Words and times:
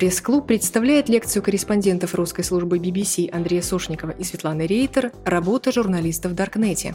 Пресс-клуб 0.00 0.46
представляет 0.46 1.10
лекцию 1.10 1.42
корреспондентов 1.42 2.14
русской 2.14 2.42
службы 2.42 2.78
BBC 2.78 3.30
Андрея 3.30 3.60
Сошникова 3.60 4.12
и 4.12 4.24
Светланы 4.24 4.66
Рейтер 4.66 5.12
«Работа 5.26 5.72
журналистов 5.72 6.32
в 6.32 6.34
Даркнете». 6.34 6.94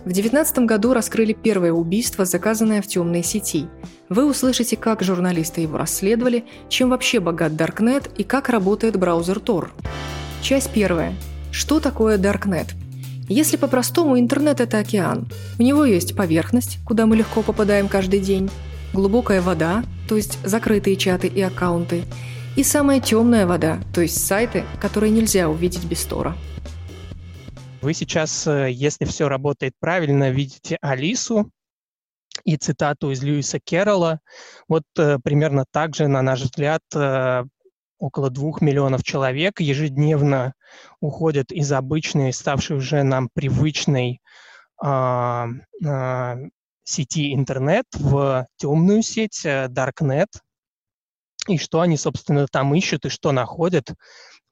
В 0.00 0.06
2019 0.06 0.58
году 0.66 0.92
раскрыли 0.92 1.34
первое 1.34 1.70
убийство, 1.70 2.24
заказанное 2.24 2.82
в 2.82 2.88
темной 2.88 3.22
сети. 3.22 3.68
Вы 4.08 4.28
услышите, 4.28 4.76
как 4.76 5.04
журналисты 5.04 5.60
его 5.60 5.78
расследовали, 5.78 6.44
чем 6.68 6.90
вообще 6.90 7.20
богат 7.20 7.54
Даркнет 7.54 8.10
и 8.18 8.24
как 8.24 8.48
работает 8.48 8.98
браузер 8.98 9.38
Tor. 9.38 9.68
Часть 10.42 10.72
первая. 10.72 11.14
Что 11.52 11.78
такое 11.78 12.18
Даркнет? 12.18 12.74
Если 13.28 13.56
по-простому, 13.56 14.18
интернет– 14.18 14.60
это 14.60 14.78
океан. 14.78 15.28
У 15.60 15.62
него 15.62 15.84
есть 15.84 16.16
поверхность, 16.16 16.80
куда 16.84 17.06
мы 17.06 17.14
легко 17.14 17.42
попадаем 17.42 17.86
каждый 17.86 18.18
день, 18.18 18.50
глубокая 18.92 19.40
вода, 19.40 19.84
то 20.08 20.16
есть 20.16 20.40
закрытые 20.44 20.96
чаты 20.96 21.28
и 21.28 21.40
аккаунты, 21.40 22.02
и 22.56 22.62
самая 22.62 23.00
темная 23.00 23.46
вода, 23.46 23.80
то 23.94 24.00
есть 24.00 24.26
сайты, 24.26 24.64
которые 24.80 25.10
нельзя 25.10 25.48
увидеть 25.48 25.84
без 25.84 26.04
Тора. 26.04 26.36
Вы 27.80 27.94
сейчас, 27.94 28.46
э, 28.46 28.70
если 28.70 29.04
все 29.04 29.28
работает 29.28 29.72
правильно, 29.80 30.30
видите 30.30 30.78
Алису 30.80 31.50
и 32.44 32.56
цитату 32.56 33.10
из 33.10 33.22
Льюиса 33.22 33.58
Керрола. 33.58 34.20
Вот 34.68 34.84
э, 34.98 35.18
примерно 35.22 35.64
так 35.70 35.94
же, 35.94 36.06
на 36.06 36.22
наш 36.22 36.42
взгляд, 36.42 36.82
э, 36.94 37.44
около 37.98 38.30
двух 38.30 38.60
миллионов 38.60 39.02
человек 39.02 39.60
ежедневно 39.60 40.54
уходят 41.00 41.50
из 41.50 41.72
обычной, 41.72 42.32
ставшей 42.32 42.76
уже 42.76 43.02
нам 43.02 43.28
привычной 43.32 44.20
э, 44.84 45.44
э, 45.84 46.36
сети 46.84 47.34
интернет 47.34 47.86
в 47.94 48.46
темную 48.56 49.02
сеть, 49.02 49.44
Darknet. 49.44 50.28
И 51.48 51.58
что 51.58 51.80
они, 51.80 51.96
собственно, 51.96 52.46
там 52.46 52.74
ищут 52.74 53.06
и 53.06 53.08
что 53.08 53.32
находят, 53.32 53.94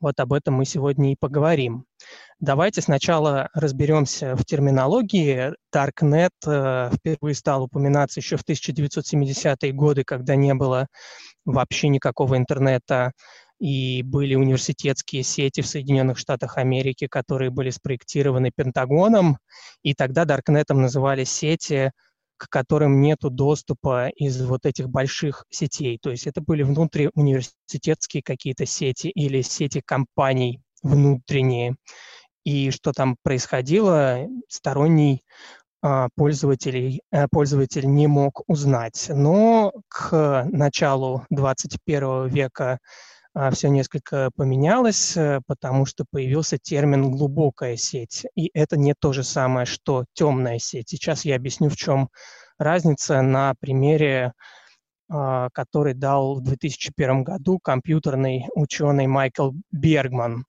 вот 0.01 0.19
об 0.19 0.33
этом 0.33 0.55
мы 0.55 0.65
сегодня 0.65 1.13
и 1.13 1.17
поговорим. 1.19 1.85
Давайте 2.41 2.81
сначала 2.81 3.51
разберемся 3.53 4.35
в 4.35 4.45
терминологии. 4.47 5.53
Darknet 5.75 6.31
э, 6.47 6.91
впервые 6.95 7.35
стал 7.35 7.65
упоминаться 7.65 8.21
еще 8.21 8.39
в 8.39 8.45
1970-е 8.45 9.73
годы, 9.73 10.05
когда 10.05 10.37
не 10.37 10.55
было 10.55 10.87
вообще 11.45 11.89
никакого 11.89 12.39
интернета, 12.39 13.13
и 13.59 14.03
были 14.03 14.35
университетские 14.35 15.23
сети 15.23 15.61
в 15.61 15.67
Соединенных 15.67 16.17
Штатах 16.17 16.57
Америки, 16.57 17.07
которые 17.07 17.51
были 17.51 17.69
спроектированы 17.69 18.51
Пентагоном, 18.51 19.37
и 19.83 19.95
тогда 19.95 20.25
Даркнетом 20.25 20.81
называли 20.81 21.25
сети, 21.25 21.93
к 22.41 22.49
которым 22.49 23.03
нет 23.03 23.19
доступа 23.21 24.09
из 24.09 24.41
вот 24.43 24.65
этих 24.65 24.89
больших 24.89 25.45
сетей. 25.51 25.99
То 26.01 26.11
есть 26.11 26.27
это 26.27 26.41
были 26.41 26.63
внутриуниверситетские 26.63 28.23
какие-то 28.23 28.65
сети 28.65 29.09
или 29.09 29.43
сети 29.43 29.83
компаний 29.85 30.63
внутренние. 30.83 31.77
И 32.45 32.71
что 32.71 32.93
там 32.93 33.17
происходило, 33.23 34.27
сторонний 34.49 35.23
а, 35.83 36.09
пользователей, 36.17 37.03
э, 37.13 37.27
пользователь 37.31 37.87
не 37.87 38.07
мог 38.07 38.43
узнать. 38.49 39.11
Но 39.11 39.75
к 39.89 40.47
началу 40.51 41.27
21 41.29 42.29
века 42.29 42.79
все 43.53 43.69
несколько 43.69 44.31
поменялось, 44.35 45.17
э, 45.17 45.41
потому 45.47 45.87
что 45.87 46.05
появился 46.11 46.59
термин 46.59 47.11
«глубокая 47.11 47.77
сеть». 47.77 48.27
И 48.35 48.51
это 48.55 48.77
не 48.77 48.95
то 48.99 49.13
же 49.13 49.23
самое, 49.23 49.67
что 49.67 50.05
темная 50.15 50.59
сеть. 50.59 50.89
Сейчас 50.89 51.25
я 51.25 51.37
объясню, 51.37 51.69
в 51.71 51.77
чем 51.77 52.09
разница 52.59 53.23
на 53.23 53.55
примере, 53.61 54.33
а, 55.09 55.49
который 55.53 55.95
дал 55.95 56.37
в 56.37 56.43
2001 56.43 57.25
году 57.25 57.59
компьютерный 57.59 58.47
ученый 58.55 59.07
Майкл 59.07 59.53
Бергман 59.73 60.45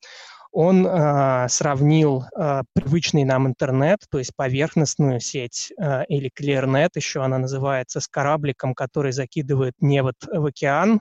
он 0.52 0.86
э, 0.86 1.48
сравнил 1.50 2.26
э, 2.36 2.64
привычный 2.74 3.24
нам 3.24 3.48
интернет, 3.48 4.00
то 4.10 4.18
есть 4.18 4.36
поверхностную 4.36 5.20
сеть 5.22 5.72
э, 5.80 6.06
или 6.10 6.30
ClearNet, 6.30 6.90
еще 6.96 7.24
она 7.24 7.38
называется, 7.38 8.02
с 8.02 8.08
корабликом, 8.08 8.74
который 8.74 9.14
закидывает 9.14 9.74
невод 9.80 10.16
в 10.22 10.46
океан. 10.46 11.00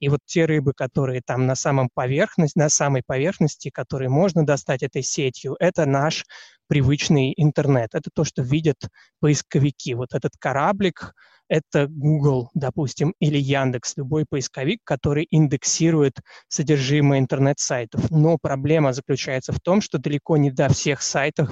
И 0.00 0.08
вот 0.08 0.20
те 0.26 0.44
рыбы, 0.44 0.72
которые 0.74 1.22
там 1.24 1.46
на, 1.46 1.54
самом 1.54 1.88
поверхности, 1.92 2.58
на 2.58 2.68
самой 2.68 3.02
поверхности, 3.06 3.70
которые 3.70 4.10
можно 4.10 4.44
достать 4.44 4.82
этой 4.82 5.02
сетью, 5.02 5.56
это 5.58 5.86
наш 5.86 6.24
привычный 6.70 7.34
интернет. 7.36 7.90
Это 7.94 8.10
то, 8.14 8.22
что 8.22 8.42
видят 8.42 8.76
поисковики. 9.18 9.94
Вот 9.94 10.14
этот 10.14 10.34
кораблик, 10.38 11.14
это 11.48 11.88
Google, 11.88 12.48
допустим, 12.54 13.12
или 13.18 13.38
Яндекс, 13.38 13.96
любой 13.96 14.24
поисковик, 14.24 14.78
который 14.84 15.26
индексирует 15.32 16.20
содержимое 16.46 17.18
интернет-сайтов. 17.18 18.08
Но 18.12 18.38
проблема 18.40 18.92
заключается 18.92 19.52
в 19.52 19.58
том, 19.58 19.80
что 19.80 19.98
далеко 19.98 20.36
не 20.36 20.52
до 20.52 20.68
всех 20.68 21.02
сайтов 21.02 21.50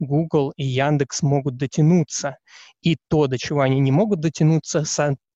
Google 0.00 0.52
и 0.56 0.64
Яндекс 0.64 1.22
могут 1.22 1.56
дотянуться. 1.56 2.36
И 2.82 2.96
то, 3.08 3.28
до 3.28 3.38
чего 3.38 3.60
они 3.60 3.78
не 3.78 3.92
могут 3.92 4.18
дотянуться, 4.18 4.82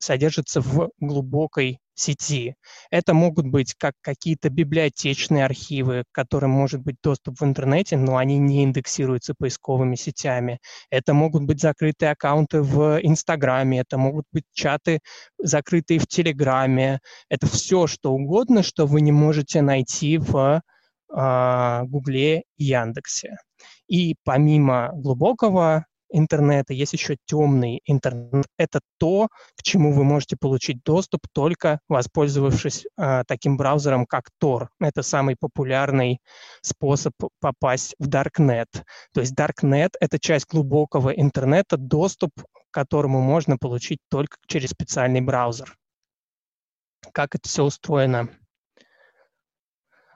содержится 0.01 0.61
в 0.61 0.91
глубокой 0.99 1.79
сети. 2.01 2.55
Это 2.91 3.15
могут 3.15 3.47
быть 3.47 3.75
как 3.75 3.95
какие-то 4.01 4.49
библиотечные 4.51 5.45
архивы, 5.45 6.05
к 6.11 6.15
которым 6.15 6.51
может 6.51 6.81
быть 6.81 6.97
доступ 7.03 7.41
в 7.41 7.45
интернете, 7.45 7.97
но 7.97 8.17
они 8.17 8.39
не 8.39 8.65
индексируются 8.65 9.35
поисковыми 9.39 9.97
сетями. 9.97 10.59
Это 10.91 11.15
могут 11.15 11.45
быть 11.45 11.61
закрытые 11.61 12.13
аккаунты 12.13 12.63
в 12.63 12.99
Инстаграме, 13.03 13.81
это 13.81 13.99
могут 13.99 14.25
быть 14.33 14.45
чаты, 14.53 15.01
закрытые 15.39 16.01
в 16.01 16.07
Телеграме. 16.07 17.01
Это 17.29 17.47
все, 17.47 17.87
что 17.87 18.13
угодно, 18.13 18.63
что 18.63 18.87
вы 18.87 19.01
не 19.03 19.13
можете 19.13 19.63
найти 19.63 20.19
в 20.19 20.63
а, 21.13 21.85
Гугле 21.85 22.45
и 22.57 22.65
Яндексе. 22.65 23.37
И 23.89 24.15
помимо 24.25 24.91
глубокого 24.95 25.85
интернета, 26.11 26.73
есть 26.73 26.93
еще 26.93 27.17
темный 27.27 27.81
интернет. 27.85 28.47
Это 28.59 28.81
то, 28.99 29.29
к 29.57 29.63
чему 29.63 29.93
вы 29.93 30.05
можете 30.05 30.37
получить 30.37 30.83
доступ 30.85 31.23
только 31.33 31.81
воспользовавшись 31.89 32.87
э, 32.97 33.25
таким 33.27 33.57
браузером, 33.57 34.07
как 34.07 34.31
Tor. 34.43 34.69
Это 34.81 35.03
самый 35.03 35.37
популярный 35.39 36.21
способ 36.63 37.13
попасть 37.41 37.95
в 37.99 38.09
Darknet. 38.09 38.69
То 39.13 39.21
есть 39.21 39.35
Darknet— 39.35 39.91
это 40.01 40.19
часть 40.19 40.49
глубокого 40.49 41.11
интернета, 41.11 41.77
доступ 41.77 42.31
к 42.35 42.73
которому 42.73 43.21
можно 43.21 43.57
получить 43.57 43.99
только 44.09 44.37
через 44.47 44.71
специальный 44.71 45.21
браузер. 45.21 45.77
Как 47.13 47.35
это 47.35 47.49
все 47.49 47.65
устроено? 47.65 48.29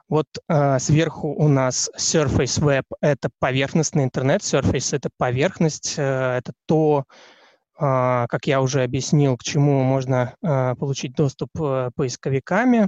Вот 0.07 0.27
э, 0.47 0.79
сверху 0.79 1.29
у 1.29 1.47
нас 1.47 1.89
Surface 1.97 2.61
Web— 2.61 2.83
это 3.01 3.29
поверхностный 3.39 4.03
интернет, 4.03 4.41
Surface— 4.41 4.89
это 4.95 5.09
поверхность, 5.17 5.95
э, 5.97 6.37
это 6.37 6.53
то, 6.67 7.05
э, 7.79 8.25
как 8.29 8.45
я 8.45 8.61
уже 8.61 8.83
объяснил, 8.83 9.35
к 9.35 9.43
чему 9.43 9.83
можно 9.83 10.35
э, 10.43 10.75
получить 10.75 11.15
доступ 11.15 11.49
э, 11.59 11.89
поисковиками. 11.95 12.83
А, 12.83 12.87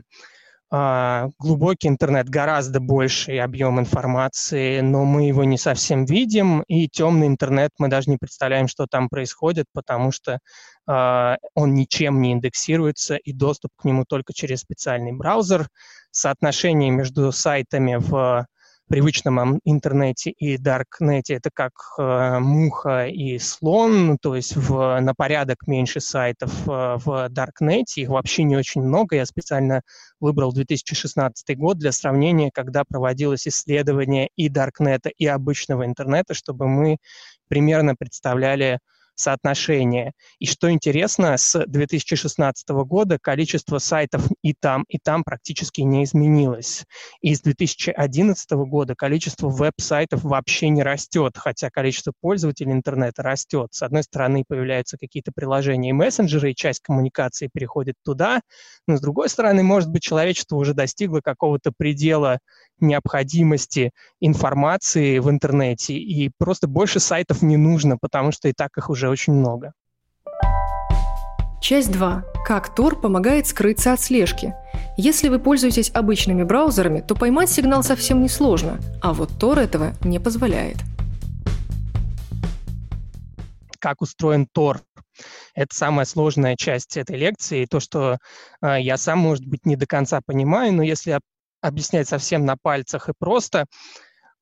глубокий 0.70 1.88
интернет 1.88 2.28
гораздо 2.28 2.80
больший 2.82 3.40
объем 3.40 3.80
информации, 3.80 4.82
но 4.82 5.06
мы 5.06 5.28
его 5.28 5.46
не 5.46 5.58
совсем 5.58 6.06
видим, 6.06 6.62
и 6.68 6.90
темный 6.90 7.28
интернет 7.28 7.72
мы 7.78 7.88
даже 7.88 8.10
не 8.10 8.18
представляем, 8.18 8.68
что 8.68 8.86
там 8.86 9.08
происходит, 9.08 9.68
потому 9.74 10.12
что 10.12 10.40
а, 10.86 11.38
он 11.54 11.74
ничем 11.74 12.22
не 12.22 12.34
индексируется, 12.34 13.16
и 13.16 13.32
доступ 13.32 13.72
к 13.78 13.86
нему 13.86 14.04
только 14.06 14.34
через 14.34 14.60
специальный 14.60 15.14
браузер. 15.14 15.68
Соотношение 16.12 16.92
между 16.92 17.32
сайтами 17.32 17.96
в 17.96 18.46
привычном 18.88 19.60
интернете 19.66 20.32
и 20.32 20.58
даркнете 20.58 21.36
это 21.36 21.50
как 21.54 21.74
э, 21.98 22.40
муха 22.40 23.08
и 23.08 23.38
слон, 23.38 24.18
то 24.20 24.36
есть 24.36 24.56
в, 24.56 25.00
на 25.00 25.14
порядок 25.14 25.68
меньше 25.68 26.00
сайтов 26.00 26.52
э, 26.68 26.98
в 27.04 27.30
даркнете, 27.30 28.02
их 28.02 28.10
вообще 28.10 28.44
не 28.44 28.56
очень 28.56 28.82
много. 28.82 29.16
Я 29.16 29.26
специально 29.26 29.82
выбрал 30.20 30.54
2016 30.54 31.58
год 31.58 31.78
для 31.78 31.92
сравнения, 31.92 32.50
когда 32.54 32.84
проводилось 32.86 33.48
исследование 33.48 34.30
и 34.36 34.50
даркнета, 34.50 35.10
и 35.10 35.26
обычного 35.26 35.86
интернета, 35.86 36.34
чтобы 36.34 36.68
мы 36.68 36.98
примерно 37.48 37.96
представляли, 37.96 38.80
соотношение. 39.18 40.14
И 40.40 40.46
что 40.46 40.72
интересно, 40.72 41.36
с 41.36 41.66
2016 41.66 42.70
года 42.70 43.18
количество 43.20 43.80
сайтов 43.80 44.28
и 44.42 44.54
там, 44.54 44.86
и 44.88 44.98
там 45.00 45.24
практически 45.24 45.82
не 45.82 46.04
изменилось. 46.04 46.86
И 47.22 47.36
с 47.36 47.42
2011 47.42 48.52
года 48.52 48.96
количество 48.96 49.50
веб-сайтов 49.50 50.24
вообще 50.24 50.70
не 50.70 50.84
растет, 50.84 51.34
хотя 51.38 51.70
количество 51.70 52.14
пользователей 52.22 52.72
интернета 52.72 53.24
растет. 53.24 53.70
С 53.72 53.82
одной 53.84 54.04
стороны, 54.04 54.44
появляются 54.48 54.98
какие-то 54.98 55.32
приложения 55.36 55.90
и 55.90 55.94
мессенджеры, 55.94 56.52
и 56.52 56.56
часть 56.56 56.82
коммуникации 56.82 57.50
переходит 57.52 57.96
туда, 58.04 58.42
но 58.88 58.98
с 58.98 59.02
другой 59.02 59.30
стороны, 59.30 59.64
может 59.64 59.90
быть, 59.90 60.04
человечество 60.04 60.56
уже 60.56 60.74
достигло 60.74 61.22
какого-то 61.22 61.72
предела 61.76 62.40
необходимости 62.80 63.92
информации 64.20 65.20
в 65.20 65.30
интернете, 65.30 65.96
и 65.96 66.32
просто 66.38 66.68
больше 66.68 67.00
сайтов 67.00 67.42
не 67.42 67.58
нужно, 67.58 67.98
потому 68.00 68.32
что 68.32 68.48
и 68.48 68.54
так 68.54 68.78
их 68.78 68.90
уже 68.90 69.10
очень 69.10 69.34
много. 69.34 69.74
Часть 71.62 71.92
2. 71.92 72.24
Как 72.46 72.74
Тор 72.74 73.00
помогает 73.00 73.48
скрыться 73.48 73.92
от 73.92 74.00
слежки. 74.00 74.54
Если 74.96 75.28
вы 75.28 75.40
пользуетесь 75.40 75.92
обычными 75.94 76.44
браузерами, 76.44 77.02
то 77.02 77.16
поймать 77.16 77.50
сигнал 77.50 77.84
совсем 77.84 78.22
несложно, 78.22 78.80
а 79.02 79.14
вот 79.14 79.32
Tor 79.32 79.60
этого 79.60 79.94
не 80.02 80.20
позволяет. 80.20 80.78
Как 83.80 84.02
устроен 84.02 84.48
Tor? 84.56 84.78
Это 85.56 85.76
самая 85.76 86.06
сложная 86.06 86.56
часть 86.56 86.98
этой 86.98 87.18
лекции. 87.18 87.66
То, 87.66 87.80
что 87.80 88.18
э, 88.62 88.78
я 88.80 88.98
сам, 88.98 89.20
может 89.20 89.46
быть, 89.46 89.66
не 89.66 89.76
до 89.76 89.88
конца 89.88 90.22
понимаю, 90.26 90.74
но 90.74 90.84
если 90.84 91.20
объяснять 91.68 92.08
совсем 92.08 92.46
на 92.46 92.58
пальцах 92.58 93.10
и 93.10 93.14
просто, 93.18 93.66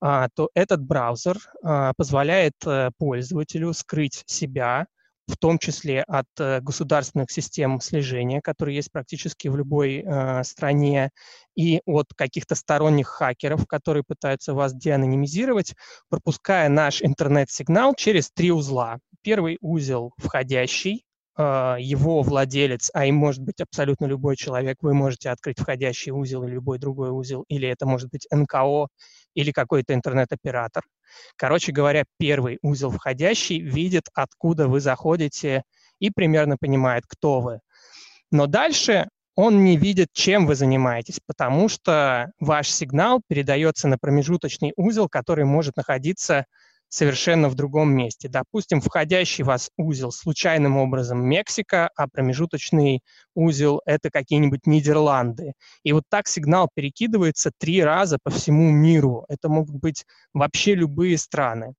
э, 0.04 0.28
то 0.34 0.50
этот 0.54 0.82
браузер 0.82 1.38
э, 1.62 1.92
позволяет 1.96 2.54
э, 2.64 2.90
пользователю 2.98 3.72
скрыть 3.72 4.22
себя 4.26 4.86
в 5.26 5.36
том 5.36 5.58
числе 5.58 6.02
от 6.02 6.26
э, 6.38 6.60
государственных 6.60 7.30
систем 7.30 7.80
слежения, 7.80 8.40
которые 8.40 8.76
есть 8.76 8.92
практически 8.92 9.48
в 9.48 9.56
любой 9.56 10.04
э, 10.04 10.44
стране, 10.44 11.10
и 11.56 11.80
от 11.84 12.06
каких-то 12.14 12.54
сторонних 12.54 13.08
хакеров, 13.08 13.66
которые 13.66 14.04
пытаются 14.06 14.54
вас 14.54 14.74
деанонимизировать, 14.74 15.74
пропуская 16.08 16.68
наш 16.68 17.02
интернет-сигнал 17.02 17.94
через 17.94 18.30
три 18.30 18.52
узла. 18.52 18.98
Первый 19.22 19.58
узел 19.60 20.12
входящий, 20.18 21.04
его 21.38 22.22
владелец, 22.22 22.90
а 22.94 23.04
им 23.04 23.16
может 23.16 23.42
быть 23.42 23.60
абсолютно 23.60 24.06
любой 24.06 24.36
человек, 24.36 24.78
вы 24.80 24.94
можете 24.94 25.30
открыть 25.30 25.58
входящий 25.58 26.10
узел 26.10 26.44
или 26.44 26.52
любой 26.52 26.78
другой 26.78 27.10
узел, 27.10 27.44
или 27.48 27.68
это 27.68 27.84
может 27.86 28.10
быть 28.10 28.26
НКО 28.30 28.88
или 29.34 29.52
какой-то 29.52 29.92
интернет-оператор. 29.92 30.82
Короче 31.36 31.72
говоря, 31.72 32.04
первый 32.18 32.58
узел 32.62 32.90
входящий 32.90 33.60
видит, 33.60 34.04
откуда 34.14 34.66
вы 34.66 34.80
заходите 34.80 35.62
и 35.98 36.10
примерно 36.10 36.56
понимает, 36.58 37.04
кто 37.06 37.40
вы. 37.40 37.60
Но 38.30 38.46
дальше 38.46 39.08
он 39.34 39.62
не 39.62 39.76
видит, 39.76 40.08
чем 40.12 40.46
вы 40.46 40.54
занимаетесь, 40.54 41.20
потому 41.26 41.68
что 41.68 42.32
ваш 42.40 42.70
сигнал 42.70 43.20
передается 43.28 43.86
на 43.86 43.98
промежуточный 43.98 44.72
узел, 44.76 45.08
который 45.10 45.44
может 45.44 45.76
находиться 45.76 46.46
совершенно 46.88 47.48
в 47.48 47.54
другом 47.54 47.94
месте. 47.94 48.28
Допустим, 48.28 48.80
входящий 48.80 49.44
вас 49.44 49.70
узел 49.76 50.12
случайным 50.12 50.76
образом 50.76 51.24
Мексика, 51.24 51.90
а 51.96 52.08
промежуточный 52.08 53.02
узел– 53.34 53.82
это 53.86 54.10
какие-нибудь 54.10 54.66
Нидерланды. 54.66 55.52
И 55.82 55.92
вот 55.92 56.04
так 56.08 56.28
сигнал 56.28 56.68
перекидывается 56.72 57.50
три 57.58 57.82
раза 57.82 58.18
по 58.22 58.30
всему 58.30 58.70
миру. 58.70 59.24
Это 59.28 59.48
могут 59.48 59.76
быть 59.76 60.04
вообще 60.32 60.74
любые 60.74 61.18
страны. 61.18 61.74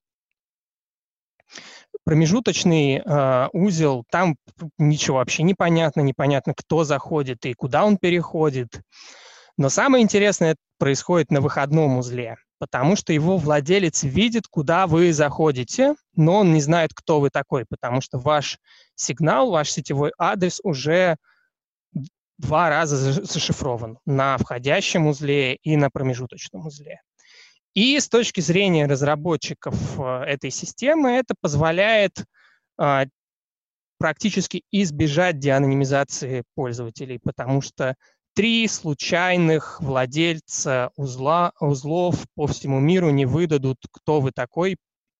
Промежуточный 2.03 3.01
э, 3.03 3.47
узел, 3.53 4.03
там 4.11 4.35
ничего 4.77 5.17
вообще 5.17 5.43
не 5.43 5.53
понятно, 5.53 6.01
непонятно, 6.01 6.53
кто 6.55 6.83
заходит 6.83 7.45
и 7.45 7.53
куда 7.53 7.85
он 7.85 7.97
переходит. 7.97 8.81
Но 9.57 9.69
самое 9.69 10.03
интересное 10.03 10.55
происходит 10.77 11.31
на 11.31 11.41
выходном 11.41 11.97
узле 11.97 12.37
потому 12.59 12.95
что 12.95 13.13
его 13.13 13.37
владелец 13.37 14.03
видит, 14.03 14.47
куда 14.47 14.87
вы 14.87 15.13
заходите, 15.13 15.95
но 16.15 16.37
он 16.37 16.53
не 16.53 16.61
знает, 16.61 16.91
кто 16.93 17.19
вы 17.19 17.29
такой, 17.29 17.65
потому 17.67 18.01
что 18.01 18.17
ваш 18.17 18.59
сигнал, 18.95 19.51
ваш 19.51 19.71
сетевой 19.71 20.11
адрес 20.17 20.59
уже 20.63 21.17
два 22.37 22.69
раза 22.69 22.97
зашифрован 23.23 23.99
на 24.05 24.37
входящем 24.37 25.07
узле 25.07 25.55
и 25.55 25.75
на 25.75 25.89
промежуточном 25.89 26.67
узле. 26.67 27.01
И 27.73 27.99
с 27.99 28.09
точки 28.09 28.41
зрения 28.41 28.87
разработчиков 28.87 29.75
э, 29.99 30.23
этой 30.23 30.49
системы 30.49 31.11
это 31.11 31.35
позволяет 31.39 32.25
а, 32.79 33.05
практически 33.97 34.63
избежать 34.71 35.39
деанонимизации 35.39 36.43
пользователей, 36.55 37.19
потому 37.23 37.61
что 37.61 37.95
три 38.37 38.67
случайных 38.67 39.81
владельца 39.81 40.91
узла, 40.95 41.53
узлов 41.59 42.23
по 42.35 42.45
всему 42.45 42.79
миру 42.79 43.09
не 43.09 43.25
выдадут, 43.25 43.79
кто 43.91 44.21
вы 44.21 44.31
такой, 44.31 44.77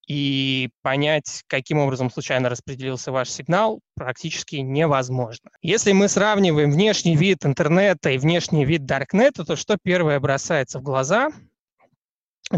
и 0.08 0.70
понять, 0.84 1.42
каким 1.48 1.80
образом 1.80 2.12
случайно 2.12 2.48
распределился 2.48 3.12
ваш 3.12 3.32
сигнал, 3.32 3.80
практически 3.96 4.58
невозможно. 4.58 5.50
Если 5.64 5.94
мы 5.94 6.10
сравниваем 6.10 6.72
внешний 6.72 7.16
вид 7.16 7.44
интернета 7.44 8.12
и 8.12 8.20
внешний 8.20 8.66
вид 8.66 8.86
Даркнета, 8.86 9.44
то 9.46 9.56
что 9.56 9.80
первое 9.82 10.20
бросается 10.20 10.78
в 10.78 10.84
глаза? 10.84 11.32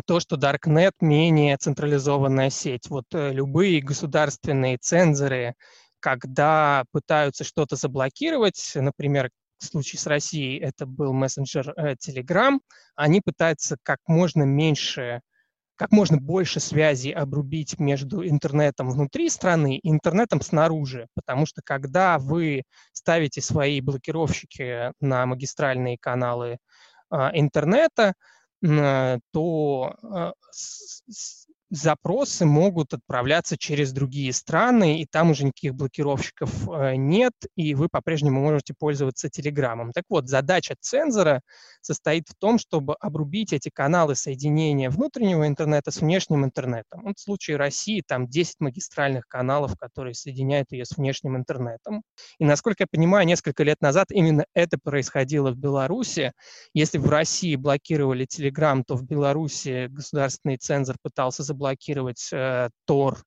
То, 0.06 0.20
что 0.20 0.36
Darknet 0.36 0.92
менее 1.00 1.56
централизованная 1.56 2.50
сеть. 2.50 2.90
Вот 2.90 3.06
э, 3.14 3.32
любые 3.32 3.80
государственные 3.80 4.78
цензоры, 4.78 5.56
когда 6.02 6.84
пытаются 6.92 7.46
что-то 7.46 7.78
заблокировать, 7.78 8.74
например, 8.76 9.30
в 9.60 9.66
случае 9.66 10.00
с 10.00 10.08
Россией 10.08 10.60
это 10.60 10.86
был 10.86 11.14
мессенджер 11.14 11.74
э, 11.76 11.96
Telegram, 11.96 12.60
они 12.96 13.22
пытаются 13.22 13.78
как 13.84 14.00
можно 14.08 14.44
меньше, 14.44 15.22
как 15.76 15.92
можно 15.92 16.18
больше 16.18 16.60
связей 16.60 17.12
обрубить 17.12 17.80
между 17.80 18.28
интернетом 18.28 18.90
внутри 18.90 19.30
страны 19.30 19.78
и 19.78 19.90
интернетом 19.90 20.42
снаружи, 20.42 21.08
потому 21.14 21.46
что 21.46 21.62
когда 21.64 22.18
вы 22.18 22.64
ставите 22.94 23.42
свои 23.42 23.82
блокировщики 23.82 24.94
на 25.00 25.26
магистральные 25.26 25.98
каналы 26.00 26.58
э, 27.12 27.16
интернета, 27.34 28.14
э, 28.64 29.20
то 29.32 29.96
э, 30.02 30.32
запросы 31.70 32.46
могут 32.46 32.94
отправляться 32.94 33.58
через 33.58 33.92
другие 33.92 34.34
страны, 34.34 35.02
и 35.02 35.06
там 35.06 35.32
уже 35.32 35.46
никаких 35.46 35.76
блокировщиков 35.76 36.68
э, 36.70 36.96
нет, 36.96 37.34
и 37.56 37.76
вы 37.76 37.90
по-прежнему 37.90 38.42
можете 38.42 38.74
пользоваться 38.78 39.30
Телеграмом. 39.30 39.92
Так 39.92 40.06
вот, 40.10 40.28
задача 40.28 40.76
цензора 40.80 41.42
состоит 41.82 42.28
в 42.28 42.36
том, 42.36 42.58
чтобы 42.58 42.96
обрубить 43.00 43.54
эти 43.54 43.70
каналы 43.70 44.16
соединения 44.16 44.90
внутреннего 44.90 45.48
интернета 45.48 45.92
с 45.92 46.02
внешним 46.02 46.44
интернетом. 46.44 47.04
Вот 47.04 47.18
в 47.18 47.22
случае 47.22 47.58
России 47.58 48.02
там 48.06 48.28
10 48.28 48.56
магистральных 48.60 49.28
каналов, 49.28 49.78
которые 49.78 50.16
соединяют 50.16 50.72
ее 50.72 50.86
с 50.86 50.98
внешним 50.98 51.38
интернетом. 51.38 52.02
И, 52.40 52.46
насколько 52.46 52.84
я 52.84 52.88
понимаю, 52.90 53.28
несколько 53.28 53.64
лет 53.64 53.80
назад 53.82 54.08
именно 54.12 54.46
это 54.56 54.78
происходило 54.82 55.52
в 55.52 55.58
Беларуси. 55.58 56.34
Если 56.74 56.98
в 56.98 57.08
России 57.08 57.56
блокировали 57.56 58.26
Телеграм, 58.26 58.84
то 58.84 58.96
в 58.96 59.04
Беларуси 59.04 59.88
государственный 59.88 60.58
цензор 60.58 60.98
пытался 61.02 61.44
заблокировать 61.44 61.59
блокировать 61.60 62.30
э, 62.32 62.70
Tor 62.90 63.18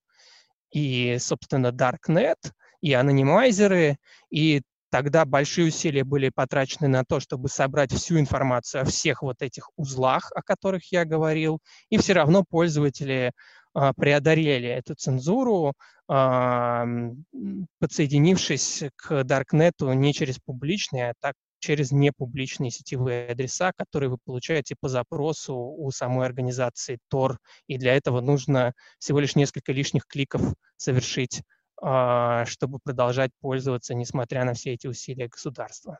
и, 0.73 1.19
собственно, 1.21 1.69
Darknet, 1.69 2.39
и 2.81 2.93
анонимайзеры, 2.95 3.99
и 4.31 4.63
тогда 4.91 5.25
большие 5.25 5.69
усилия 5.69 6.03
были 6.03 6.31
потрачены 6.35 6.89
на 6.89 7.05
то, 7.05 7.21
чтобы 7.21 7.49
собрать 7.49 7.93
всю 7.93 8.19
информацию 8.19 8.83
о 8.83 8.85
всех 8.85 9.23
вот 9.23 9.41
этих 9.41 9.71
узлах, 9.77 10.33
о 10.35 10.43
которых 10.43 10.91
я 10.91 11.05
говорил, 11.05 11.61
и 11.91 11.99
все 11.99 12.15
равно 12.15 12.45
пользователи 12.49 13.33
э, 13.75 13.93
преодолели 13.97 14.69
эту 14.69 14.95
цензуру, 14.95 15.75
э, 16.11 16.85
подсоединившись 17.79 18.85
к 18.97 19.25
Даркнету 19.25 19.93
не 19.93 20.13
через 20.13 20.39
публичные, 20.39 21.11
а 21.11 21.15
так 21.21 21.35
через 21.63 21.93
непубличные 21.93 22.71
сетевые 22.71 23.29
адреса, 23.29 23.73
которые 23.77 24.11
вы 24.11 24.19
получаете 24.23 24.75
по 24.79 24.89
запросу 24.89 25.55
у 25.55 25.91
самой 25.93 26.27
организации 26.27 26.99
Tor. 27.13 27.37
И 27.69 27.79
для 27.79 27.97
этого 27.97 28.21
нужно 28.21 28.75
всего 28.99 29.21
лишь 29.21 29.37
несколько 29.37 29.73
лишних 29.73 30.07
кликов 30.07 30.43
совершить, 30.77 31.43
а, 31.81 32.45
чтобы 32.47 32.81
продолжать 32.83 33.31
пользоваться, 33.41 33.95
несмотря 33.95 34.45
на 34.45 34.55
все 34.55 34.73
эти 34.73 34.89
усилия 34.89 35.29
государства. 35.29 35.99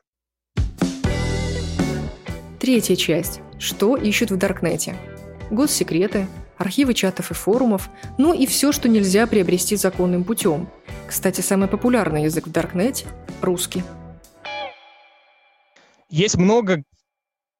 Третья 2.59 2.95
часть. 2.95 3.39
Что 3.57 3.95
ищут 3.95 4.31
в 4.31 4.37
Даркнете? 4.37 4.95
Госсекреты, 5.49 6.27
архивы 6.57 6.93
чатов 6.93 7.31
и 7.31 7.33
форумов, 7.33 7.89
ну 8.17 8.33
и 8.33 8.45
все, 8.45 8.71
что 8.71 8.89
нельзя 8.89 9.27
приобрести 9.27 9.77
законным 9.77 10.23
путем. 10.23 10.69
Кстати, 11.07 11.41
самый 11.41 11.69
популярный 11.69 12.23
язык 12.23 12.47
в 12.47 12.51
Даркнете– 12.51 13.07
русский. 13.41 13.83
Есть 16.13 16.37
много 16.37 16.83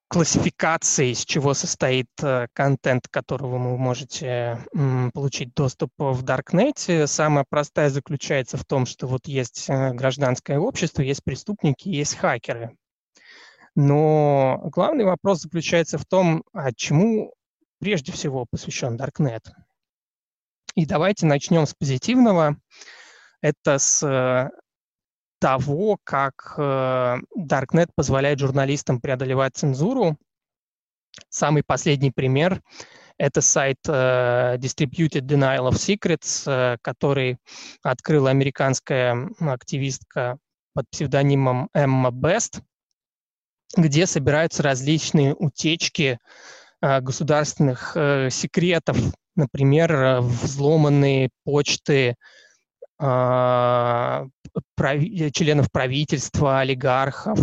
классификаций, 0.10 1.10
из 1.10 1.25
чего 1.25 1.55
состоит 1.55 2.12
э, 2.22 2.45
контент, 2.53 3.07
которого 3.07 3.57
вы 3.57 3.79
можете 3.79 4.63
получить 5.12 5.55
доступ 5.55 5.89
в 5.98 6.22
Даркнете. 6.22 7.07
Самая 7.07 7.45
простая 7.50 7.89
заключается 7.89 8.57
в 8.57 8.63
том, 8.63 8.86
что 8.86 9.07
вот 9.07 9.25
есть 9.25 9.65
э, 9.69 9.93
гражданское 9.95 10.60
общество, 10.60 11.01
есть 11.01 11.24
преступники, 11.24 11.89
есть 11.89 12.13
хакеры. 12.15 12.77
Но 13.74 14.62
главный 14.65 15.05
вопрос 15.05 15.41
заключается 15.41 15.98
в 15.98 16.05
том, 16.05 16.43
а 16.53 16.72
чему 16.74 17.33
прежде 17.79 18.12
всего 18.12 18.45
посвящен 18.45 18.98
Даркнет. 18.98 19.51
И 20.75 20.86
давайте 20.86 21.25
начнем 21.25 21.65
с 21.65 21.74
позитивного. 21.74 22.57
Это 23.41 23.79
с 23.79 24.03
э, 24.03 24.51
того, 25.43 25.97
как 26.05 26.55
э, 26.57 27.17
Darknet 27.38 27.89
позволяет 27.93 28.39
журналистам 28.39 29.01
преодолевать 29.01 29.57
цензуру. 29.57 30.17
Самый 31.27 31.63
последний 31.63 32.12
пример– 32.12 32.62
это 33.17 33.41
сайт 33.41 33.79
э, 33.85 34.55
Distributed 34.57 35.23
Denial 35.27 35.69
of 35.69 35.73
Secrets, 35.73 36.50
э, 36.50 36.77
который 36.81 37.39
открыла 37.83 38.29
американская 38.29 39.29
активистка 39.41 40.38
под 40.73 40.89
псевдонимом 40.89 41.67
Эмма 41.73 42.12
Бест. 42.12 42.62
где 43.75 44.05
собираются 44.05 44.63
различные 44.63 45.33
утечки 45.33 46.19
государственных 46.79 47.97
секретов, 48.29 48.97
например, 49.35 50.19
взломанные 50.21 51.29
почты 51.43 52.15
членов 54.77 55.72
правительства, 55.72 56.60
олигархов, 56.60 57.39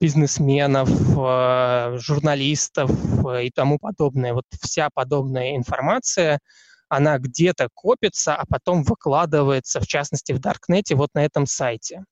бизнесменов, 0.00 0.88
журналистов 2.00 2.90
и 3.42 3.50
тому 3.50 3.78
подобное. 3.78 4.32
Вот 4.32 4.44
вся 4.60 4.88
подобная 4.92 5.56
информация 5.56 6.40
она 6.88 7.18
где-то 7.18 7.68
копится, 7.74 8.34
а 8.34 8.44
потом 8.46 8.82
выкладывается, 8.82 9.80
в 9.80 9.86
частности, 9.86 10.32
в 10.32 10.40
Даркнете, 10.40 10.94
вот 10.94 11.10
на 11.14 11.24
этом 11.24 11.46
сайте. 11.46 12.04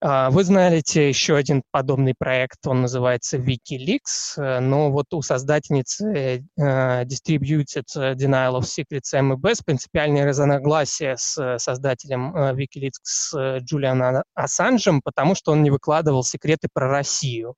А, 0.00 0.30
вы 0.30 0.44
знаете 0.44 1.08
еще 1.08 1.36
один 1.36 1.62
подобный 1.70 2.14
проект, 2.16 2.66
он 2.66 2.82
называется 2.82 3.36
WikiLeaks, 3.36 4.36
э, 4.36 4.60
но 4.60 4.90
вот 4.90 5.06
у 5.12 5.22
создательницы 5.22 6.44
uh, 6.58 7.04
Distributed 7.04 7.86
Denial 7.94 8.58
of 8.58 8.62
Secrets 8.62 9.12
MEBS 9.14 9.60
принципиальное 9.64 10.26
разногласие 10.26 11.16
с 11.16 11.58
создателем 11.58 12.34
uh, 12.34 12.54
WikiLeaks, 12.54 13.60
Джулианом 13.60 14.22
Ассанжем, 14.34 15.00
потому 15.02 15.34
что 15.34 15.52
он 15.52 15.62
не 15.62 15.70
выкладывал 15.70 16.24
секреты 16.24 16.68
про 16.72 16.88
Россию. 16.88 17.54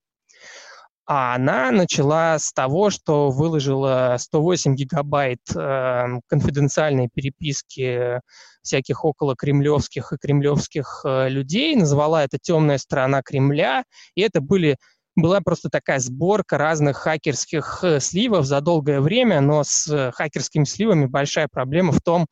А 1.06 1.34
она 1.34 1.70
начала 1.70 2.38
с 2.38 2.52
того, 2.52 2.88
что 2.88 3.30
выложила 3.30 4.16
108 4.18 4.74
гигабайт 4.74 5.40
э, 5.54 6.04
конфиденциальной 6.28 7.10
переписки 7.12 8.20
всяких 8.62 9.04
около 9.04 9.36
кремлевских 9.36 10.12
и 10.12 10.16
кремлевских 10.16 11.02
э, 11.04 11.28
людей, 11.28 11.76
назвала 11.76 12.24
это 12.24 12.38
«темная 12.40 12.78
сторона 12.78 13.20
Кремля», 13.22 13.84
и 14.14 14.22
это 14.22 14.40
были 14.40 14.76
была 15.16 15.40
просто 15.40 15.68
такая 15.68 16.00
сборка 16.00 16.58
разных 16.58 16.96
хакерских 16.96 17.80
э, 17.82 18.00
сливов 18.00 18.46
за 18.46 18.60
долгое 18.60 19.00
время, 19.00 19.40
но 19.40 19.62
с 19.62 19.86
э, 19.88 20.10
хакерскими 20.12 20.64
сливами 20.64 21.06
большая 21.06 21.48
проблема 21.48 21.92
в 21.92 22.00
том, 22.00 22.26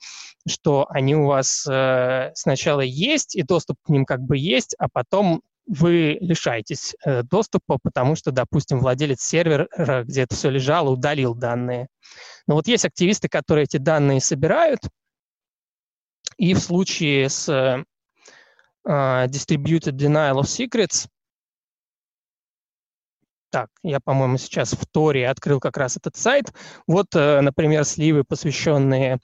что 0.48 0.86
они 0.88 1.14
у 1.14 1.26
вас 1.26 1.66
э, 1.70 2.32
сначала 2.34 2.80
есть, 2.80 3.36
и 3.36 3.42
доступ 3.42 3.76
к 3.84 3.88
ним 3.88 4.04
как 4.04 4.20
бы 4.20 4.36
есть, 4.36 4.74
а 4.78 4.88
потом 4.92 5.42
вы 5.66 6.18
лишаетесь 6.20 6.94
э, 7.04 7.22
доступа, 7.22 7.78
потому 7.82 8.16
что, 8.16 8.30
допустим, 8.32 8.80
владелец 8.80 9.20
сервера, 9.20 9.68
где 10.04 10.22
это 10.22 10.34
все 10.34 10.50
лежало, 10.50 10.90
удалил 10.90 11.34
данные. 11.34 11.88
Но 12.46 12.54
вот 12.54 12.66
есть 12.66 12.84
активисты, 12.84 13.28
которые 13.28 13.64
эти 13.64 13.76
данные 13.76 14.20
собирают, 14.20 14.80
и 16.36 16.54
в 16.54 16.58
случае 16.58 17.28
с 17.28 17.48
э, 17.48 17.84
uh, 18.86 19.26
Distributed 19.26 19.92
Denial 19.92 20.40
of 20.40 20.44
Secrets, 20.44 21.08
так, 23.50 23.68
я, 23.82 24.00
по-моему, 24.00 24.38
сейчас 24.38 24.72
в 24.72 24.86
Торе 24.86 25.28
открыл 25.28 25.60
как 25.60 25.76
раз 25.76 25.98
этот 25.98 26.16
сайт. 26.16 26.54
Вот, 26.86 27.14
э, 27.14 27.42
например, 27.42 27.84
сливы, 27.84 28.24
посвященные 28.24 29.18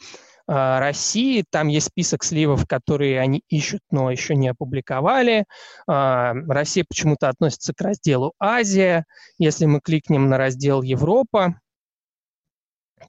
России. 0.48 1.44
Там 1.50 1.68
есть 1.68 1.88
список 1.88 2.24
сливов, 2.24 2.66
которые 2.66 3.20
они 3.20 3.42
ищут, 3.48 3.82
но 3.90 4.10
еще 4.10 4.34
не 4.34 4.48
опубликовали. 4.48 5.44
А, 5.86 6.32
Россия 6.48 6.84
почему-то 6.88 7.28
относится 7.28 7.74
к 7.74 7.80
разделу 7.80 8.32
Азия. 8.38 9.04
Если 9.38 9.66
мы 9.66 9.80
кликнем 9.80 10.28
на 10.28 10.38
раздел 10.38 10.82
Европа, 10.82 11.60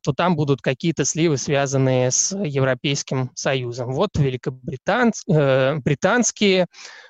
то 0.03 0.13
там 0.13 0.35
будут 0.35 0.61
какие-то 0.61 1.05
сливы, 1.05 1.37
связанные 1.37 2.11
с 2.11 2.37
Европейским 2.37 3.31
Союзом. 3.35 3.93
Вот 3.93 4.11
великобританские, 4.17 6.67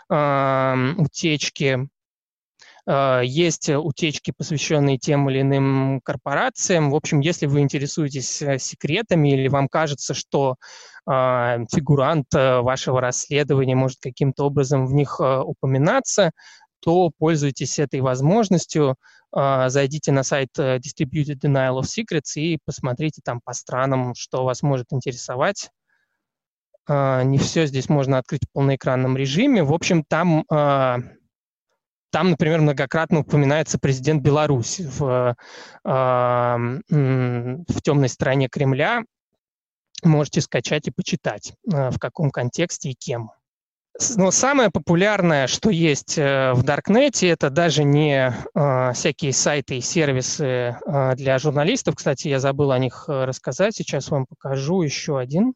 э, 0.10 0.16
э, 0.16 0.94
утечки, 0.98 1.90
есть 2.90 3.70
утечки, 3.70 4.34
посвященные 4.36 4.98
тем 4.98 5.30
или 5.30 5.42
иным 5.42 6.02
корпорациям. 6.02 6.90
В 6.90 6.96
общем, 6.96 7.20
если 7.20 7.46
вы 7.46 7.60
интересуетесь 7.60 8.42
э, 8.42 8.58
секретами 8.58 9.30
или 9.30 9.48
вам 9.48 9.68
кажется, 9.68 10.16
что 10.16 10.56
а, 11.06 11.60
фигурант 11.72 12.34
э, 12.34 12.62
вашего 12.62 13.00
расследования 13.00 13.76
может 13.76 14.00
каким-то 14.02 14.46
образом 14.46 14.88
в 14.88 14.94
них 14.94 15.20
упоминаться, 15.20 16.32
то 16.82 17.12
пользуйтесь 17.18 17.78
этой 17.78 18.02
возможностью, 18.02 18.96
а, 19.32 19.70
зайдите 19.70 20.12
на 20.12 20.24
сайт 20.24 20.50
Distributed 20.58 21.40
Denial 21.44 21.80
of 21.80 21.84
Secrets 21.84 22.36
и 22.36 22.58
посмотрите 22.66 23.22
там 23.24 23.40
по 23.44 23.54
странам, 23.54 24.16
что 24.16 24.44
вас 24.44 24.64
может 24.64 24.88
интересовать. 24.92 25.70
А, 26.88 27.24
не 27.24 27.38
все 27.38 27.68
здесь 27.68 27.88
можно 27.88 28.18
открыть 28.18 28.46
в 28.50 28.52
полноэкранном 28.54 29.16
режиме. 29.16 29.64
В 29.64 29.74
общем, 29.74 30.04
там 30.08 30.44
там, 32.12 32.32
например, 32.32 32.62
многократно 32.62 33.20
упоминается 33.20 33.80
президент 33.80 34.22
Беларуси 34.24 34.90
в, 34.98 35.36
а, 35.84 36.58
в 36.90 37.82
темной 37.82 38.10
стороне 38.10 38.50
Кремля. 38.50 39.04
Можете 40.04 40.42
скачать 40.42 40.88
и 40.88 40.92
почитать, 40.92 41.54
а, 41.72 41.92
в 41.92 42.00
каком 42.00 42.32
контексте 42.32 42.90
и 42.90 42.96
кем. 42.96 43.32
Но 44.16 44.32
самое 44.32 44.70
популярное, 44.70 45.48
что 45.48 45.70
есть 45.70 46.18
э, 46.18 46.54
в 46.54 46.64
Даркнете, 46.64 47.28
это 47.28 47.50
даже 47.50 47.84
не 47.84 48.32
э, 48.32 48.94
всякие 48.94 49.34
сайты 49.34 49.78
и 49.78 49.82
сервисы 49.82 50.46
э, 50.46 51.16
для 51.16 51.38
журналистов. 51.38 51.96
Кстати, 51.96 52.30
я 52.30 52.40
забыл 52.40 52.72
о 52.72 52.80
них 52.80 53.06
э, 53.10 53.26
рассказать. 53.26 53.76
Сейчас 53.76 54.10
вам 54.10 54.26
покажу 54.26 54.84
еще 54.84 55.20
один. 55.20 55.54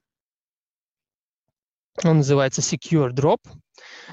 Он 2.03 2.17
называется 2.17 2.61
Secure 2.61 3.11
Drop. 3.11 3.37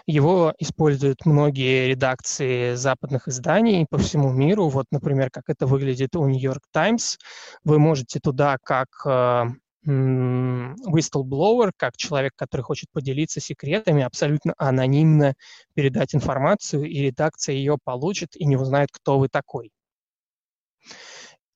Его 0.06 0.54
используют 0.58 1.24
многие 1.24 1.88
редакции 1.88 2.74
западных 2.74 3.28
изданий 3.28 3.86
по 3.88 3.98
всему 3.98 4.32
миру. 4.32 4.68
Вот, 4.68 4.86
например, 4.90 5.30
как 5.30 5.44
это 5.48 5.66
выглядит 5.66 6.14
у 6.16 6.26
New 6.26 6.40
York 6.40 6.62
Times. 6.72 7.18
Вы 7.64 7.78
можете 7.78 8.20
туда 8.20 8.56
как 8.62 8.88
э, 9.06 9.44
whistleblower, 9.86 11.72
как 11.76 11.96
человек, 11.96 12.32
который 12.36 12.62
хочет 12.62 12.90
поделиться 12.92 13.40
секретами, 13.40 14.02
абсолютно 14.02 14.54
анонимно 14.58 15.34
передать 15.74 16.14
информацию, 16.14 16.84
и 16.84 17.00
редакция 17.00 17.54
ее 17.54 17.78
получит 17.82 18.36
и 18.36 18.44
не 18.44 18.56
узнает, 18.56 18.90
кто 18.92 19.18
вы 19.18 19.28
такой. 19.28 19.70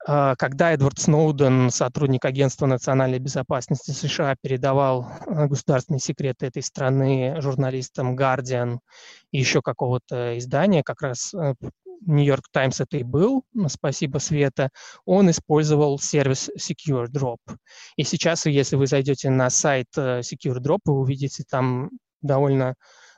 А, 0.07 0.37
когда 0.37 0.73
Эдвард 0.73 0.99
Сноуден, 0.99 1.71
сотрудник 1.71 2.25
Агентства 2.27 2.67
национальной 2.67 3.19
безопасности 3.19 3.93
США, 3.93 4.37
передавал 4.41 5.09
а, 5.27 5.47
государственные 5.47 6.01
секреты 6.01 6.47
этой 6.47 6.63
страны 6.63 7.41
журналистам 7.41 8.15
Guardian 8.15 8.81
и 9.31 9.39
еще 9.39 9.63
какого-то 9.63 10.39
издания, 10.39 10.83
как 10.83 11.01
раз 11.01 11.33
Нью-Йорк 12.07 12.45
э, 12.47 12.51
Таймс 12.53 12.81
это 12.81 12.99
и 12.99 13.03
был, 13.03 13.45
спасибо 13.69 14.19
Света, 14.19 14.69
он 15.07 15.31
использовал 15.31 15.99
сервис 15.99 16.51
Secure 16.59 17.07
Drop. 17.07 17.39
И 17.97 18.05
сейчас, 18.05 18.45
если 18.45 18.77
вы 18.77 18.87
зайдете 18.87 19.31
на 19.31 19.49
сайт 19.49 19.89
э, 19.97 20.21
Secure 20.21 20.59
Drop, 20.59 20.81
вы 20.85 21.01
увидите 21.01 21.45
там 21.49 21.91
довольно 22.21 22.75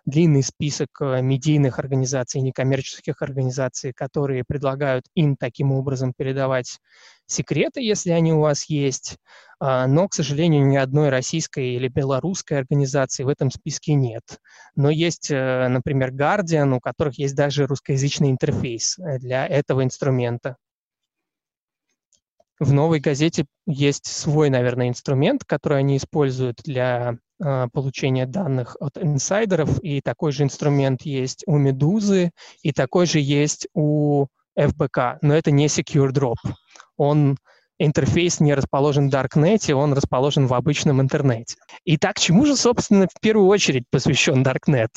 длинный 0.07 0.43
список 0.43 0.89
э, 1.01 1.21
медийных 1.21 1.79
организаций, 1.79 2.41
некоммерческих 2.41 3.21
организаций, 3.21 3.93
которые 3.93 4.45
предлагают 4.47 5.05
им 5.15 5.37
таким 5.37 5.73
образом 5.73 6.13
передавать 6.17 6.79
секреты, 7.27 7.83
если 7.83 8.11
они 8.11 8.33
у 8.33 8.41
вас 8.41 8.71
есть. 8.71 9.19
А, 9.59 9.87
но, 9.87 10.09
к 10.09 10.15
сожалению, 10.15 10.67
ни 10.67 10.77
одной 10.77 11.09
российской 11.09 11.75
или 11.75 11.89
белорусской 11.89 12.59
организации 12.59 13.25
в 13.25 13.29
этом 13.29 13.51
списке 13.51 13.95
нет. 13.95 14.23
Но 14.77 14.91
есть, 14.91 15.31
э, 15.31 15.69
например, 15.69 16.13
Guardian, 16.13 16.75
у 16.75 16.81
которых 16.81 17.19
есть 17.19 17.35
даже 17.35 17.67
русскоязычный 17.67 18.31
интерфейс 18.31 18.99
э, 18.99 19.19
для 19.19 19.47
этого 19.47 19.83
инструмента. 19.83 20.57
В 22.59 22.73
новой 22.73 23.01
газете 23.01 23.47
есть 23.67 24.07
свой, 24.07 24.49
наверное, 24.49 24.89
инструмент, 24.89 25.45
который 25.45 25.79
они 25.79 25.99
используют 25.99 26.61
для 26.65 27.19
э, 27.39 27.67
получения 27.73 28.27
данных 28.27 28.77
от 28.81 28.97
инсайдеров, 28.97 29.79
и 29.83 30.01
такой 30.01 30.33
же 30.33 30.45
инструмент 30.45 31.03
есть 31.03 31.45
у 31.47 31.59
Медузы, 31.59 32.31
и 32.63 32.73
такой 32.73 33.07
же 33.07 33.21
есть 33.21 33.69
у 33.75 34.27
ФБК, 34.59 35.19
но 35.21 35.35
это 35.35 35.51
не 35.51 35.67
Secure 35.67 36.13
Drop. 36.13 36.37
Он 36.97 37.37
интерфейс 37.79 38.41
не 38.41 38.55
расположен 38.55 39.11
в 39.11 39.13
Darknet, 39.13 39.73
он 39.73 39.93
расположен 39.93 40.47
в 40.47 40.55
обычном 40.55 41.01
интернете. 41.01 41.57
Итак, 41.85 42.19
чему 42.19 42.47
же, 42.47 42.57
собственно, 42.57 43.07
в 43.07 43.21
первую 43.21 43.49
очередь 43.49 43.85
посвящен 43.91 44.43
Darknet? 44.43 44.91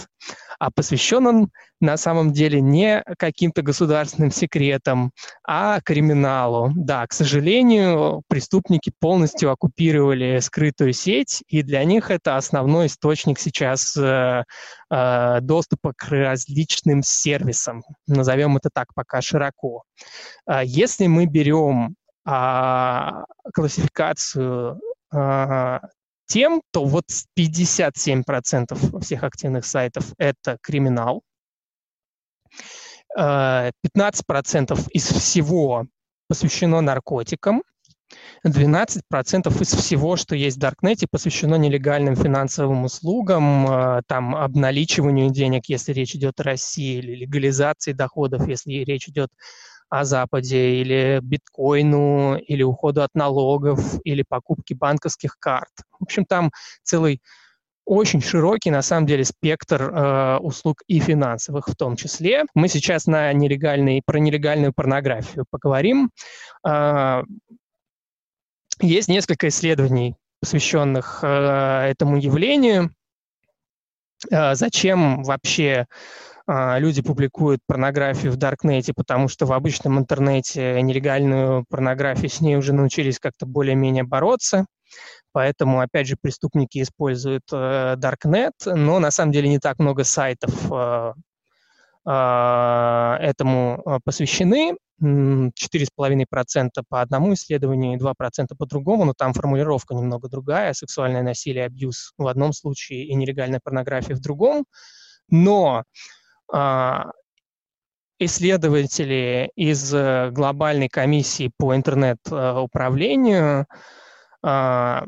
А 0.60 0.72
посвящен 0.72 1.26
он 1.26 1.52
на 1.80 1.96
самом 1.96 2.34
деле 2.34 2.60
не 2.60 3.02
каким-то 3.18 3.62
государственным 3.62 4.32
секретам, 4.32 5.12
а 5.48 5.80
криминалу. 5.82 6.72
Да, 6.76 7.08
к 7.08 7.14
сожалению, 7.14 8.24
преступники 8.28 8.92
полностью 9.00 9.52
оккупировали 9.52 10.40
скрытую 10.40 10.92
сеть, 10.92 11.44
и 11.48 11.64
для 11.64 11.84
них 11.86 12.12
это 12.12 12.36
основной 12.36 12.88
источник 12.88 13.40
сейчас 13.40 13.96
э, 13.96 14.44
э, 14.92 15.38
доступа 15.42 15.94
к 15.96 16.10
различным 16.10 17.04
сервисам. 17.04 17.84
Назовем 18.08 18.58
это 18.58 18.70
так 18.74 18.94
пока 18.94 19.22
широко. 19.22 19.84
А 20.46 20.64
если 20.64 21.08
мы 21.08 21.26
берем 21.26 21.96
а, 22.26 23.26
классификацию 23.54 24.80
а, 25.12 25.82
тем, 26.26 26.62
то 26.72 26.86
вот 26.86 27.06
57% 27.38 29.02
всех 29.02 29.24
активных 29.24 29.66
сайтов– 29.66 30.14
это 30.18 30.58
криминал, 30.62 31.24
15% 33.18 34.90
из 34.92 35.08
всего 35.08 35.88
посвящено 36.28 36.82
наркотикам, 36.82 37.64
12% 38.46 39.62
из 39.62 39.74
всего, 39.74 40.16
что 40.16 40.36
есть 40.36 40.58
в 40.58 40.60
Даркнете, 40.60 41.08
посвящено 41.10 41.56
нелегальным 41.56 42.16
финансовым 42.16 42.86
услугам, 42.86 43.68
э, 43.70 44.02
там, 44.08 44.36
обналичиванию 44.36 45.30
денег, 45.30 45.66
если 45.68 45.94
речь 45.94 46.16
идет 46.16 46.40
о 46.40 46.44
России, 46.44 46.98
или 46.98 47.16
легализации 47.16 47.92
доходов, 47.92 48.48
если 48.48 48.72
речь 48.84 49.10
идет 49.10 49.30
о 49.90 50.06
Западе, 50.06 50.76
или 50.76 51.20
биткоину, 51.22 52.38
или 52.38 52.64
уходу 52.64 53.02
от 53.02 53.14
налогов, 53.14 54.00
или 54.04 54.24
покупке 54.28 54.76
банковских 54.76 55.38
карт. 55.40 55.72
В 56.00 56.04
общем, 56.04 56.26
там 56.26 56.52
целый 56.84 57.22
очень 57.90 58.22
широкий, 58.22 58.70
на 58.70 58.84
самом 58.84 59.08
деле, 59.08 59.26
спектр 59.26 59.82
э, 59.82 60.38
услуг 60.38 60.84
и 60.86 61.00
финансовых 61.00 61.68
в 61.68 61.76
том 61.76 61.96
числе. 61.96 62.44
Мы 62.54 62.68
сейчас 62.68 63.08
на 63.08 63.34
нелегальный, 63.34 64.04
про 64.06 64.20
нелегальную 64.20 64.74
порнографию 64.74 65.46
поговорим. 65.50 66.12
Э, 66.68 67.24
есть 68.80 69.08
несколько 69.08 69.48
исследований, 69.48 70.16
посвященных 70.40 71.22
э, 71.24 71.28
этому 71.90 72.18
явлению. 72.18 72.94
Э, 74.30 74.54
зачем 74.54 75.24
вообще 75.24 75.88
люди 76.50 77.02
публикуют 77.02 77.62
порнографию 77.68 78.32
в 78.32 78.38
Даркнете? 78.38 78.94
Потому 78.96 79.28
что 79.28 79.46
в 79.46 79.54
обычном 79.54 80.00
интернете 80.00 80.82
нелегальную 80.82 81.66
порнографию 81.70 82.30
с 82.30 82.42
ней 82.42 82.56
уже 82.56 82.74
научились 82.74 83.20
как-то 83.20 83.46
более-менее 83.46 84.04
бороться. 84.04 84.66
Поэтому, 85.32 85.80
опять 85.80 86.08
же, 86.08 86.16
преступники 86.20 86.82
используют 86.82 87.44
э, 87.52 87.96
Darknet, 87.98 88.54
но 88.66 89.00
на 89.00 89.12
самом 89.12 89.32
деле 89.32 89.48
не 89.48 89.60
так 89.60 89.78
много 89.78 90.04
сайтов 90.04 90.52
э, 90.72 91.14
э, 92.08 93.18
этому 93.22 93.84
э, 93.86 94.00
посвящены. 94.04 94.76
4,5% 95.02 96.70
по 96.90 97.02
одному 97.02 97.34
исследованию 97.34 97.94
и 97.94 98.02
2% 98.02 98.48
по 98.58 98.66
другому, 98.66 99.06
но 99.06 99.14
там 99.14 99.34
формулировка 99.34 99.96
немного 99.96 100.28
другая. 100.28 100.74
Сексуальное 100.74 101.24
насилие, 101.24 101.66
абьюз 101.66 102.12
в 102.18 102.28
одном 102.28 102.52
случае 102.52 103.06
и 103.06 103.14
нелегальная 103.16 103.62
порнография 103.64 104.16
в 104.16 104.20
другом. 104.20 104.66
Но 105.30 105.78
а, 105.78 105.84
исследователи 108.20 109.50
из 109.56 109.94
э, 109.94 110.30
глобальной 110.32 110.90
комиссии 110.90 111.52
по 111.58 111.76
интернет-управлению 111.76 113.66
а, 114.44 115.06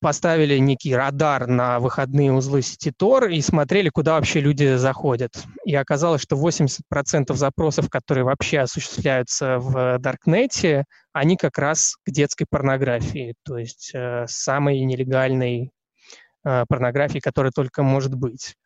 поставили 0.00 0.58
некий 0.58 0.94
радар 0.94 1.46
на 1.46 1.80
выходные 1.80 2.32
узлы 2.32 2.60
сети 2.60 2.90
Tor 2.90 3.30
и 3.30 3.40
смотрели, 3.40 3.88
куда 3.88 4.14
вообще 4.14 4.40
люди 4.40 4.76
заходят. 4.76 5.32
И 5.64 5.74
оказалось, 5.74 6.20
что 6.20 6.36
80% 6.36 7.34
запросов, 7.34 7.88
которые 7.88 8.24
вообще 8.24 8.60
осуществляются 8.60 9.58
в 9.58 9.98
Даркнете, 9.98 10.84
они 11.12 11.36
как 11.36 11.56
раз 11.58 11.96
к 12.04 12.10
детской 12.10 12.46
порнографии, 12.48 13.34
то 13.44 13.56
есть 13.56 13.92
э, 13.94 14.26
самой 14.28 14.80
нелегальной 14.80 15.70
э, 16.44 16.64
порнографии, 16.68 17.20
которая 17.20 17.52
только 17.52 17.82
может 17.82 18.14
быть. 18.14 18.56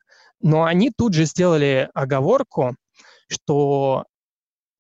Но 0.41 0.65
они 0.65 0.91
тут 0.97 1.15
же 1.15 1.25
сделали 1.25 1.91
оговорку, 1.95 2.77
что 3.29 4.05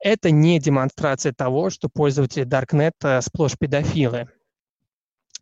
это 0.01 0.31
не 0.31 0.61
демонстрация 0.61 1.33
того, 1.33 1.71
что 1.71 1.89
пользователи 1.89 2.45
Даркнета 2.45 3.21
сплошь 3.21 3.57
педофилы. 3.59 4.29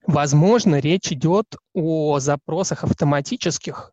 Возможно, 0.07 0.79
речь 0.79 1.13
идет 1.13 1.47
о 1.75 2.19
запросах 2.21 2.85
автоматических, 2.85 3.93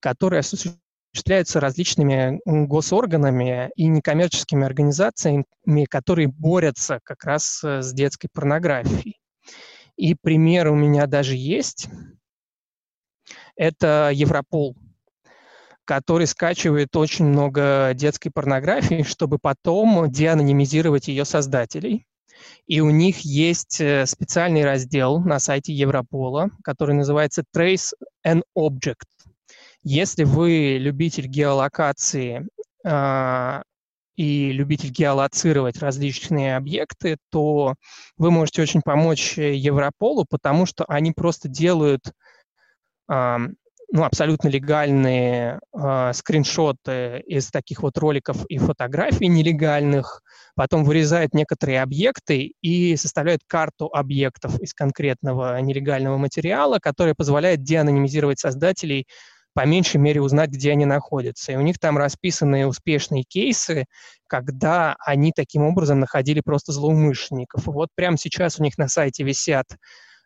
которые 0.00 0.40
осуществляются 0.40 1.60
различными 1.60 2.40
госорганами 2.44 3.70
и 3.76 3.86
некоммерческими 3.88 4.64
организациями, 4.64 5.44
которые 5.90 6.28
борются 6.28 7.00
как 7.02 7.24
раз 7.24 7.62
э, 7.64 7.82
с 7.82 7.92
детской 7.92 8.28
порнографией. 8.32 9.18
И 9.96 10.14
пример 10.14 10.68
у 10.68 10.74
меня 10.74 11.06
даже 11.06 11.36
есть. 11.36 11.88
Это 13.56 14.10
Европол, 14.14 14.76
который 15.92 16.26
скачивает 16.26 16.96
очень 16.96 17.26
много 17.26 17.92
детской 17.92 18.30
порнографии, 18.30 19.02
чтобы 19.06 19.38
потом 19.38 20.10
деанонимизировать 20.10 21.08
ее 21.08 21.26
создателей. 21.26 22.06
И 22.66 22.80
у 22.80 22.88
них 22.88 23.18
есть 23.20 23.78
э, 23.78 24.06
специальный 24.06 24.64
раздел 24.64 25.20
на 25.20 25.38
сайте 25.38 25.74
Европола, 25.74 26.48
который 26.64 26.94
называется 26.94 27.44
Trace 27.54 27.92
an 28.26 28.40
Object. 28.56 29.04
Если 29.82 30.24
вы 30.24 30.78
любитель 30.80 31.26
геолокации 31.26 32.48
э, 32.86 33.62
и 34.16 34.50
любитель 34.50 34.88
геолоцировать 34.88 35.78
различные 35.78 36.56
объекты, 36.56 37.18
то 37.30 37.74
вы 38.16 38.30
можете 38.30 38.62
очень 38.62 38.80
помочь 38.80 39.36
Европолу, 39.36 40.24
потому 40.24 40.64
что 40.64 40.86
они 40.86 41.12
просто 41.12 41.50
делают 41.50 42.12
э, 43.10 43.36
ну, 43.92 44.04
абсолютно 44.04 44.48
легальные 44.48 45.60
э, 45.74 46.12
скриншоты 46.14 47.22
из 47.26 47.50
таких 47.50 47.82
вот 47.82 47.98
роликов 47.98 48.46
и 48.46 48.56
фотографий 48.56 49.28
нелегальных, 49.28 50.22
потом 50.54 50.84
вырезают 50.84 51.34
некоторые 51.34 51.82
объекты 51.82 52.54
и 52.62 52.96
составляют 52.96 53.42
карту 53.46 53.90
объектов 53.92 54.58
из 54.60 54.72
конкретного 54.72 55.60
нелегального 55.60 56.16
материала, 56.16 56.78
которая 56.80 57.14
позволяет 57.14 57.64
деанонимизировать 57.64 58.38
создателей, 58.38 59.06
по 59.54 59.66
меньшей 59.66 59.98
мере 59.98 60.22
узнать, 60.22 60.48
где 60.48 60.72
они 60.72 60.86
находятся. 60.86 61.52
И 61.52 61.56
у 61.56 61.60
них 61.60 61.78
там 61.78 61.98
расписаны 61.98 62.66
успешные 62.66 63.24
кейсы, 63.24 63.84
когда 64.26 64.96
они 65.04 65.30
таким 65.36 65.64
образом 65.64 66.00
находили 66.00 66.40
просто 66.40 66.72
злоумышленников. 66.72 67.66
Вот 67.66 67.90
прямо 67.94 68.16
сейчас 68.16 68.58
у 68.58 68.62
них 68.62 68.78
на 68.78 68.88
сайте 68.88 69.24
висят 69.24 69.66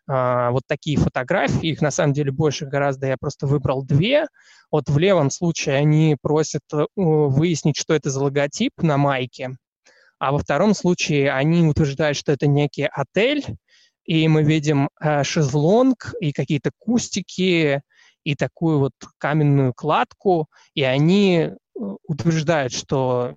вот 0.07 0.63
такие 0.67 0.97
фотографии, 0.97 1.69
их 1.69 1.81
на 1.81 1.91
самом 1.91 2.13
деле 2.13 2.31
больше 2.31 2.65
гораздо, 2.65 3.07
я 3.07 3.17
просто 3.17 3.45
выбрал 3.45 3.83
две. 3.83 4.27
Вот 4.71 4.89
в 4.89 4.97
левом 4.97 5.29
случае 5.29 5.75
они 5.75 6.17
просят 6.21 6.61
э, 6.73 6.85
выяснить, 6.95 7.77
что 7.77 7.93
это 7.93 8.09
за 8.09 8.21
логотип 8.21 8.71
на 8.81 8.97
майке, 8.97 9.57
а 10.19 10.31
во 10.31 10.39
втором 10.39 10.73
случае 10.73 11.31
они 11.31 11.65
утверждают, 11.67 12.17
что 12.17 12.31
это 12.31 12.47
некий 12.47 12.87
отель, 12.91 13.45
и 14.05 14.27
мы 14.27 14.43
видим 14.43 14.89
э, 14.99 15.23
шезлонг 15.23 16.13
и 16.19 16.31
какие-то 16.33 16.71
кустики, 16.77 17.81
и 18.23 18.35
такую 18.35 18.79
вот 18.79 18.91
каменную 19.19 19.73
кладку, 19.73 20.47
и 20.73 20.83
они 20.83 21.37
э, 21.37 21.53
утверждают, 22.07 22.73
что 22.73 23.35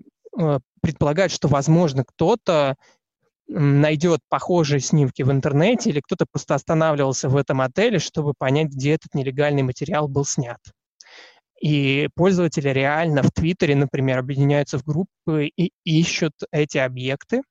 предполагают, 0.81 1.33
что, 1.33 1.49
возможно, 1.49 2.05
кто-то 2.05 2.77
найдет 3.51 4.21
похожие 4.29 4.81
снимки 4.81 5.23
в 5.23 5.31
интернете, 5.31 5.91
или 5.91 6.01
кто-то 6.01 6.27
просто 6.31 6.55
останавливался 6.55 7.29
в 7.29 7.37
этом 7.37 7.61
отеле, 7.61 7.99
чтобы 7.99 8.33
понять, 8.39 8.69
где 8.69 8.93
этот 8.93 9.15
нелегальный 9.15 9.63
материал 9.63 10.09
был 10.09 10.25
снят. 10.25 10.61
И 11.61 12.09
пользователи 12.15 12.71
реально 12.71 13.23
в 13.23 13.31
Твиттере, 13.33 13.77
например, 13.77 14.19
объединяются 14.19 14.79
в 14.79 14.85
группы 14.85 15.47
и 15.55 15.73
ищут 15.85 16.33
эти 16.53 16.79
объекты. 16.79 17.43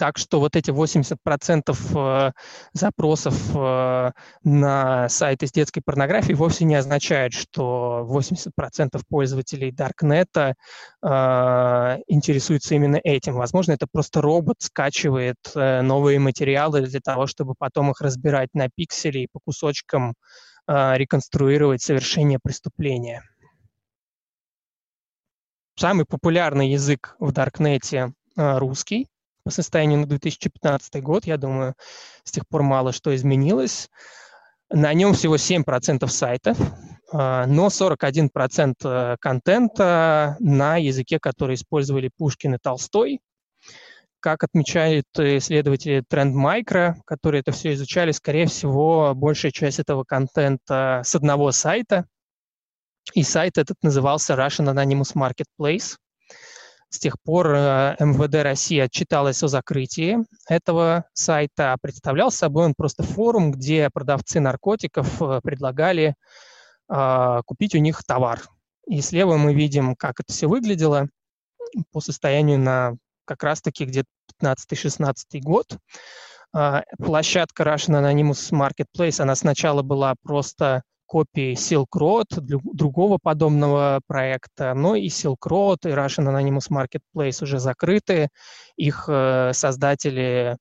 Так 0.00 0.16
что 0.16 0.40
вот 0.40 0.56
эти 0.56 0.70
80% 0.70 1.76
э, 1.94 2.32
запросов 2.72 3.34
э, 3.54 4.12
на 4.42 5.08
сайты 5.10 5.46
с 5.46 5.52
детской 5.52 5.82
порнографией 5.82 6.36
вовсе 6.36 6.64
не 6.64 6.74
означает, 6.74 7.34
что 7.34 8.08
80% 8.08 8.98
пользователей 9.10 9.70
Даркнета 9.70 10.54
э, 11.02 11.06
интересуются 12.08 12.76
именно 12.76 12.98
этим. 13.04 13.34
Возможно, 13.34 13.72
это 13.72 13.86
просто 13.92 14.22
робот 14.22 14.56
скачивает 14.60 15.36
новые 15.54 16.18
материалы 16.18 16.80
для 16.80 17.00
того, 17.00 17.26
чтобы 17.26 17.52
потом 17.58 17.90
их 17.90 18.00
разбирать 18.00 18.48
на 18.54 18.70
пиксели 18.74 19.18
и 19.18 19.28
по 19.30 19.38
кусочкам 19.44 20.14
реконструировать 20.66 21.82
совершение 21.82 22.38
преступления. 22.42 23.22
Самый 25.76 26.06
популярный 26.06 26.70
язык 26.70 27.16
в 27.18 27.32
Даркнете 27.32 28.14
русский 28.36 29.09
состоянию 29.48 30.00
на 30.00 30.06
2015 30.06 31.02
год, 31.02 31.26
я 31.26 31.36
думаю, 31.36 31.74
с 32.24 32.30
тех 32.30 32.46
пор 32.48 32.62
мало 32.62 32.92
что 32.92 33.14
изменилось. 33.14 33.88
На 34.70 34.92
нем 34.94 35.14
всего 35.14 35.36
7% 35.36 36.06
сайтов, 36.08 36.56
а, 37.12 37.46
но 37.46 37.70
41% 37.70 38.74
э, 38.84 39.16
контента 39.20 40.36
на 40.38 40.76
языке, 40.76 41.18
который 41.18 41.56
использовали 41.56 42.10
Пушкин 42.16 42.54
и 42.54 42.58
Толстой. 42.62 43.20
Как 44.20 44.44
отмечают 44.44 45.06
исследователи 45.16 46.04
Trend 46.08 46.34
Micro, 46.34 46.94
которые 47.04 47.40
это 47.40 47.52
все 47.52 47.72
изучали, 47.72 48.12
скорее 48.12 48.46
всего, 48.46 49.12
большая 49.14 49.50
часть 49.50 49.80
этого 49.80 50.04
контента 50.04 51.02
с 51.04 51.14
одного 51.16 51.50
сайта. 51.50 52.06
И 53.14 53.22
сайт 53.24 53.58
этот 53.58 53.76
назывался 53.82 54.34
Russian 54.34 54.72
Anonymous 54.72 55.16
Marketplace– 55.16 55.96
с 56.90 56.98
тех 56.98 57.14
пор 57.22 57.54
э, 57.54 57.96
МВД 58.00 58.42
России 58.42 58.78
отчиталось 58.78 59.42
о 59.44 59.48
закрытии 59.48 60.18
этого 60.48 61.04
сайта. 61.12 61.76
Представлял 61.80 62.32
собой 62.32 62.66
он 62.66 62.74
просто 62.76 63.04
форум, 63.04 63.52
где 63.52 63.88
продавцы 63.90 64.40
наркотиков 64.40 65.22
э, 65.22 65.40
предлагали 65.42 66.16
э, 66.92 67.40
купить 67.46 67.76
у 67.76 67.78
них 67.78 68.02
товар. 68.04 68.42
И 68.86 69.00
слева 69.00 69.36
мы 69.36 69.54
видим, 69.54 69.94
как 69.94 70.18
это 70.18 70.32
все 70.32 70.48
выглядело 70.48 71.08
по 71.92 72.00
состоянию 72.00 72.58
на 72.58 72.96
как 73.24 73.44
раз-таки 73.44 73.84
где-то 73.84 74.08
15-16 74.42 75.14
год. 75.40 75.78
Площадка 76.98 77.62
Russian 77.62 78.00
Anonymous 78.00 78.50
Marketplace, 78.50 79.20
она 79.20 79.36
сначала 79.36 79.82
была 79.82 80.14
просто 80.24 80.82
копией 81.10 81.54
Silk 81.54 81.88
Road, 81.96 82.26
другого 82.38 83.18
подобного 83.20 84.00
проекта, 84.06 84.74
но 84.74 84.94
и 84.94 85.08
Silk 85.08 85.38
Road, 85.44 85.78
и 85.82 85.88
Russian 85.88 86.28
Anonymous 86.28 86.70
Marketplace 86.70 87.42
уже 87.42 87.58
закрыты. 87.58 88.28
Их 88.76 89.06
э, 89.08 89.50
создатели 89.52 90.56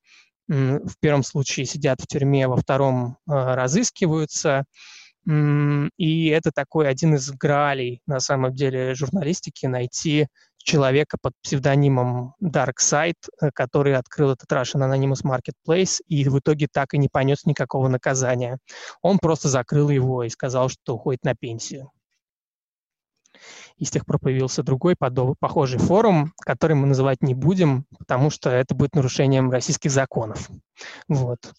в 0.48 0.98
первом 1.00 1.22
случае 1.22 1.68
сидят 1.68 2.02
в 2.02 2.08
тюрьме, 2.08 2.48
во 2.48 2.58
втором 2.58 3.18
э, 3.28 3.32
разыскиваются. 3.32 4.64
И 5.28 6.28
это 6.30 6.52
такой 6.52 6.90
один 6.90 7.14
из 7.14 7.30
гралей, 7.30 8.02
на 8.08 8.20
самом 8.20 8.56
деле, 8.56 8.96
журналистики, 8.96 9.68
найти 9.68 10.26
человека 10.64 11.18
под 11.22 11.34
псевдонимом 11.42 12.36
Darkside, 12.44 13.16
э, 13.42 13.50
который 13.54 13.96
открыл 13.96 14.32
этот 14.32 14.52
Russian 14.52 14.82
Anonymous 14.82 15.24
Marketplace 15.24 16.02
и 16.08 16.28
в 16.28 16.40
итоге 16.40 16.68
так 16.72 16.94
и 16.94 16.98
не 16.98 17.10
понес 17.10 17.46
никакого 17.46 17.88
наказания. 17.88 18.60
Он 19.02 19.20
просто 19.20 19.48
закрыл 19.50 19.90
его 19.90 20.24
и 20.24 20.30
сказал, 20.30 20.70
что 20.70 20.96
уходит 20.96 21.24
на 21.24 21.36
пенсию. 21.36 21.92
И 23.78 23.86
с 23.86 23.92
тех 23.92 24.06
пор 24.06 24.20
появился 24.20 24.64
другой 24.64 24.96
подоб, 24.98 25.38
похожий 25.40 25.80
форум, 25.80 26.34
который 26.42 26.76
мы 26.76 26.88
называть 26.88 27.22
не 27.22 27.34
будем, 27.34 27.86
потому 27.98 28.30
что 28.30 28.50
это 28.50 28.76
будет 28.76 28.96
нарушением 28.96 29.52
российских 29.52 29.92
законов. 29.92 30.50
Вот. 31.08 31.54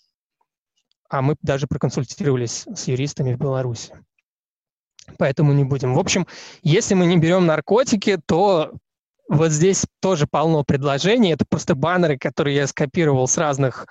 А 1.09 1.23
мы 1.23 1.37
даже 1.43 1.67
проконсультировались 1.67 2.67
с 2.67 2.87
юристами 2.87 3.33
в 3.33 3.39
Беларуси. 3.39 3.95
Поэтому 5.19 5.53
не 5.53 5.65
будем. 5.65 5.95
В 5.95 5.99
общем, 5.99 6.27
если 6.63 6.95
мы 6.95 7.07
не 7.07 7.17
берем 7.17 7.47
наркотики, 7.47 8.19
то 8.27 8.73
вот 9.31 9.53
здесь 9.53 9.87
тоже 10.01 10.27
полно 10.29 10.65
предложений. 10.65 11.35
Это 11.35 11.45
просто 11.49 11.77
баннеры, 11.77 12.19
которые 12.19 12.57
я 12.57 12.67
скопировал 12.67 13.29
с 13.29 13.39
разных 13.39 13.87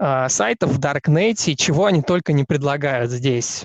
э, 0.00 0.28
сайтов 0.28 0.70
в 0.72 0.80
Darknet, 0.80 1.54
чего 1.54 1.86
они 1.86 2.02
только 2.02 2.32
не 2.32 2.42
предлагают 2.42 3.12
здесь. 3.12 3.64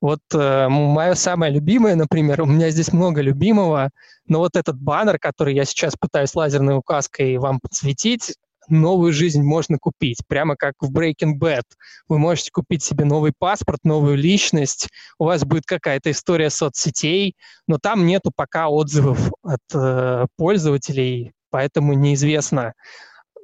Вот 0.00 0.20
э, 0.32 0.68
мое 0.68 1.14
самое 1.14 1.52
любимое, 1.52 1.96
например, 1.96 2.40
у 2.40 2.46
меня 2.46 2.70
здесь 2.70 2.94
много 2.94 3.20
любимого, 3.20 3.90
но 4.26 4.38
вот 4.38 4.56
этот 4.56 4.80
баннер, 4.80 5.18
который 5.18 5.54
я 5.54 5.66
сейчас 5.66 5.96
пытаюсь 6.00 6.34
лазерной 6.34 6.78
указкой 6.78 7.36
вам 7.36 7.60
подсветить, 7.60 8.34
новую 8.68 9.12
жизнь 9.12 9.42
можно 9.42 9.78
купить, 9.78 10.18
прямо 10.26 10.56
как 10.56 10.74
в 10.80 10.92
Breaking 10.92 11.38
Bad. 11.38 11.64
Вы 12.08 12.18
можете 12.18 12.50
купить 12.52 12.82
себе 12.82 13.04
новый 13.04 13.32
паспорт, 13.36 13.80
новую 13.84 14.16
личность, 14.16 14.88
у 15.18 15.24
вас 15.24 15.44
будет 15.44 15.64
какая-то 15.66 16.10
история 16.10 16.50
соцсетей, 16.50 17.36
но 17.66 17.78
там 17.78 18.06
нету 18.06 18.30
пока 18.34 18.68
отзывов 18.68 19.30
от 19.42 19.60
э, 19.74 20.26
пользователей, 20.36 21.32
поэтому 21.50 21.94
неизвестно, 21.94 22.74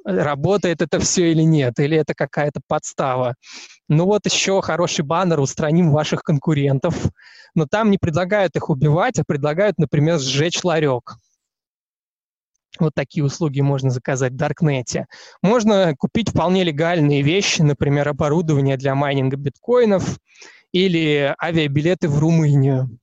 работает 0.05 0.83
это 0.83 0.99
все 0.99 1.31
или 1.33 1.43
нет, 1.43 1.79
или 1.79 1.97
это 1.97 2.15
какая-то 2.15 2.61
подстава. 2.67 3.35
Ну 3.89 4.07
вот 4.07 4.25
еще 4.27 4.61
хороший 4.63 5.05
баннер 5.05 5.41
«Устраним 5.41 5.93
ваших 5.93 6.23
конкурентов», 6.23 6.95
но 7.55 7.67
там 7.67 7.91
не 7.91 7.99
предлагают 7.99 8.57
их 8.57 8.71
убивать, 8.71 9.19
а 9.19 9.25
предлагают, 9.27 9.79
например, 9.79 10.19
сжечь 10.19 10.63
ларек. 10.65 11.17
Вот 12.79 12.93
такие 12.95 13.25
услуги 13.25 13.61
можно 13.61 13.91
заказать 13.91 14.33
в 14.33 14.37
Даркнете. 14.37 15.07
Можно 15.43 15.95
купить 15.99 16.31
вполне 16.31 16.65
легальные 16.65 17.23
вещи, 17.23 17.63
например, 17.63 18.09
оборудование 18.09 18.77
для 18.77 18.95
майнинга 18.95 19.37
биткоинов 19.37 20.19
или 20.73 21.35
авиабилеты 21.43 22.09
в 22.09 22.19
Румынию. 22.19 22.99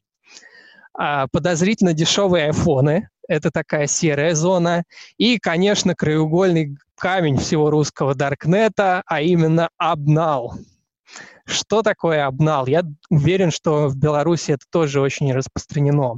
А 0.97 1.27
подозрительно 1.27 1.93
дешевые 1.93 2.45
айфоны– 2.45 3.09
это 3.27 3.51
такая 3.51 3.87
серая 3.87 4.33
зона. 4.33 4.83
И, 5.17 5.37
конечно, 5.37 5.93
краеугольный 5.93 6.77
камень 6.97 7.37
всего 7.37 7.69
русского 7.69 8.15
Даркнета, 8.15 9.03
а 9.05 9.21
именно 9.21 9.69
обнал. 9.77 10.55
Что 11.45 11.81
такое 11.81 12.25
обнал? 12.25 12.67
Я 12.67 12.83
уверен, 13.09 13.51
что 13.51 13.87
в 13.87 13.95
Беларуси 13.95 14.51
это 14.51 14.65
тоже 14.69 14.99
очень 14.99 15.31
распространено. 15.33 16.17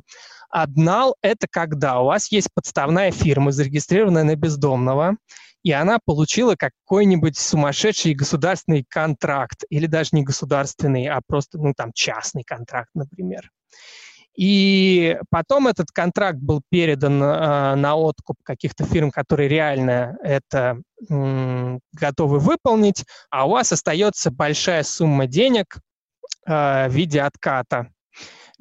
Обнал– 0.50 1.16
это 1.22 1.48
когда 1.50 2.00
у 2.02 2.06
вас 2.06 2.32
есть 2.32 2.50
подставная 2.54 3.12
фирма, 3.12 3.52
зарегистрированная 3.52 4.24
на 4.24 4.36
бездомного, 4.36 5.18
и 5.64 5.72
она 5.72 6.00
получила 6.04 6.56
какой-нибудь 6.56 7.38
сумасшедший 7.38 8.14
государственный 8.14 8.86
контракт, 8.88 9.64
или 9.70 9.86
даже 9.86 10.10
не 10.14 10.24
государственный, 10.24 11.08
а 11.08 11.22
просто, 11.26 11.58
ну, 11.58 11.74
там, 11.76 11.92
частный 11.94 12.44
контракт, 12.44 12.90
например. 12.94 13.52
И 14.36 15.18
потом 15.30 15.68
этот 15.68 15.92
контракт 15.92 16.40
был 16.40 16.62
передан 16.70 17.22
э, 17.22 17.76
на 17.76 17.96
откуп 17.96 18.38
каких-то 18.44 18.86
фирм, 18.86 19.12
которые 19.12 19.50
реально 19.50 20.18
это 20.24 20.82
э, 21.10 21.80
готовы 21.92 22.40
выполнить, 22.40 23.04
а 23.30 23.48
у 23.48 23.52
вас 23.52 23.74
остается 23.74 24.32
большая 24.32 24.84
сумма 24.84 25.28
денег 25.28 25.80
э, 26.48 26.88
в 26.88 26.92
виде 26.94 27.22
отката 27.22 27.92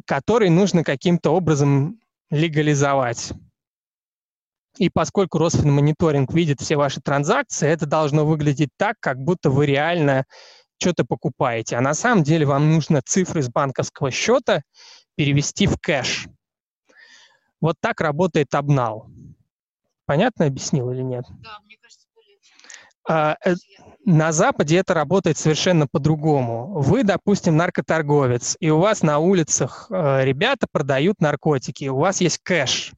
который 0.07 0.51
нужно 0.51 0.85
каким-то 0.85 1.31
образом 1.31 2.01
легализовать. 2.31 3.33
И 4.79 4.91
поскольку 4.91 5.39
Росфинмониторинг 5.39 6.33
видит 6.33 6.61
все 6.61 6.77
ваши 6.77 7.01
транзакции, 7.01 7.69
это 7.69 7.87
должно 7.87 8.25
выглядеть 8.25 8.71
так, 8.77 8.97
как 9.01 9.19
будто 9.19 9.51
вы 9.51 9.67
реально 9.67 10.25
что-то 10.81 11.05
покупаете. 11.05 11.77
А 11.77 11.81
на 11.81 11.95
самом 11.95 12.23
деле 12.23 12.47
вам 12.47 12.71
нужно 12.73 13.03
цифры 13.03 13.43
с 13.43 13.49
банковского 13.49 14.11
счета 14.11 14.63
перевести 15.17 15.67
в 15.67 15.77
кэш. 15.81 16.29
Вот 17.61 17.77
так 17.81 18.01
работает 18.01 18.55
обнал. 18.55 19.11
Понятно 20.07 20.47
объяснил 20.47 20.91
или 20.93 21.03
нет? 21.03 21.25
Да, 21.43 21.59
мне 21.65 21.77
кажется, 21.83 21.98
на 23.09 24.33
Западе 24.33 24.79
это 24.79 24.95
работает 24.95 25.37
совершенно 25.37 25.87
по-другому. 25.87 26.81
Вы, 26.81 27.05
допустим, 27.05 27.57
наркоторговец, 27.57 28.57
и 28.59 28.71
у 28.71 28.79
вас 28.79 29.03
на 29.03 29.19
улицах 29.19 29.89
э, 29.91 30.25
ребята 30.25 30.67
продают 30.71 31.21
наркотики, 31.21 31.89
у 31.89 31.99
вас 31.99 32.21
есть 32.21 32.39
кэш, 32.43 32.93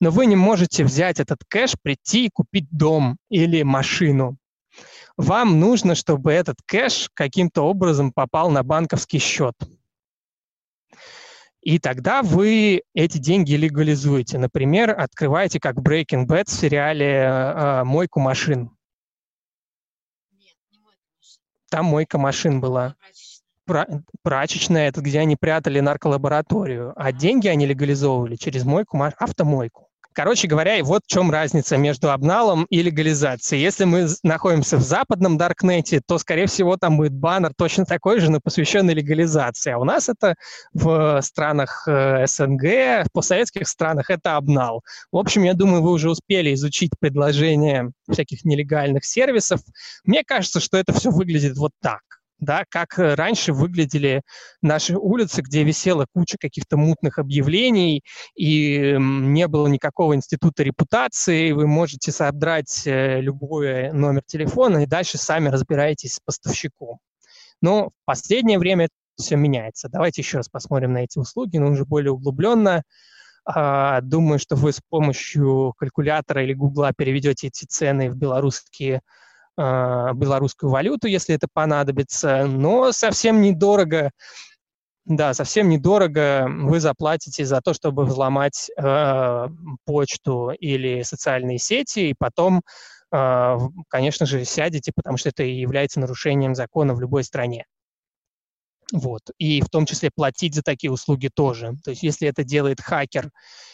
но 0.00 0.10
вы 0.10 0.26
не 0.26 0.36
можете 0.36 0.84
взять 0.84 1.20
этот 1.20 1.40
кэш, 1.46 1.74
прийти 1.82 2.26
и 2.26 2.30
купить 2.30 2.68
дом 2.70 3.18
или 3.28 3.62
машину. 3.62 4.36
Вам 5.16 5.60
нужно, 5.60 5.94
чтобы 5.94 6.32
этот 6.32 6.56
кэш 6.66 7.10
каким-то 7.14 7.62
образом 7.62 8.12
попал 8.12 8.50
на 8.50 8.62
банковский 8.62 9.18
счет. 9.18 9.54
И 11.62 11.78
тогда 11.78 12.22
вы 12.22 12.82
эти 12.94 13.18
деньги 13.18 13.54
легализуете. 13.54 14.38
Например, 14.38 14.90
открываете, 14.90 15.58
как 15.58 15.76
Breaking 15.76 16.26
Bad 16.26 16.44
в 16.46 16.52
сериале 16.52 17.06
э, 17.06 17.84
«Мойку 17.84 18.20
машин». 18.20 18.75
Там 21.76 21.84
мойка 21.84 22.16
машин 22.16 22.58
была. 22.58 22.94
Прачечная, 24.22 24.88
это 24.88 25.02
где 25.02 25.20
они 25.20 25.36
прятали 25.36 25.80
нарколабораторию, 25.80 26.94
а 26.96 27.12
деньги 27.12 27.48
они 27.48 27.66
легализовывали 27.66 28.36
через 28.36 28.64
мойку, 28.64 28.98
автомойку. 29.18 29.85
Короче 30.16 30.48
говоря, 30.48 30.82
вот 30.82 31.02
в 31.04 31.12
чем 31.12 31.30
разница 31.30 31.76
между 31.76 32.10
обналом 32.10 32.64
и 32.70 32.80
легализацией. 32.80 33.60
Если 33.60 33.84
мы 33.84 34.08
находимся 34.22 34.78
в 34.78 34.82
западном 34.82 35.36
Даркнете, 35.36 36.00
то, 36.00 36.16
скорее 36.16 36.46
всего, 36.46 36.78
там 36.78 36.96
будет 36.96 37.12
баннер 37.12 37.52
точно 37.54 37.84
такой 37.84 38.20
же, 38.20 38.30
но 38.30 38.40
посвященный 38.40 38.94
легализации. 38.94 39.72
А 39.72 39.78
у 39.78 39.84
нас 39.84 40.08
это 40.08 40.34
в 40.72 41.20
странах 41.20 41.86
э, 41.86 42.26
СНГ, 42.26 42.62
в 43.04 43.12
постсоветских 43.12 43.68
странах 43.68 44.08
это 44.08 44.36
обнал. 44.36 44.82
В 45.12 45.18
общем, 45.18 45.42
я 45.42 45.52
думаю, 45.52 45.82
вы 45.82 45.90
уже 45.90 46.08
успели 46.08 46.54
изучить 46.54 46.92
предложения 46.98 47.92
всяких 48.10 48.46
нелегальных 48.46 49.04
сервисов. 49.04 49.60
Мне 50.04 50.24
кажется, 50.24 50.60
что 50.60 50.78
это 50.78 50.94
все 50.94 51.10
выглядит 51.10 51.58
вот 51.58 51.72
так 51.82 52.00
да, 52.38 52.64
как 52.68 52.98
э, 52.98 53.14
раньше 53.14 53.52
выглядели 53.52 54.22
наши 54.62 54.96
улицы, 54.96 55.42
где 55.42 55.64
висела 55.64 56.06
куча 56.12 56.36
каких-то 56.38 56.76
мутных 56.76 57.18
объявлений, 57.18 58.02
и 58.34 58.96
не 58.98 59.48
было 59.48 59.66
никакого 59.68 60.14
института 60.14 60.62
репутации, 60.62 61.52
вы 61.52 61.66
можете 61.66 62.12
содрать 62.12 62.86
э, 62.86 63.20
любой 63.20 63.92
номер 63.92 64.22
телефона 64.26 64.78
и 64.78 64.86
дальше 64.86 65.18
сами 65.18 65.48
разбираетесь 65.48 66.14
с 66.14 66.20
поставщиком. 66.20 66.98
Но 67.62 67.88
в 67.88 67.92
последнее 68.04 68.58
время 68.58 68.88
все 69.18 69.36
меняется. 69.36 69.88
Давайте 69.88 70.22
еще 70.22 70.38
раз 70.38 70.48
посмотрим 70.48 70.92
на 70.92 71.04
эти 71.04 71.18
услуги, 71.18 71.56
но 71.56 71.70
уже 71.70 71.84
более 71.84 72.12
углубленно. 72.12 72.82
А, 73.46 74.00
думаю, 74.00 74.38
что 74.38 74.56
вы 74.56 74.72
с 74.72 74.80
помощью 74.88 75.72
калькулятора 75.78 76.42
или 76.42 76.52
гугла 76.52 76.92
переведете 76.92 77.46
эти 77.46 77.64
цены 77.64 78.10
в 78.10 78.16
белорусские 78.16 79.00
белорусскую 79.56 80.70
валюту, 80.70 81.06
если 81.06 81.34
это 81.34 81.48
понадобится, 81.52 82.46
но 82.46 82.92
совсем 82.92 83.40
недорого, 83.40 84.10
да, 85.06 85.34
совсем 85.34 85.68
недорого 85.68 86.48
вы 86.48 86.80
заплатите 86.80 87.44
за 87.44 87.60
то, 87.60 87.72
чтобы 87.72 88.04
взломать 88.04 88.70
э, 88.76 89.48
почту 89.84 90.50
или 90.50 91.02
социальные 91.02 91.58
сети, 91.58 92.10
и 92.10 92.14
потом, 92.18 92.62
э, 93.12 93.58
конечно 93.88 94.26
же, 94.26 94.44
сядете, 94.44 94.92
потому 94.94 95.16
что 95.16 95.28
это 95.28 95.44
является 95.44 96.00
нарушением 96.00 96.56
закона 96.56 96.92
в 96.92 97.00
любой 97.00 97.22
стране. 97.22 97.66
Вот. 98.92 99.22
И 99.38 99.60
в 99.60 99.68
том 99.68 99.84
числе 99.84 100.10
платить 100.14 100.54
за 100.54 100.62
такие 100.62 100.90
услуги 100.90 101.28
тоже. 101.32 101.74
То 101.84 101.90
есть 101.90 102.02
если 102.02 102.28
это 102.28 102.44
делает 102.44 102.80
хакер 102.80 103.30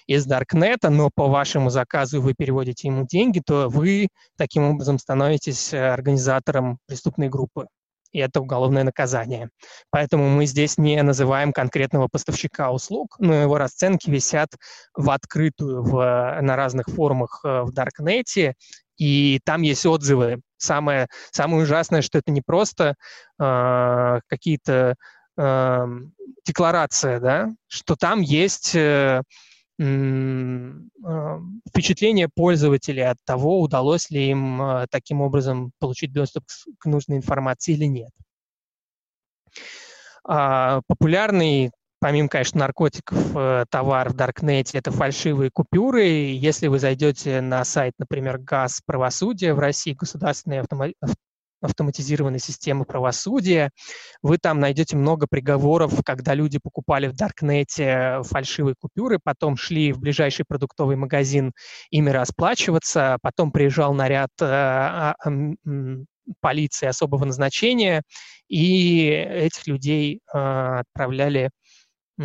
из 0.07 0.25
Даркнета, 0.25 0.90
но 0.90 1.11
по 1.14 1.29
вашему 1.29 1.70
заказу 1.70 2.22
вы 2.22 2.35
переводите 2.35 2.88
ему 2.88 3.07
деньги, 3.07 3.42
то 3.44 3.68
вы 3.68 4.09
таким 4.37 4.64
образом 4.64 4.98
становитесь 4.98 5.72
э, 5.72 5.79
организатором 5.79 6.79
преступной 6.87 7.29
группы. 7.29 7.66
И 8.12 8.18
это 8.18 8.40
уголовное 8.40 8.85
наказание. 8.85 9.48
Поэтому 9.90 10.29
мы 10.29 10.44
здесь 10.44 10.77
не 10.77 11.03
называем 11.03 11.53
конкретного 11.53 12.09
поставщика 12.09 12.70
услуг, 12.70 13.16
но 13.18 13.35
его 13.35 13.57
расценки 13.57 14.11
висят 14.11 14.51
в 14.94 15.11
открытую 15.11 15.83
в, 15.83 16.38
на 16.42 16.57
разных 16.57 16.87
форумах 16.87 17.40
э, 17.44 17.62
в 17.62 17.72
Даркнете, 17.72 18.55
и 18.96 19.40
там 19.44 19.62
есть 19.62 19.85
отзывы. 19.87 20.40
Самое, 20.62 21.09
самое 21.33 21.64
ужасное, 21.64 22.03
что 22.03 22.18
это 22.18 22.31
не 22.31 22.40
просто 22.40 22.94
э, 23.40 24.20
какие-то 24.29 24.94
э, 25.37 25.87
декларации, 26.46 27.18
да, 27.18 27.48
что 27.66 27.96
там 27.96 28.20
есть 28.20 28.77
э, 28.77 29.22
э, 29.81 30.72
впечатление 31.68 32.29
пользователей 32.33 33.09
от 33.09 33.18
того, 33.25 33.61
удалось 33.61 34.09
ли 34.11 34.31
им 34.31 34.62
э, 34.62 34.87
таким 34.88 35.20
образом 35.20 35.72
получить 35.81 36.12
доступ 36.12 36.44
к, 36.46 36.53
к 36.79 36.87
нужной 36.87 37.16
информации 37.16 37.72
или 37.72 37.87
нет. 37.87 38.12
А, 40.25 40.83
популярный 40.87 41.72
помимо, 42.02 42.28
конечно, 42.28 42.58
наркотиков, 42.58 43.16
э, 43.36 43.64
товар 43.70 44.10
в 44.10 44.14
Даркнете– 44.14 44.76
это 44.78 44.90
фальшивые 44.90 45.50
купюры. 45.52 46.02
Если 46.02 46.66
вы 46.66 46.80
зайдете 46.80 47.40
на 47.40 47.64
сайт, 47.64 47.94
например, 47.96 48.38
ГАЗ 48.38 48.80
правосудия 48.84 49.54
в 49.54 49.60
России, 49.60 49.92
государственной 49.92 50.58
автома- 50.58 50.94
автоматизированной 51.60 52.40
системы 52.40 52.84
правосудия, 52.84 53.70
вы 54.20 54.38
там 54.38 54.58
найдете 54.58 54.96
много 54.96 55.28
приговоров, 55.30 55.92
когда 56.04 56.34
люди 56.34 56.58
покупали 56.60 57.06
в 57.06 57.14
Даркнете 57.14 58.22
фальшивые 58.24 58.74
купюры, 58.76 59.20
потом 59.22 59.56
шли 59.56 59.92
в 59.92 60.00
ближайший 60.00 60.44
продуктовый 60.44 60.96
магазин 60.96 61.52
ими 61.90 62.10
расплачиваться, 62.10 63.18
потом 63.22 63.52
приезжал 63.52 63.94
наряд 63.94 64.30
э, 64.40 64.44
а, 64.44 65.14
полиции 66.40 66.86
особого 66.86 67.24
назначения, 67.24 68.02
и 68.48 69.06
этих 69.06 69.68
людей 69.68 70.20
э, 70.34 70.38
отправляли 70.38 71.50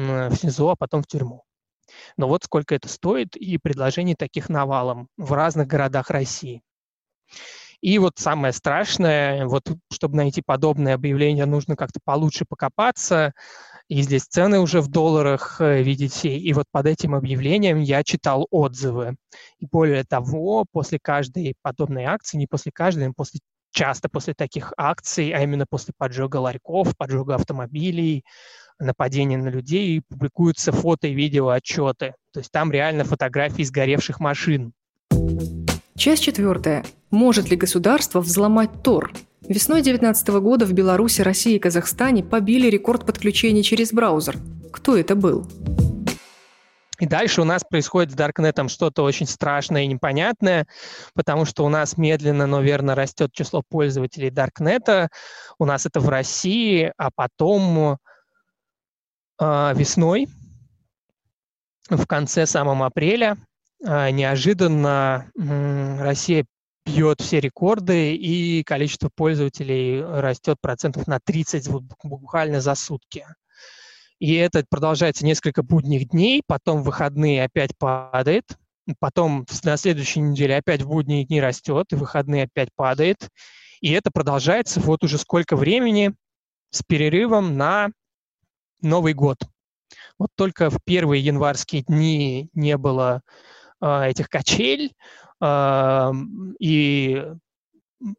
в 0.06 0.36
СИЗО, 0.36 0.72
а 0.72 0.76
потом 0.76 1.04
в 1.04 1.08
тюрьму. 1.08 1.44
Но 2.18 2.28
вот 2.28 2.44
сколько 2.44 2.76
это 2.76 2.88
стоит, 2.88 3.36
и 3.36 3.58
предложений 3.58 4.16
таких 4.16 4.50
навалом 4.50 5.08
в 5.18 5.34
разных 5.34 5.68
городах 5.68 6.10
России. 6.10 6.62
И 7.82 8.00
вот 8.00 8.14
самое 8.18 8.54
страшное, 8.54 9.46
вот 9.46 9.72
чтобы 9.92 10.18
найти 10.18 10.42
подобное 10.44 10.96
объявление, 10.96 11.46
нужно 11.46 11.76
как-то 11.76 12.00
получше 12.04 12.46
покопаться. 12.48 13.34
И 13.88 14.02
здесь 14.02 14.24
цены 14.24 14.60
уже 14.60 14.82
в 14.82 14.90
долларах, 14.90 15.62
э, 15.62 15.84
видите. 15.84 16.36
И 16.36 16.54
вот 16.54 16.66
под 16.72 16.88
этим 16.88 17.16
объявлением 17.16 17.80
я 17.80 18.04
читал 18.04 18.48
отзывы. 18.50 19.16
И 19.60 19.68
более 19.68 20.04
того, 20.04 20.66
после 20.72 21.00
каждой 21.00 21.56
подобной 21.62 22.06
акции, 22.06 22.38
не 22.38 22.48
после 22.48 22.72
каждой, 22.74 23.10
а 23.10 23.14
после 23.16 23.40
часто 23.72 24.10
после 24.10 24.34
таких 24.34 24.74
акций, 24.76 25.32
а 25.32 25.44
именно 25.44 25.66
после 25.70 25.94
поджога 25.96 26.38
ларьков, 26.38 26.98
поджога 26.98 27.36
автомобилей, 27.36 28.26
нападения 28.80 29.38
на 29.38 29.50
людей, 29.50 30.02
публикуются 30.08 30.72
фото 30.72 31.08
и 31.08 31.14
видео 31.14 31.50
отчеты. 31.50 32.16
То 32.34 32.40
есть 32.40 32.52
там 32.52 32.72
реально 32.72 33.04
фотографии 33.04 33.64
сгоревших 33.64 34.20
машин. 34.20 34.74
Часть 35.96 36.24
четвертая. 36.24 36.86
Может 37.10 37.50
ли 37.50 37.58
государство 37.58 38.22
взломать 38.22 38.84
Тор? 38.84 39.12
Весной 39.48 39.82
2019 39.82 40.28
года 40.42 40.66
в 40.66 40.74
Беларуси, 40.74 41.22
России 41.22 41.56
и 41.56 41.60
Казахстане 41.60 42.24
побили 42.24 42.70
рекорд 42.70 43.06
подключения 43.06 43.64
через 43.64 43.94
браузер. 43.94 44.38
Кто 44.72 44.98
это 44.98 45.16
был? 45.16 45.48
И 47.00 47.06
дальше 47.06 47.42
у 47.42 47.46
нас 47.46 47.64
происходит 47.64 48.12
с 48.12 48.16
Даркнетом 48.16 48.70
что-то 48.70 49.04
очень 49.04 49.28
страшное 49.28 49.84
и 49.84 49.88
непонятное, 49.88 50.68
потому 51.14 51.46
что 51.46 51.64
у 51.64 51.70
нас 51.70 51.96
медленно, 51.98 52.48
но 52.48 52.62
верно 52.62 52.96
растет 52.96 53.32
число 53.34 53.62
пользователей 53.68 54.32
Даркнета. 54.32 55.10
У 55.60 55.66
нас 55.66 55.86
это 55.86 56.00
в 56.00 56.10
России, 56.10 56.92
а 56.98 57.10
потом 57.14 57.98
весной, 59.40 60.28
в 61.90 62.06
конце 62.06 62.46
самом 62.46 62.84
апреля, 62.84 63.38
э, 63.86 64.10
неожиданно 64.12 65.32
Россия 65.36 66.46
бьет 66.86 67.22
все 67.22 67.40
рекорды, 67.40 68.16
и 68.16 68.64
количество 68.64 69.10
пользователей 69.14 70.02
растет 70.02 70.58
процентов 70.62 71.08
на 71.08 71.20
30 71.20 71.70
буквально 72.04 72.62
за 72.62 72.76
сутки. 72.76 73.26
И 74.20 74.34
это 74.34 74.66
продолжается 74.68 75.26
несколько 75.26 75.64
будних 75.64 76.10
дней, 76.10 76.42
потом 76.48 76.82
выходные 76.82 77.44
опять 77.44 77.78
падает, 77.78 78.46
потом 79.00 79.46
на 79.64 79.78
следующей 79.78 80.22
неделе 80.22 80.58
опять 80.58 80.82
в 80.82 80.88
будние 80.88 81.26
дни 81.26 81.40
растет, 81.40 81.88
и 81.92 81.96
выходные 81.96 82.44
опять 82.44 82.70
падает. 82.76 83.30
И 83.82 83.92
это 83.92 84.10
продолжается 84.10 84.80
вот 84.80 85.04
уже 85.04 85.18
сколько 85.18 85.56
времени 85.56 86.14
с 86.72 86.82
перерывом 86.84 87.58
на 87.58 87.92
Новый 88.82 89.14
год. 89.14 89.38
Вот 90.20 90.30
только 90.36 90.70
в 90.70 90.80
первые 90.84 91.24
январские 91.24 91.84
дни 91.84 92.50
не 92.54 92.78
было 92.78 93.22
э, 93.82 94.10
этих 94.10 94.30
качель, 94.30 94.94
э, 95.42 96.12
и 96.60 97.26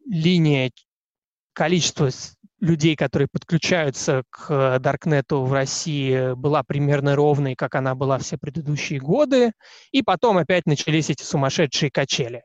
линия 0.05 0.71
количество 1.53 2.09
людей, 2.59 2.95
которые 2.95 3.27
подключаются 3.31 4.23
к 4.29 4.79
Даркнету 4.79 5.43
в 5.43 5.53
России, 5.53 6.33
была 6.35 6.63
примерно 6.63 7.15
ровной, 7.15 7.55
как 7.55 7.75
она 7.75 7.95
была 7.95 8.17
все 8.17 8.37
предыдущие 8.37 8.99
годы, 8.99 9.51
и 9.91 10.01
потом 10.01 10.37
опять 10.37 10.65
начались 10.65 11.09
эти 11.09 11.23
сумасшедшие 11.23 11.91
качели. 11.91 12.43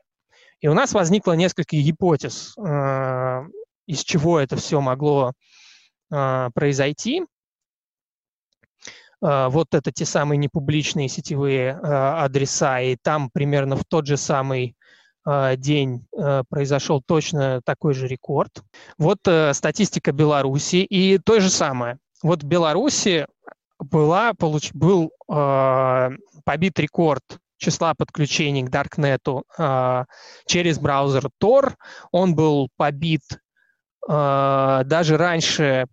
И 0.61 0.67
у 0.67 0.73
нас 0.73 0.93
возникло 0.93 1.33
несколько 1.33 1.75
гипотез, 1.75 2.55
э, 2.57 3.41
из 3.87 4.03
чего 4.03 4.39
это 4.39 4.55
все 4.55 4.81
могло 4.81 5.33
э, 6.11 6.49
произойти. 6.53 7.23
Э, 9.25 9.47
вот 9.49 9.73
это 9.73 9.91
те 9.91 10.05
самые 10.05 10.37
непубличные 10.37 11.09
сетевые 11.09 11.71
адреса, 11.73 12.79
и 12.81 12.95
там 12.95 13.29
примерно 13.31 13.75
в 13.75 13.83
тот 13.85 14.05
же 14.05 14.17
самый 14.17 14.75
а, 15.27 15.55
день 15.55 16.05
произошел 16.49 17.01
точно 17.01 17.59
такой 17.65 17.95
же 17.95 18.07
рекорд. 18.07 18.61
Вот 18.99 19.19
э, 19.25 19.53
статистика 19.53 20.11
Беларуси 20.11 20.77
и 20.83 21.17
то 21.17 21.39
же 21.39 21.49
самое. 21.49 21.97
Вот 22.21 22.43
в 22.43 22.45
Беларуси 22.45 23.25
была, 23.79 24.33
получ, 24.33 24.71
был 24.73 25.11
э, 25.31 26.09
побит 26.43 26.79
рекорд 26.79 27.23
числа 27.57 27.93
подключений 27.93 28.63
к 28.63 28.69
Даркнету 28.69 29.45
э, 29.57 30.05
через 30.45 30.79
браузер 30.79 31.29
Tor. 31.41 31.73
Он 32.11 32.35
был 32.35 32.69
побит 32.77 33.23
э, 34.07 34.81
даже 34.85 35.17
раньше, 35.17 35.85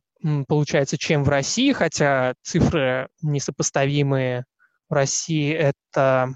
получается, 0.46 0.98
чем 0.98 1.24
в 1.24 1.28
России, 1.28 1.72
хотя 1.72 2.34
цифры 2.42 3.08
несопоставимые. 3.22 4.44
В 4.88 4.94
России 4.94 5.52
это 5.52 6.34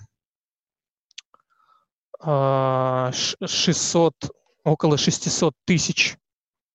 600, 2.21 4.15
а, 4.25 4.31
около 4.65 4.97
600 4.97 5.55
тысяч 5.65 6.17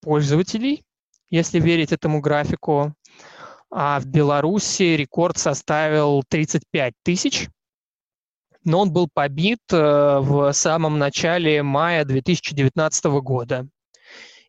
пользователей, 0.02 0.84
если 1.30 1.60
верить 1.60 1.92
этому 1.92 2.22
графику. 2.22 2.94
А 3.70 4.00
в 4.00 4.06
Беларуси 4.06 4.96
рекорд 4.96 5.38
составил 5.38 6.24
35 6.28 6.94
тысяч, 7.04 7.48
но 8.64 8.82
он 8.82 8.92
был 8.92 9.08
побит 9.12 9.62
э, 9.72 10.20
в 10.20 10.52
самом 10.52 11.00
начале 11.00 11.64
мая 11.64 12.04
2019 12.04 13.06
года. 13.22 13.68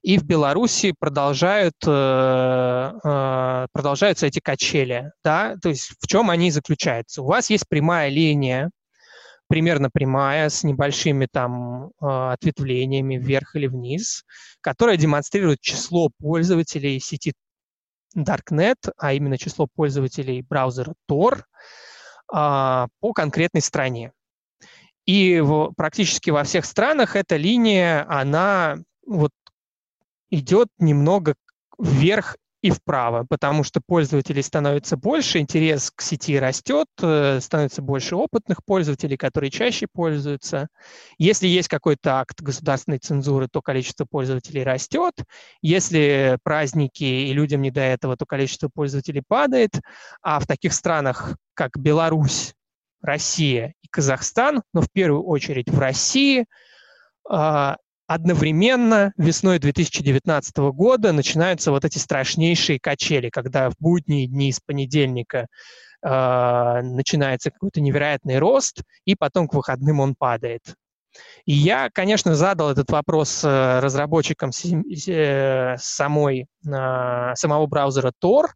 И 0.03 0.19
в 0.19 0.25
Беларуси 0.25 0.95
продолжают, 0.99 1.77
э, 1.87 2.93
э, 3.05 3.67
продолжаются 3.73 4.27
эти 4.27 4.41
качели. 4.41 5.13
Да? 5.23 5.57
То 5.63 5.69
есть 5.69 5.93
в 6.01 6.07
чем 6.07 6.31
они 6.31 6.51
заключаются? 6.51 7.23
У 7.23 7.27
вас 7.27 7.51
есть 7.51 7.69
прямая 7.69 8.09
линия 8.09 8.71
примерно 9.53 9.91
прямая, 9.93 10.49
с 10.49 10.65
небольшими 10.65 11.29
там 11.31 11.91
а, 12.01 12.33
ответвлениями 12.33 13.19
вверх 13.19 13.55
или 13.55 13.67
вниз, 13.67 14.25
которая 14.63 14.97
демонстрирует 14.97 15.61
число 15.61 16.09
пользователей 16.19 16.99
сети 17.01 17.35
Darknet, 18.17 18.79
а 18.97 19.13
именно 19.13 19.37
число 19.37 19.67
пользователей 19.75 20.41
браузера 20.41 20.95
Tor 21.07 21.43
а, 22.33 22.89
по 23.01 23.13
конкретной 23.13 23.61
стране. 23.61 24.13
И 25.05 25.41
в, 25.41 25.75
практически 25.77 26.31
во 26.31 26.45
всех 26.45 26.65
странах 26.65 27.15
эта 27.15 27.37
линия, 27.37 28.07
она 28.09 28.79
вот 29.07 29.33
идет 30.33 30.69
немного 30.79 31.35
вверх 31.79 32.37
и 32.63 32.71
вправо, 32.71 33.27
потому 33.29 33.65
что 33.65 33.81
пользователей 33.85 34.43
становится 34.43 34.97
больше, 34.97 35.41
интерес 35.41 35.91
к 35.91 36.01
сети 36.01 36.39
растет, 36.39 36.87
э, 37.03 37.41
становится 37.41 37.83
больше 37.83 38.15
опытных 38.15 38.65
пользователей, 38.65 39.17
которые 39.17 39.51
чаще 39.51 39.89
пользуются. 39.93 40.69
Если 41.19 41.49
есть 41.49 41.67
какой-то 41.67 42.21
акт 42.21 42.41
государственной 42.41 42.99
цензуры, 42.99 43.49
то 43.51 43.61
количество 43.63 44.07
пользователей 44.09 44.63
растет. 44.63 45.13
Если 45.61 46.39
праздники 46.45 47.03
и 47.03 47.33
людям 47.33 47.63
не 47.63 47.73
до 47.73 47.81
этого, 47.81 48.17
то 48.17 48.27
количество 48.27 48.71
пользователей 48.73 49.25
падает. 49.27 49.81
А 50.23 50.39
в 50.39 50.47
таких 50.47 50.73
странах, 50.73 51.37
как 51.55 51.77
Беларусь, 51.77 52.55
Россия 53.01 53.75
и 53.83 53.89
Казахстан, 53.89 54.63
но 54.73 54.83
в 54.83 54.91
первую 54.93 55.25
очередь 55.25 55.69
в 55.69 55.79
России, 55.81 56.47
а, 57.29 57.77
одновременно 58.07 59.13
весной 59.17 59.59
2019 59.59 60.57
года 60.73 61.13
начинаются 61.13 61.71
вот 61.71 61.85
эти 61.85 61.99
страшнейшие 61.99 62.79
качели, 62.81 63.31
когда 63.31 63.71
в 63.71 63.75
будние 63.79 64.27
дни 64.27 64.53
с 64.53 64.61
понедельника 64.61 65.47
э, 66.05 66.81
начинается 66.83 67.51
какой-то 67.51 67.81
невероятный 67.81 68.39
рост, 68.39 68.83
и 69.05 69.15
потом 69.15 69.49
к 69.49 69.55
выходным 69.55 70.01
он 70.01 70.15
падает. 70.15 70.75
И 71.45 71.53
я, 71.53 71.91
конечно, 71.93 72.35
задал 72.35 72.71
этот 72.71 72.91
вопрос 72.91 73.43
э, 73.45 73.81
разработчикам 73.81 74.51
э, 74.51 75.77
самой, 75.79 76.47
э, 76.67 77.35
самого 77.35 77.67
браузера 77.67 78.13
Tor. 78.23 78.47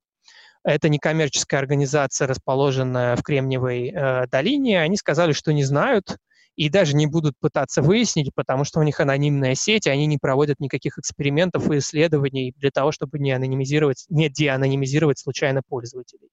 Это 0.65 0.89
некоммерческая 0.89 1.61
организация, 1.61 2.27
расположенная 2.27 3.15
в 3.17 3.23
Кремниевой 3.23 4.27
долине. 4.29 4.81
Они 4.81 4.97
сказали, 4.97 5.31
что 5.31 5.53
не 5.53 5.63
знают, 5.63 6.17
и 6.57 6.69
даже 6.71 6.97
не 6.97 7.07
будут 7.07 7.35
пытаться 7.39 7.83
выяснить, 7.83 8.31
потому 8.35 8.65
что 8.65 8.81
у 8.81 8.83
них 8.83 8.99
анонимная 8.99 9.55
сеть, 9.55 9.87
и 9.87 9.91
они 9.91 10.07
не 10.07 10.19
проводят 10.19 10.59
никаких 10.59 10.99
экспериментов 10.99 11.71
и 11.71 11.79
исследований 11.79 12.55
для 12.57 12.71
того, 12.71 12.93
чтобы 12.93 13.19
не 13.19 13.33
анонимизировать, 13.33 14.07
не 14.09 14.29
деанонимизировать 14.31 15.19
случайно 15.19 15.61
пользователей. 15.67 16.29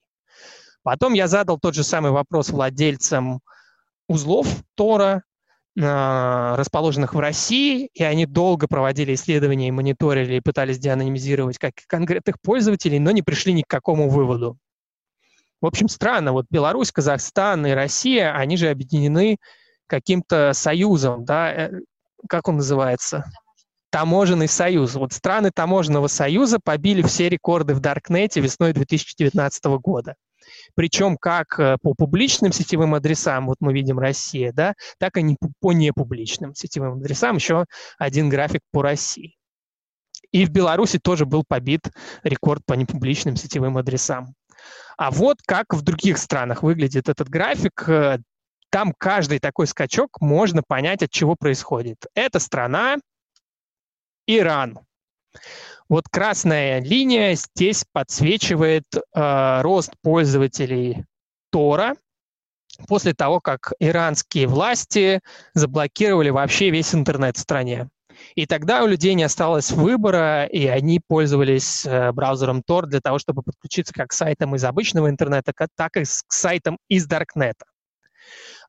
Потом 0.82 1.14
я 1.14 1.28
задал 1.28 1.60
тот 1.60 1.76
же 1.76 1.84
самый 1.84 2.12
вопрос 2.12 2.50
владельцам 2.50 3.42
узлов 4.08 4.48
Тора, 4.76 5.24
а, 5.82 6.56
расположенных 6.56 7.16
в 7.16 7.20
России, 7.20 7.90
и 7.94 8.04
они 8.04 8.26
долго 8.26 8.68
проводили 8.68 9.16
исследования 9.16 9.70
и 9.70 9.72
мониторили, 9.72 10.36
и 10.36 10.42
пытались 10.42 10.78
деанонимизировать 10.78 11.58
как 11.58 11.74
конкретных 11.88 12.40
пользователей, 12.42 13.00
но 13.00 13.12
не 13.12 13.24
пришли 13.24 13.54
ни 13.54 13.64
к 13.64 13.68
какому 13.68 14.10
выводу. 14.10 14.58
В 15.62 15.66
общем, 15.66 15.88
странно, 15.88 16.34
вот 16.34 16.46
Беларусь, 16.50 16.92
Казахстан 16.92 17.66
и 17.66 17.72
Россия, 17.72 18.36
они 18.36 18.58
же 18.58 18.70
объединены 18.70 19.38
каким-то 19.94 20.54
союзом, 20.54 21.24
да, 21.24 21.54
э, 21.54 21.72
как 22.28 22.48
он 22.48 22.56
называется? 22.56 23.26
Таможенный 23.92 24.48
союз. 24.48 24.96
Вот 24.96 25.14
страны 25.14 25.52
таможенного 25.54 26.08
союза 26.08 26.58
побили 26.60 27.04
все 27.04 27.30
рекорды 27.30 27.76
в 27.76 27.80
Даркнете 27.80 28.42
весной 28.42 28.74
2019 28.74 29.66
года. 29.80 30.16
Причем 30.74 31.16
как 31.16 31.60
э, 31.60 31.78
по 31.84 31.94
публичным 31.94 32.52
сетевым 32.52 32.96
адресам, 32.96 33.46
вот 33.46 33.58
мы 33.60 33.72
видим 33.72 34.00
Россия, 34.00 34.52
да, 34.52 34.74
так 34.98 35.16
и 35.18 35.38
по 35.60 35.74
непубличным 35.74 36.56
сетевым 36.56 36.98
адресам, 36.98 37.36
еще 37.36 37.66
один 38.00 38.30
график 38.30 38.62
по 38.72 38.82
России. 38.82 39.36
И 40.32 40.44
в 40.44 40.50
Беларуси 40.50 40.98
тоже 40.98 41.28
был 41.28 41.44
побит 41.48 41.82
рекорд 42.24 42.64
по 42.66 42.74
непубличным 42.74 43.36
сетевым 43.36 43.78
адресам. 43.78 44.34
А 44.98 45.12
вот 45.12 45.38
как 45.46 45.72
в 45.72 45.84
других 45.84 46.18
странах 46.18 46.64
выглядит 46.64 47.10
этот 47.10 47.30
график. 47.30 47.88
Там 48.74 48.92
каждый 48.98 49.38
такой 49.38 49.68
скачок 49.68 50.20
можно 50.20 50.64
понять, 50.68 51.04
от 51.04 51.12
чего 51.12 51.36
происходит. 51.36 52.08
Это 52.16 52.40
страна 52.40 52.98
Иран. 54.26 54.80
Вот 55.88 56.10
красная 56.10 56.82
линия 56.82 57.36
здесь 57.36 57.86
подсвечивает 57.94 58.86
э, 58.96 59.62
рост 59.62 59.94
пользователей 60.02 61.06
Тора 61.52 61.96
после 62.88 63.14
того, 63.14 63.40
как 63.42 63.74
иранские 63.78 64.48
власти 64.48 65.22
заблокировали 65.54 66.32
вообще 66.32 66.72
весь 66.72 66.96
интернет 66.96 67.38
в 67.38 67.42
стране. 67.42 67.90
И 68.34 68.48
тогда 68.48 68.84
у 68.84 68.88
людей 68.88 69.14
не 69.14 69.22
осталось 69.22 69.70
выбора, 69.70 70.46
и 70.46 70.66
они 70.66 71.00
пользовались 71.00 71.86
э, 71.86 72.12
браузером 72.12 72.64
Tor 72.68 72.88
для 72.88 73.02
того, 73.02 73.20
чтобы 73.20 73.44
подключиться 73.44 73.94
как 73.94 74.10
к 74.10 74.14
сайтам 74.14 74.56
из 74.56 74.64
обычного 74.64 75.12
интернета, 75.12 75.54
так 75.76 75.96
и 75.96 76.06
к 76.06 76.34
сайтам 76.34 76.80
из 76.88 77.06
Даркнета. 77.06 77.66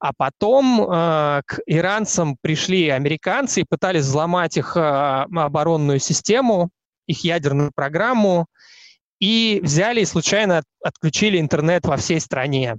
А 0.01 0.13
потом 0.17 0.83
э, 0.83 1.43
к 1.47 1.61
иранцам 1.67 2.37
пришли 2.41 2.89
американцы 2.89 3.61
и 3.61 3.67
пытались 3.69 4.03
взломать 4.03 4.57
их 4.57 4.77
э, 4.77 4.81
оборонную 4.81 5.99
систему, 5.99 6.71
их 7.07 7.25
ядерную 7.25 7.71
программу, 7.75 8.47
и 9.21 9.61
взяли 9.63 10.01
и 10.01 10.07
случайно 10.07 10.63
отключили 10.83 11.41
интернет 11.41 11.87
во 11.87 11.97
всей 11.97 12.21
стране. 12.21 12.77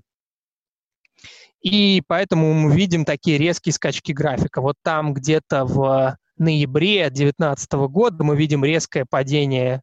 И 1.62 2.04
поэтому 2.08 2.54
мы 2.54 2.76
видим 2.76 3.06
такие 3.06 3.40
резкие 3.40 3.74
скачки 3.74 4.12
графика. 4.12 4.62
Вот 4.62 4.76
там 4.84 5.14
где-то 5.14 5.66
в 5.66 6.16
ноябре 6.38 7.10
2019 7.10 7.72
года 7.90 8.24
мы 8.24 8.36
видим 8.36 8.64
резкое 8.64 9.06
падение 9.10 9.82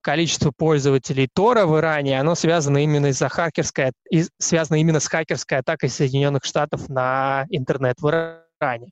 количество 0.00 0.50
пользователей 0.50 1.28
Тора 1.32 1.66
в 1.66 1.78
Иране, 1.78 2.18
оно 2.20 2.34
связано 2.34 2.78
именно 2.78 3.06
из-за 3.06 3.28
хакерской, 3.28 3.92
связано 4.38 4.80
именно 4.80 5.00
с 5.00 5.08
хакерской 5.08 5.58
атакой 5.58 5.88
Соединенных 5.88 6.44
Штатов 6.44 6.88
на 6.88 7.46
интернет 7.50 8.00
в 8.00 8.08
Иране. 8.08 8.90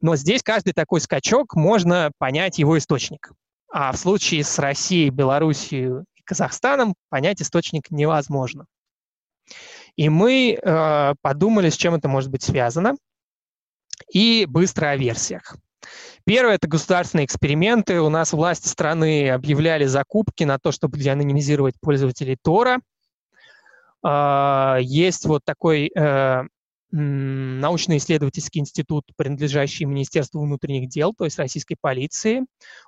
Но 0.00 0.16
здесь 0.16 0.42
каждый 0.42 0.72
такой 0.72 1.00
скачок 1.00 1.54
можно 1.54 2.10
понять 2.18 2.58
его 2.58 2.78
источник. 2.78 3.32
А 3.72 3.92
в 3.92 3.96
случае 3.96 4.42
с 4.42 4.58
Россией, 4.58 5.10
Белоруссией 5.10 6.04
и 6.14 6.22
Казахстаном 6.24 6.94
понять 7.08 7.42
источник 7.42 7.90
невозможно. 7.90 8.66
И 9.96 10.08
мы 10.08 10.58
э, 10.60 11.14
подумали, 11.20 11.68
с 11.68 11.76
чем 11.76 11.94
это 11.94 12.08
может 12.08 12.30
быть 12.30 12.42
связано, 12.42 12.96
и 14.12 14.46
быстро 14.48 14.88
о 14.88 14.96
версиях. 14.96 15.56
Первое– 16.24 16.54
это 16.56 16.68
государственные 16.68 17.26
эксперименты. 17.26 18.00
У 18.00 18.08
нас 18.08 18.32
власти 18.32 18.68
страны 18.68 19.30
объявляли 19.30 19.86
закупки 19.86 20.44
на 20.44 20.58
то, 20.58 20.72
чтобы 20.72 20.98
деанонимизировать 20.98 21.74
пользователей 21.80 22.36
Тора. 22.40 22.80
А, 24.02 24.78
есть 24.80 25.26
вот 25.26 25.42
такой 25.44 25.90
э, 25.94 26.42
научно-исследовательский 26.92 28.60
институт, 28.60 29.04
принадлежащий 29.16 29.84
Министерству 29.84 30.42
внутренних 30.42 30.88
дел, 30.88 31.14
то 31.16 31.24
есть 31.24 31.38
российской 31.38 31.76
полиции. 31.80 32.44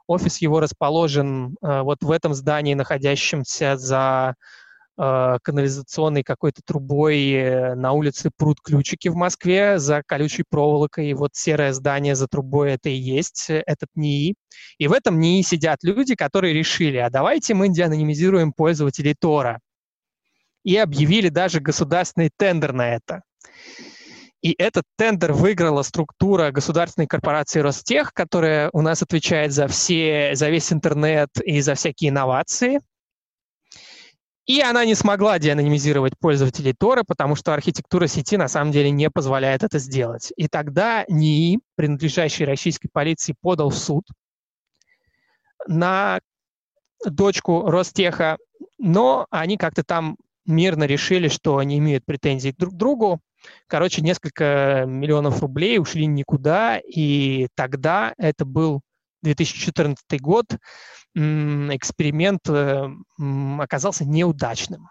Офис 0.07 0.39
его 0.39 0.61
расположен 0.61 1.57
э, 1.63 1.83
вот 1.83 2.03
в 2.03 2.11
этом 2.11 2.35
здании, 2.35 2.75
находящемся 2.75 3.77
за 3.77 4.35
Э, 5.03 5.39
канализационной 5.43 6.23
какой-то 6.23 6.61
трубой 6.65 7.75
на 7.75 7.91
улице 7.91 8.31
пруд 8.37 8.61
ключики 8.63 9.09
в 9.09 9.17
Москве 9.17 9.81
за 9.81 10.03
колючей 10.07 10.45
проволокой. 10.49 11.09
И 11.09 11.15
вот 11.15 11.31
серое 11.33 11.73
здание 11.73 12.15
за 12.15 12.29
трубой 12.29 12.75
это 12.75 12.89
и 12.89 12.95
есть 12.95 13.51
э, 13.51 13.65
этот 13.67 13.89
НИИ. 13.97 14.37
И 14.79 14.87
в 14.87 14.93
этом 14.93 15.19
НИИ 15.19 15.43
сидят 15.43 15.81
люди, 15.83 16.15
которые 16.15 16.55
решили, 16.55 16.99
а 16.99 17.11
давайте 17.11 17.55
мы 17.55 17.69
деанонимизируем 17.69 18.53
пользователей 18.53 19.17
Тора. 19.19 19.59
И 20.63 20.77
объявили 20.77 21.31
даже 21.31 21.59
государственный 21.59 22.31
тендер 22.37 22.73
на 22.73 22.95
это. 22.95 23.23
И 24.41 24.55
этот 24.57 24.85
тендер 24.97 25.33
выиграла 25.33 25.83
структура 25.83 26.53
государственной 26.53 27.09
корпорации 27.09 27.59
Ростех, 27.59 28.13
которая 28.13 28.71
у 28.73 28.83
нас 28.83 29.03
отвечает 29.03 29.53
за, 29.53 29.67
все, 29.67 30.37
за 30.37 30.49
весь 30.49 30.73
интернет 30.73 31.31
и 31.45 31.61
за 31.61 31.75
всякие 31.75 32.11
инновации– 32.11 32.79
и 34.47 34.61
она 34.61 34.85
не 34.85 34.95
смогла 34.95 35.39
деанонимизировать 35.39 36.19
пользователей 36.19 36.73
Тора, 36.73 37.05
потому 37.07 37.37
что 37.37 37.55
архитектура 37.55 38.07
сети 38.07 38.37
на 38.37 38.49
самом 38.49 38.73
деле 38.73 38.91
не 38.91 39.09
позволяет 39.09 39.63
это 39.63 39.79
сделать. 39.79 40.33
И 40.37 40.49
тогда 40.49 41.05
НИИ, 41.09 41.61
принадлежащий 41.77 42.45
российской 42.45 42.89
полиции, 42.89 43.37
подал 43.41 43.71
в 43.71 43.79
суд 43.79 44.05
на 45.69 46.21
дочку 47.05 47.71
Ростеха, 47.71 48.39
но 48.79 49.27
они 49.31 49.57
как-то 49.57 49.85
там 49.85 50.17
мирно 50.45 50.85
решили, 50.85 51.29
что 51.29 51.59
они 51.59 51.79
имеют 51.79 52.05
претензии 52.05 52.55
друг 52.57 52.75
к 52.75 52.77
другу. 52.77 53.21
Короче, 53.69 54.03
несколько 54.03 54.85
миллионов 54.87 55.41
рублей 55.41 55.79
ушли 55.79 56.07
никуда, 56.07 56.79
и 56.79 57.49
тогда 57.55 58.15
это 58.19 58.45
был 58.45 58.81
2014 59.23 60.21
год, 60.21 60.47
эксперимент 61.15 62.41
э, 62.49 62.89
оказался 63.59 64.05
неудачным. 64.05 64.89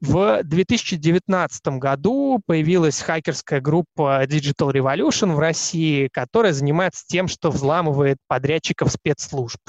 В 0.00 0.42
2019 0.42 1.78
году 1.78 2.40
появилась 2.44 3.00
хакерская 3.00 3.60
группа 3.60 4.24
Digital 4.24 4.72
Revolution 4.72 5.34
в 5.34 5.38
России, 5.38 6.08
которая 6.12 6.52
занимается 6.52 7.04
тем, 7.06 7.28
что 7.28 7.52
взламывает 7.52 8.18
подрядчиков 8.26 8.90
спецслужб. 8.90 9.60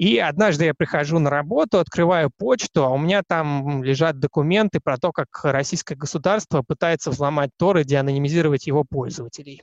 И 0.00 0.16
однажды 0.16 0.64
я 0.64 0.72
прихожу 0.72 1.18
на 1.18 1.28
работу, 1.28 1.78
открываю 1.78 2.30
почту, 2.34 2.86
а 2.86 2.88
у 2.88 2.96
меня 2.96 3.22
там 3.22 3.84
лежат 3.84 4.18
документы 4.18 4.80
про 4.82 4.96
то, 4.96 5.12
как 5.12 5.28
российское 5.42 5.96
государство 5.96 6.62
пытается 6.66 7.10
взломать 7.10 7.50
Тор 7.58 7.76
и 7.76 7.84
деанонимизировать 7.84 8.66
его 8.66 8.84
пользователей. 8.88 9.62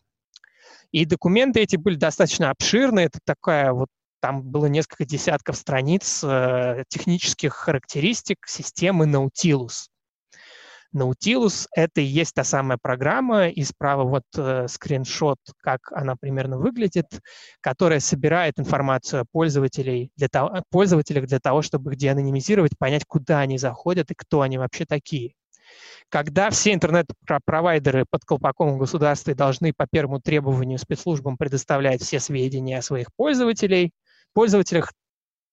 И 0.91 1.05
документы 1.05 1.59
эти 1.61 1.75
были 1.75 1.95
достаточно 1.95 2.49
обширные. 2.49 3.07
Это 3.07 3.19
такая 3.25 3.73
вот 3.73 3.89
там 4.19 4.41
было 4.41 4.65
несколько 4.65 5.05
десятков 5.05 5.57
страниц 5.57 6.23
э, 6.23 6.83
технических 6.89 7.53
характеристик 7.53 8.47
системы 8.47 9.05
Nautilus. 9.05 9.88
Nautilus— 10.93 11.67
это 11.75 12.01
и 12.01 12.05
есть 12.05 12.33
та 12.33 12.43
самая 12.43 12.77
программа, 12.81 13.49
и 13.49 13.63
справа 13.63 14.03
вот 14.03 14.23
э, 14.35 14.67
скриншот, 14.67 15.38
как 15.61 15.91
она 15.91 16.15
примерно 16.15 16.57
выглядит, 16.57 17.21
которая 17.61 17.99
собирает 17.99 18.57
информацию 18.57 19.21
о 19.21 19.25
пользователей 19.31 20.11
для 20.15 20.29
того, 20.29 20.63
пользователях 20.69 21.27
для 21.27 21.39
того, 21.39 21.61
чтобы 21.61 21.91
их 21.91 21.97
деанонимизировать, 21.97 22.77
понять, 22.77 23.05
куда 23.05 23.39
они 23.39 23.57
заходят 23.57 24.09
и 24.11 24.15
кто 24.15 24.41
они 24.41 24.57
вообще 24.57 24.85
такие. 24.85 25.33
Когда 26.09 26.49
все 26.49 26.73
интернет-провайдеры 26.73 28.05
под 28.09 28.23
колпаком 28.25 28.78
государства 28.78 29.34
должны 29.36 29.73
по 29.73 29.88
первому 29.88 30.19
требованию 30.21 30.78
спецслужбам 30.80 31.38
предоставлять 31.38 32.01
все 32.01 32.19
сведения 32.19 32.78
о 32.78 32.82
своих 32.82 33.07
пользователей, 33.15 33.91
пользователях 34.34 34.93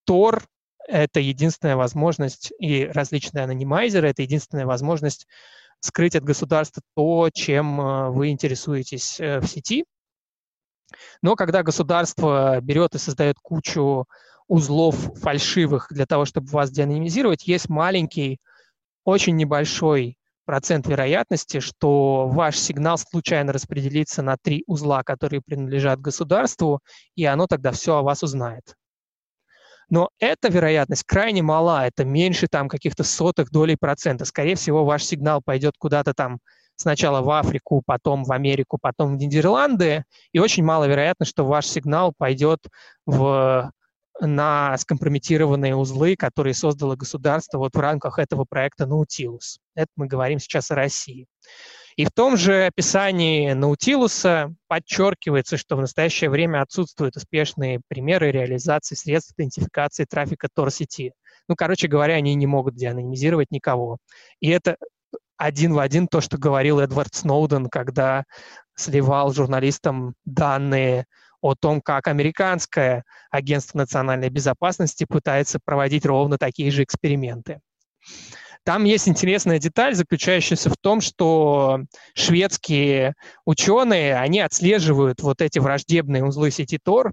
Tor 0.08 0.42
это 0.86 1.20
единственная 1.20 1.76
возможность, 1.76 2.52
и 2.58 2.84
различные 2.84 3.44
анонимайзеры— 3.44 4.08
это 4.10 4.22
единственная 4.22 4.66
возможность 4.66 5.26
скрыть 5.80 6.16
от 6.16 6.24
государства 6.24 6.82
то, 6.94 7.30
чем 7.32 7.80
э, 7.80 8.10
вы 8.10 8.30
интересуетесь 8.30 9.20
э, 9.20 9.40
в 9.40 9.46
сети. 9.46 9.84
Но 11.22 11.36
когда 11.36 11.62
государство 11.62 12.60
берет 12.60 12.94
и 12.94 12.98
создает 12.98 13.36
кучу 13.42 14.06
узлов 14.46 14.94
фальшивых 15.20 15.88
для 15.90 16.06
того, 16.06 16.24
чтобы 16.24 16.48
вас 16.48 16.70
деанонимизировать, 16.70 17.46
есть 17.46 17.68
маленький, 17.68 18.38
очень 19.04 19.36
небольшой 19.36 20.16
процент 20.44 20.86
вероятности, 20.86 21.60
что 21.60 22.28
ваш 22.28 22.56
сигнал 22.58 22.98
случайно 22.98 23.52
распределится 23.52 24.22
на 24.22 24.36
три 24.36 24.64
узла, 24.66 25.02
которые 25.02 25.40
принадлежат 25.40 26.00
государству, 26.00 26.80
и 27.14 27.24
оно 27.24 27.46
тогда 27.46 27.72
все 27.72 27.96
о 27.96 28.02
вас 28.02 28.22
узнает. 28.22 28.74
Но 29.90 30.08
эта 30.18 30.48
вероятность 30.48 31.04
крайне 31.04 31.42
мала, 31.42 31.86
это 31.86 32.04
меньше 32.04 32.46
там 32.48 32.68
каких-то 32.68 33.04
сотых 33.04 33.50
долей 33.50 33.76
процента. 33.76 34.24
Скорее 34.24 34.54
всего, 34.54 34.84
ваш 34.84 35.04
сигнал 35.04 35.42
пойдет 35.44 35.74
куда-то 35.78 36.14
там 36.14 36.38
сначала 36.76 37.20
в 37.20 37.30
Африку, 37.30 37.82
потом 37.84 38.24
в 38.24 38.32
Америку, 38.32 38.78
потом 38.80 39.16
в 39.16 39.20
Нидерланды, 39.20 40.04
и 40.32 40.38
очень 40.38 40.64
маловероятно, 40.64 41.24
что 41.26 41.44
ваш 41.44 41.66
сигнал 41.66 42.12
пойдет 42.16 42.60
в, 43.06 43.70
на 44.20 44.76
скомпрометированные 44.78 45.74
узлы, 45.74 46.16
которые 46.16 46.54
создало 46.54 46.96
государство 46.96 47.58
вот 47.58 47.74
в 47.74 47.80
рамках 47.80 48.18
этого 48.18 48.44
проекта 48.44 48.84
Nautilus. 48.84 49.58
Это 49.74 49.88
мы 49.96 50.06
говорим 50.06 50.38
сейчас 50.38 50.70
о 50.70 50.76
России. 50.76 51.26
И 51.96 52.04
в 52.04 52.10
том 52.10 52.36
же 52.36 52.66
описании 52.66 53.52
Наутилуса 53.52 54.52
подчеркивается, 54.66 55.56
что 55.56 55.76
в 55.76 55.80
настоящее 55.80 56.28
время 56.28 56.60
отсутствуют 56.60 57.16
успешные 57.16 57.80
примеры 57.86 58.32
реализации 58.32 58.96
средств 58.96 59.34
идентификации 59.36 60.04
трафика 60.04 60.48
Tor-сети. 60.52 61.12
Ну, 61.48 61.54
короче 61.54 61.86
говоря, 61.86 62.14
они 62.14 62.34
не 62.34 62.46
могут 62.46 62.74
деанонимизировать 62.74 63.52
никого. 63.52 63.98
И 64.40 64.48
это 64.48 64.76
один 65.36 65.74
в 65.74 65.78
один 65.78 66.08
то, 66.08 66.20
что 66.20 66.36
говорил 66.36 66.80
Эдвард 66.80 67.14
Сноуден, 67.14 67.68
когда 67.68 68.24
сливал 68.74 69.32
журналистам 69.32 70.14
данные 70.24 71.06
о 71.44 71.54
том, 71.54 71.82
как 71.82 72.08
американское 72.08 73.04
агентство 73.30 73.76
национальной 73.76 74.30
безопасности 74.30 75.04
пытается 75.04 75.58
проводить 75.62 76.06
ровно 76.06 76.38
такие 76.38 76.70
же 76.70 76.82
эксперименты. 76.82 77.60
Там 78.64 78.84
есть 78.84 79.08
интересная 79.08 79.58
деталь, 79.58 79.94
заключающаяся 79.94 80.70
в 80.70 80.76
том, 80.80 81.02
что 81.02 81.80
шведские 82.14 83.12
ученые, 83.44 84.16
они 84.16 84.40
отслеживают 84.40 85.20
вот 85.20 85.42
эти 85.42 85.58
враждебные 85.58 86.24
узлы 86.24 86.50
сети 86.50 86.78
Tor, 86.82 87.12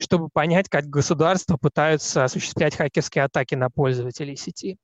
чтобы 0.00 0.28
понять, 0.32 0.68
как 0.68 0.86
государства 0.86 1.56
пытаются 1.56 2.24
осуществлять 2.24 2.74
хакерские 2.74 3.22
атаки 3.22 3.54
на 3.54 3.70
пользователей 3.70 4.34
сети. 4.34 4.76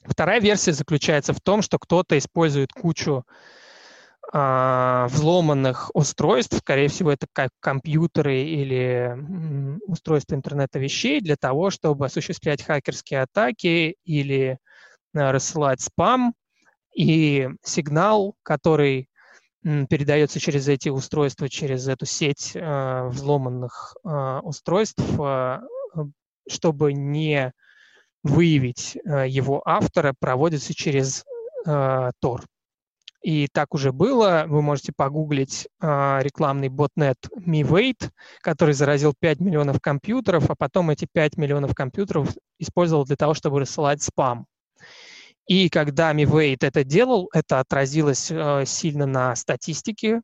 Вторая 0.04 0.42
версия 0.42 0.74
заключается 0.74 1.34
в 1.34 1.40
том, 1.40 1.62
что 1.62 1.80
кто-то 1.80 2.18
использует 2.18 2.74
кучу 2.74 3.26
взломанных 4.32 5.92
устройств, 5.94 6.58
скорее 6.58 6.88
всего, 6.88 7.12
это 7.12 7.28
как 7.34 7.50
компьютеры 7.60 8.42
или 8.44 9.16
устройства 9.86 10.36
интернета 10.36 10.80
вещей, 10.80 11.20
для 11.22 11.36
того, 11.36 11.70
чтобы 11.70 12.06
осуществлять 12.06 12.64
хакерские 12.64 13.22
атаки 13.22 13.96
или 14.06 14.58
э, 15.14 15.32
рассылать 15.32 15.82
спам. 15.82 16.34
И 16.96 17.50
сигнал, 17.64 18.36
который 18.44 19.10
передается 19.62 20.40
через 20.40 20.68
эти 20.68 20.90
устройства, 20.90 21.50
через 21.50 21.88
эту 21.88 22.06
сеть 22.06 22.52
э, 22.56 23.08
взломанных 23.08 23.96
устройств, 24.04 25.04
чтобы 26.48 26.94
не 26.94 27.52
выявить 28.24 28.96
его 29.06 29.62
автора, 29.66 30.14
проводится 30.20 30.74
через 30.74 31.24
Tor. 31.66 32.42
И 33.24 33.48
так 33.48 33.74
уже 33.74 33.94
было. 33.94 34.44
Вы 34.48 34.62
можете 34.62 34.92
погуглить 34.94 35.70
э, 35.82 36.20
рекламный 36.22 36.68
ботнет 36.68 37.18
MeWait, 37.38 38.10
который 38.42 38.74
заразил 38.74 39.14
5 39.18 39.40
миллионов 39.40 39.80
компьютеров, 39.80 40.50
а 40.50 40.56
потом 40.56 40.90
эти 40.90 41.08
5 41.12 41.38
миллионов 41.38 41.74
компьютеров 41.74 42.36
использовал 42.60 43.06
для 43.06 43.16
того, 43.16 43.34
чтобы 43.34 43.62
рассылать 43.62 44.04
спам. 44.04 44.46
И 45.48 45.70
когда 45.70 46.14
MiWait 46.14 46.58
это 46.62 46.84
делал, 46.84 47.30
это 47.34 47.62
отразилось 47.62 48.30
э, 48.30 48.66
сильно 48.66 49.06
на 49.06 49.36
статистике, 49.38 50.22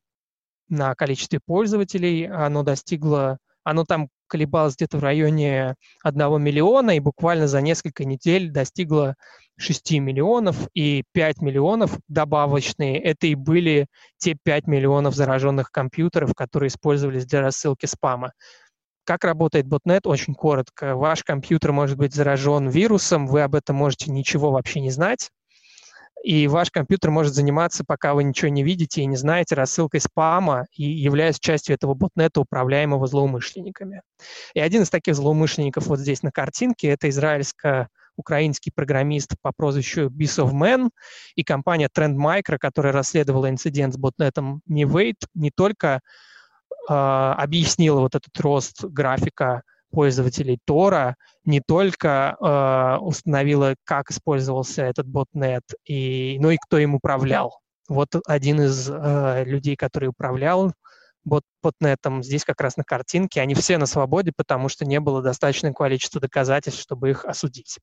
на 0.67 0.93
количестве 0.93 1.39
пользователей. 1.39 2.27
Оно 2.27 2.63
достигло, 2.63 3.37
оно 3.63 3.85
там 3.85 4.09
колебалось 4.29 4.75
где-то 4.75 4.97
в 4.97 5.03
районе 5.03 5.75
1 6.03 6.41
миллиона, 6.41 6.95
и 6.95 6.99
буквально 6.99 7.47
за 7.47 7.61
несколько 7.61 8.05
недель 8.05 8.51
достигло 8.51 9.15
6 9.57 9.91
миллионов, 9.99 10.55
и 10.73 11.03
5 11.11 11.41
миллионов 11.41 11.97
добавочные, 12.07 13.01
это 13.01 13.27
и 13.27 13.35
были 13.35 13.87
те 14.17 14.37
5 14.41 14.67
миллионов 14.67 15.15
зараженных 15.15 15.71
компьютеров, 15.71 16.33
которые 16.33 16.69
использовались 16.69 17.25
для 17.25 17.41
рассылки 17.41 17.85
спама. 17.85 18.31
Как 19.03 19.23
работает 19.23 19.67
ботнет? 19.67 20.05
Очень 20.05 20.35
коротко. 20.35 20.95
Ваш 20.95 21.23
компьютер 21.23 21.71
может 21.71 21.97
быть 21.97 22.13
заражен 22.13 22.69
вирусом, 22.69 23.27
вы 23.27 23.41
об 23.41 23.55
этом 23.55 23.75
можете 23.75 24.11
ничего 24.11 24.51
вообще 24.51 24.81
не 24.81 24.91
знать. 24.91 25.31
И 26.23 26.47
ваш 26.47 26.69
компьютер 26.69 27.11
может 27.11 27.33
заниматься, 27.33 27.83
пока 27.85 28.13
вы 28.13 28.23
ничего 28.23 28.49
не 28.49 28.63
видите 28.63 29.01
и 29.01 29.05
не 29.05 29.15
знаете, 29.15 29.55
рассылкой 29.55 30.01
спама 30.01 30.65
и 30.73 30.83
являясь 30.83 31.39
частью 31.39 31.75
этого 31.75 31.93
ботнета, 31.93 32.41
управляемого 32.41 33.07
злоумышленниками. 33.07 34.01
И 34.53 34.59
один 34.59 34.83
из 34.83 34.89
таких 34.89 35.15
злоумышленников 35.15 35.87
вот 35.87 35.99
здесь 35.99 36.23
на 36.23 36.31
картинке– 36.31 36.87
это 36.89 37.09
израильско-украинский 37.09 38.71
программист 38.73 39.35
по 39.41 39.51
прозвищу 39.55 40.09
Bisovman 40.09 40.89
и 41.35 41.43
компания 41.43 41.89
Trend 41.93 42.15
Micro, 42.15 42.57
которая 42.57 42.91
расследовала 42.91 43.49
инцидент 43.49 43.93
с 43.93 43.97
ботнетом 43.97 44.61
Nivate, 44.69 45.25
не 45.35 45.51
только 45.51 46.01
а, 46.89 47.33
объяснила 47.35 48.01
вот 48.01 48.15
этот 48.15 48.37
рост 48.39 48.83
графика 48.83 49.63
пользователей 49.91 50.59
Тора, 50.65 51.15
не 51.45 51.61
только 51.61 52.35
э, 52.39 52.97
установила, 53.01 53.75
как 53.83 54.11
использовался 54.11 54.83
этот 54.83 55.07
ботнет, 55.07 55.63
и, 55.85 56.37
но 56.39 56.51
и 56.51 56.57
кто 56.57 56.77
им 56.77 56.95
управлял. 56.95 57.59
Вот 57.87 58.09
один 58.27 58.61
из 58.61 58.89
э, 58.89 59.43
людей, 59.45 59.75
который 59.75 60.09
управлял 60.09 60.73
бот 61.25 61.43
ботнетом, 61.61 62.23
здесь 62.23 62.45
как 62.45 62.61
раз 62.61 62.77
на 62.77 62.83
картинке, 62.83 63.41
они 63.41 63.53
все 63.55 63.77
на 63.77 63.85
свободе, 63.85 64.31
потому 64.35 64.69
что 64.69 64.85
не 64.85 64.99
было 64.99 65.21
достаточного 65.21 65.73
количества 65.73 66.21
доказательств, 66.21 66.81
чтобы 66.81 67.09
их 67.09 67.25
осудить. 67.25 67.77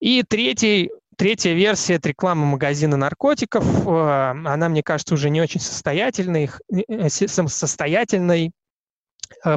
И 0.00 0.22
третий 0.22 0.90
третья 1.18 1.52
версия– 1.52 1.94
это 1.96 2.08
реклама 2.08 2.46
магазина 2.46 2.96
наркотиков. 2.96 3.64
Э, 3.86 4.30
она, 4.30 4.68
мне 4.68 4.82
кажется, 4.82 5.14
уже 5.14 5.28
не 5.28 5.42
очень 5.42 5.60
состоятельной. 5.60 6.50
Э, 6.88 7.08
состоятельной. 7.08 8.52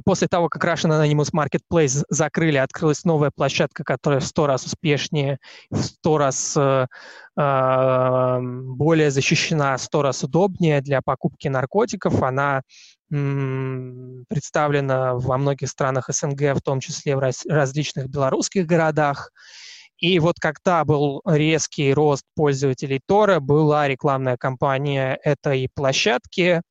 После 0.06 0.28
того, 0.28 0.50
как 0.50 0.66
Russian 0.66 0.92
Anonymous 0.92 1.32
Marketplace 1.34 2.04
закрыли, 2.10 2.58
открылась 2.58 3.06
новая 3.06 3.32
площадка, 3.34 3.84
которая 3.84 4.20
в 4.20 4.26
сто 4.26 4.48
раз 4.48 4.66
успешнее, 4.66 5.40
в 5.70 5.82
сто 5.82 6.18
раз 6.18 6.58
более 7.36 9.12
защищена, 9.12 9.78
в 9.78 9.82
сто 9.82 10.02
раз 10.02 10.24
удобнее 10.24 10.82
для 10.82 11.02
покупки 11.02 11.48
наркотиков. 11.48 12.22
Она 12.22 12.64
представлена 13.10 15.16
во 15.16 15.38
многих 15.38 15.70
странах 15.70 16.10
СНГ, 16.10 16.56
в 16.56 16.62
том 16.62 16.80
числе 16.80 17.16
в 17.16 17.20
различных 17.20 18.10
белорусских 18.10 18.66
городах. 18.66 19.32
И 19.98 20.20
вот 20.20 20.36
когда 20.40 20.84
был 20.84 21.22
резкий 21.26 21.94
рост 21.94 22.24
пользователей 22.36 23.00
Тора, 23.06 23.40
была 23.40 23.88
рекламная 23.88 24.36
кампания 24.36 25.18
этой 25.24 25.70
площадки. 25.76 26.62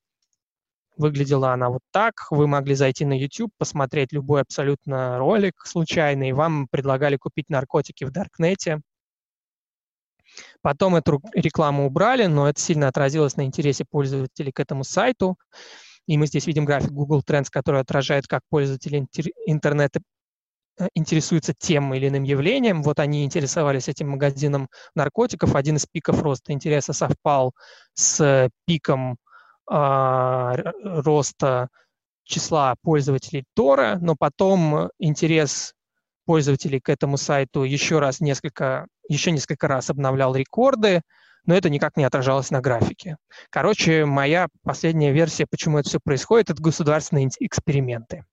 Выглядела 0.96 1.52
она 1.52 1.70
вот 1.70 1.82
так. 1.90 2.26
Вы 2.30 2.46
могли 2.46 2.74
зайти 2.74 3.04
на 3.04 3.18
YouTube, 3.18 3.52
посмотреть 3.58 4.12
любой 4.12 4.42
абсолютно 4.42 5.18
ролик 5.18 5.54
случайный. 5.64 6.32
Вам 6.32 6.68
предлагали 6.68 7.16
купить 7.16 7.48
наркотики 7.48 8.04
в 8.04 8.10
Даркнете. 8.10 8.80
Потом 10.62 10.96
эту 10.96 11.22
рекламу 11.34 11.86
убрали, 11.86 12.26
но 12.26 12.48
это 12.48 12.60
сильно 12.60 12.88
отразилось 12.88 13.36
на 13.36 13.44
интересе 13.46 13.84
пользователей 13.88 14.52
к 14.52 14.60
этому 14.60 14.84
сайту. 14.84 15.36
И 16.06 16.18
мы 16.18 16.26
здесь 16.26 16.46
видим 16.46 16.64
график 16.64 16.90
Google 16.90 17.22
Trends, 17.26 17.46
который 17.50 17.80
отражает, 17.80 18.26
как 18.26 18.42
пользователи 18.48 19.06
интернета 19.46 20.00
э, 20.78 20.88
интересуются 20.94 21.54
тем 21.56 21.94
или 21.94 22.08
иным 22.08 22.24
явлением. 22.24 22.82
Вот 22.82 22.98
они 22.98 23.24
интересовались 23.24 23.88
этим 23.88 24.10
магазином 24.10 24.68
наркотиков. 24.94 25.54
Один 25.54 25.76
из 25.76 25.86
пиков 25.86 26.22
роста 26.22 26.52
интереса 26.52 26.92
совпал 26.92 27.52
с 27.94 28.50
пиком 28.66 29.12
э, 29.12 29.16
роста 29.66 31.68
числа 32.24 32.74
пользователей 32.82 33.44
Тора, 33.54 33.98
но 34.00 34.14
потом 34.18 34.90
интерес 34.98 35.74
пользователей 36.24 36.80
к 36.80 36.88
этому 36.88 37.16
сайту 37.16 37.64
еще 37.64 37.98
раз 37.98 38.20
несколько, 38.20 38.86
еще 39.08 39.32
несколько 39.32 39.66
раз 39.66 39.90
обновлял 39.90 40.34
рекорды, 40.34 41.02
но 41.44 41.56
это 41.56 41.70
никак 41.70 41.96
не 41.96 42.04
отражалось 42.04 42.50
на 42.50 42.60
графике. 42.60 43.16
Короче, 43.50 44.04
моя 44.04 44.48
последняя 44.62 45.12
версия, 45.12 45.46
почему 45.50 45.78
это 45.78 45.88
все 45.88 45.98
происходит, 46.02 46.50
это 46.50 46.62
государственные 46.62 47.30
эксперименты. 47.40 48.24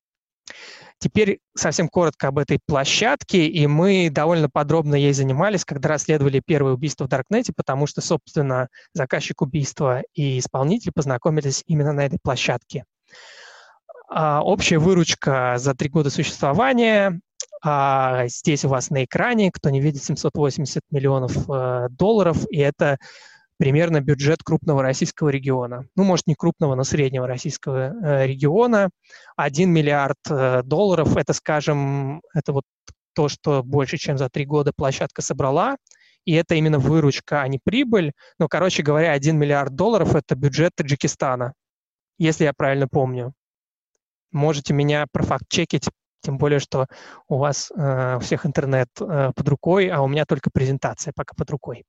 Теперь 1.00 1.39
совсем 1.56 1.89
коротко 1.89 2.30
об 2.30 2.39
этой 2.39 2.60
площадке, 2.66 3.45
и 3.45 3.68
мы 3.68 4.10
довольно 4.10 4.50
подробно 4.50 4.95
ей 4.95 5.14
занимались, 5.14 5.64
когда 5.64 5.89
расследовали 5.89 6.41
первое 6.43 6.74
убийство 6.74 7.06
в 7.06 7.08
Даркнете, 7.08 7.54
потому 7.56 7.86
что, 7.86 8.02
собственно, 8.02 8.68
заказчик 8.93 9.41
убийства 9.41 10.02
и 10.16 10.39
исполнитель 10.39 10.91
познакомились 10.93 11.64
именно 11.68 11.93
на 11.93 12.06
этой 12.06 12.18
площадке. 12.22 12.86
А, 14.10 14.41
общая 14.41 14.80
выручка 14.80 15.56
за 15.58 15.76
три 15.76 15.89
года 15.89 16.10
существования. 16.10 17.20
А 17.64 18.28
здесь 18.28 18.66
у 18.66 18.70
вас 18.70 18.89
на 18.89 19.04
экране, 19.04 19.52
кто 19.52 19.70
не 19.70 19.82
видит, 19.82 20.04
780 20.04 20.82
миллионов 20.91 21.50
э, 21.50 21.88
долларов, 21.89 22.45
и 22.52 22.60
это 22.60 22.98
примерно 23.58 24.01
бюджет 24.01 24.43
крупного 24.43 24.82
российского 24.82 25.30
региона. 25.30 25.88
Ну, 25.95 26.03
может, 26.03 26.28
не 26.28 26.36
крупного, 26.36 26.76
но 26.76 26.84
среднего 26.84 27.28
российского 27.28 27.93
э, 27.93 28.28
региона. 28.28 28.89
1 29.36 29.70
миллиард 29.70 30.18
э, 30.30 30.62
долларов– 30.64 31.18
это, 31.18 31.34
скажем, 31.34 32.22
это 32.34 32.53
вот 32.53 32.64
то, 33.14 33.28
что 33.30 33.64
больше, 33.64 33.97
чем 33.97 34.18
за 34.18 34.30
три 34.30 34.45
года 34.45 34.72
площадка 34.76 35.22
собрала, 35.22 35.78
и 36.24 36.34
это 36.34 36.55
именно 36.55 36.78
выручка, 36.78 37.41
а 37.41 37.47
не 37.47 37.60
прибыль. 37.64 38.12
Но, 38.38 38.47
короче 38.47 38.84
говоря, 38.84 39.12
1 39.14 39.38
миллиард 39.38 39.76
долларов– 39.76 40.16
это 40.16 40.36
бюджет 40.36 40.72
Таджикистана, 40.76 41.53
если 42.20 42.43
я 42.43 42.53
правильно 42.53 42.88
помню. 42.88 43.34
Можете 44.32 44.74
меня 44.74 45.08
профакт-чекить 45.12 45.89
тем 46.22 46.38
более, 46.38 46.59
что 46.59 46.88
у 47.28 47.38
вас 47.38 47.72
э, 47.76 48.18
у 48.18 48.20
всех 48.20 48.45
интернет 48.45 48.89
э, 48.99 49.32
под 49.36 49.47
рукой, 49.47 49.88
а 49.88 50.01
у 50.01 50.07
меня 50.07 50.26
только 50.26 50.49
презентация 50.51 51.13
пока 51.15 51.34
под 51.36 51.49
рукой. 51.51 51.84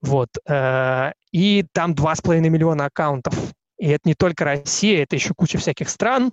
Вот. 0.00 0.28
Э, 0.48 1.12
и 1.32 1.64
там 1.72 1.92
2,5 1.92 2.40
миллиона 2.40 2.86
аккаунтов. 2.86 3.34
И 3.78 3.88
это 3.88 4.08
не 4.08 4.14
только 4.14 4.44
Россия, 4.44 5.02
это 5.02 5.16
еще 5.16 5.34
куча 5.36 5.58
всяких 5.58 5.90
стран, 5.90 6.32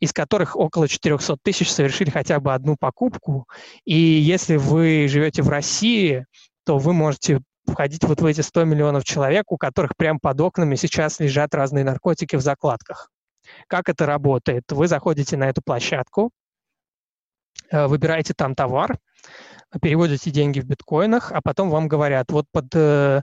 из 0.00 0.12
которых 0.12 0.56
около 0.56 0.88
400 0.88 1.36
тысяч 1.42 1.70
совершили 1.70 2.10
хотя 2.10 2.40
бы 2.40 2.54
одну 2.54 2.76
покупку. 2.78 3.46
И 3.84 3.94
если 3.94 4.56
вы 4.56 5.06
живете 5.08 5.42
в 5.42 5.50
России, 5.50 6.24
то 6.64 6.78
вы 6.78 6.94
можете 6.94 7.42
входить 7.66 8.04
вот 8.04 8.22
в 8.22 8.26
эти 8.26 8.40
100 8.40 8.64
миллионов 8.64 9.04
человек, 9.04 9.52
у 9.52 9.58
которых 9.58 9.96
прямо 9.96 10.18
под 10.20 10.40
окнами 10.40 10.74
сейчас 10.76 11.20
лежат 11.20 11.54
разные 11.54 11.84
наркотики 11.84 12.36
в 12.36 12.40
закладках. 12.40 13.10
Как 13.66 13.88
это 13.88 14.06
работает? 14.06 14.64
Вы 14.70 14.88
заходите 14.88 15.36
на 15.36 15.48
эту 15.48 15.62
площадку, 15.62 16.30
выбираете 17.70 18.34
там 18.34 18.54
товар, 18.54 18.98
переводите 19.80 20.30
деньги 20.30 20.60
в 20.60 20.64
биткоинах, 20.64 21.32
а 21.32 21.40
потом 21.42 21.70
вам 21.70 21.88
говорят, 21.88 22.30
вот 22.30 22.46
под, 22.50 22.66
э, 22.74 23.20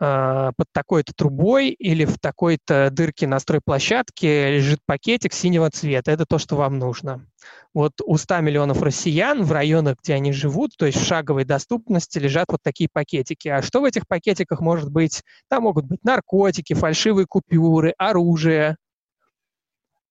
э, 0.00 0.50
под 0.56 0.66
такой-то 0.72 1.12
трубой 1.14 1.70
или 1.70 2.04
в 2.04 2.18
такой-то 2.18 2.90
дырке 2.90 3.26
на 3.26 3.38
стройплощадке 3.38 4.50
лежит 4.52 4.80
пакетик 4.86 5.32
синего 5.32 5.70
цвета. 5.70 6.10
Это 6.10 6.26
то, 6.26 6.38
что 6.38 6.56
вам 6.56 6.78
нужно. 6.78 7.26
Вот 7.74 7.92
у 8.04 8.16
100 8.16 8.40
миллионов 8.40 8.82
россиян 8.82 9.42
в 9.42 9.52
районах, 9.52 9.96
где 10.02 10.14
они 10.14 10.32
живут, 10.32 10.72
то 10.76 10.86
есть 10.86 10.98
в 10.98 11.06
шаговой 11.06 11.44
доступности, 11.44 12.18
лежат 12.18 12.46
вот 12.48 12.60
такие 12.62 12.88
пакетики. 12.92 13.48
А 13.48 13.62
что 13.62 13.80
в 13.80 13.84
этих 13.84 14.06
пакетиках 14.08 14.60
может 14.60 14.90
быть? 14.90 15.22
Там 15.48 15.64
могут 15.64 15.86
быть 15.86 16.02
наркотики, 16.02 16.74
фальшивые 16.74 17.26
купюры, 17.26 17.94
оружие. 17.98 18.76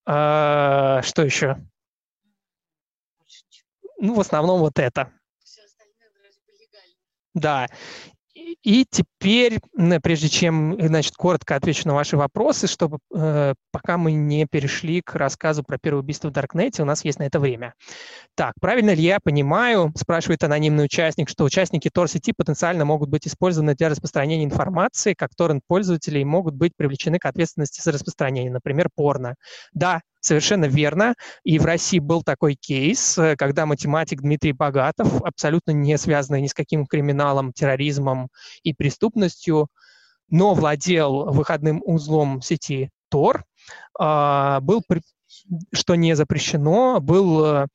А, 0.05 1.01
что 1.03 1.23
еще? 1.23 1.57
Ну, 3.99 4.13
в 4.15 4.19
основном 4.19 4.59
вот 4.59 4.79
это. 4.79 5.11
Да. 7.33 7.67
И 8.63 8.85
теперь, 9.27 9.59
прежде 10.01 10.29
чем, 10.29 10.77
значит, 10.79 11.15
коротко 11.15 11.55
отвечу 11.55 11.85
на 11.85 11.93
ваши 11.93 12.15
вопросы, 12.15 12.65
чтобы 12.67 12.99
э, 13.13 13.55
пока 13.71 13.97
мы 13.97 14.13
не 14.13 14.45
перешли 14.45 15.01
к 15.01 15.15
рассказу 15.15 15.63
про 15.63 15.77
первое 15.77 16.01
убийство 16.01 16.29
в 16.29 16.31
Даркнете, 16.31 16.81
у 16.81 16.85
нас 16.85 17.03
есть 17.03 17.19
на 17.19 17.23
это 17.23 17.39
время. 17.39 17.73
Так, 18.35 18.53
правильно 18.61 18.93
ли 18.93 19.03
я 19.03 19.19
понимаю, 19.21 19.91
спрашивает 19.97 20.43
анонимный 20.43 20.85
участник, 20.85 21.27
что 21.27 21.43
участники 21.43 21.89
Tor-сети 21.93 22.33
потенциально 22.37 22.85
могут 22.85 23.09
быть 23.09 23.27
использованы 23.27 23.75
для 23.75 23.89
распространения 23.89 24.45
информации, 24.45 25.13
как 25.13 25.35
торрент-пользователей 25.35 26.23
могут 26.23 26.55
быть 26.55 26.71
привлечены 26.77 27.19
к 27.19 27.25
ответственности 27.25 27.81
за 27.81 27.91
распространение, 27.91 28.51
например, 28.51 28.87
порно. 28.95 29.35
Да, 29.73 29.99
Совершенно 30.27 30.65
верно. 30.65 31.13
И 31.45 31.57
в 31.57 31.65
России 31.65 31.99
был 31.99 32.21
такой 32.21 32.55
кейс, 32.55 33.17
э, 33.17 33.37
когда 33.37 33.65
математик 33.65 34.21
Дмитрий 34.21 34.51
Богатов, 34.51 35.21
абсолютно 35.21 35.71
не 35.71 35.97
связанный 35.97 36.41
ни 36.41 36.47
с 36.47 36.53
каким 36.53 36.85
криминалом, 36.85 37.53
терроризмом 37.53 38.27
и 38.61 38.73
преступностью, 38.73 39.16
но 40.29 40.53
владел 40.53 41.31
выходным 41.31 41.81
узлом 41.85 42.41
сети 42.41 42.89
Tor, 43.13 43.41
а, 43.97 44.59
был, 44.61 44.83
что 45.73 45.95
не 45.95 46.15
запрещено, 46.15 46.99
был 46.99 47.67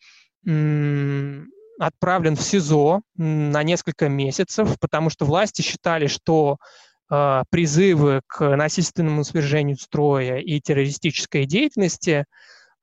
э, 0.46 1.44
отправлен 1.78 2.36
в 2.36 2.42
СИЗО 2.42 3.02
на 3.16 3.62
несколько 3.62 4.08
месяцев, 4.08 4.78
потому 4.80 5.10
что 5.10 5.24
власти 5.24 5.62
считали, 5.62 6.06
что 6.06 6.58
а, 7.08 7.44
призывы 7.50 8.22
к 8.26 8.56
насильственному 8.56 9.24
свержению 9.24 9.76
строя 9.76 10.38
и 10.38 10.60
террористической 10.60 11.44
деятельности 11.44 12.24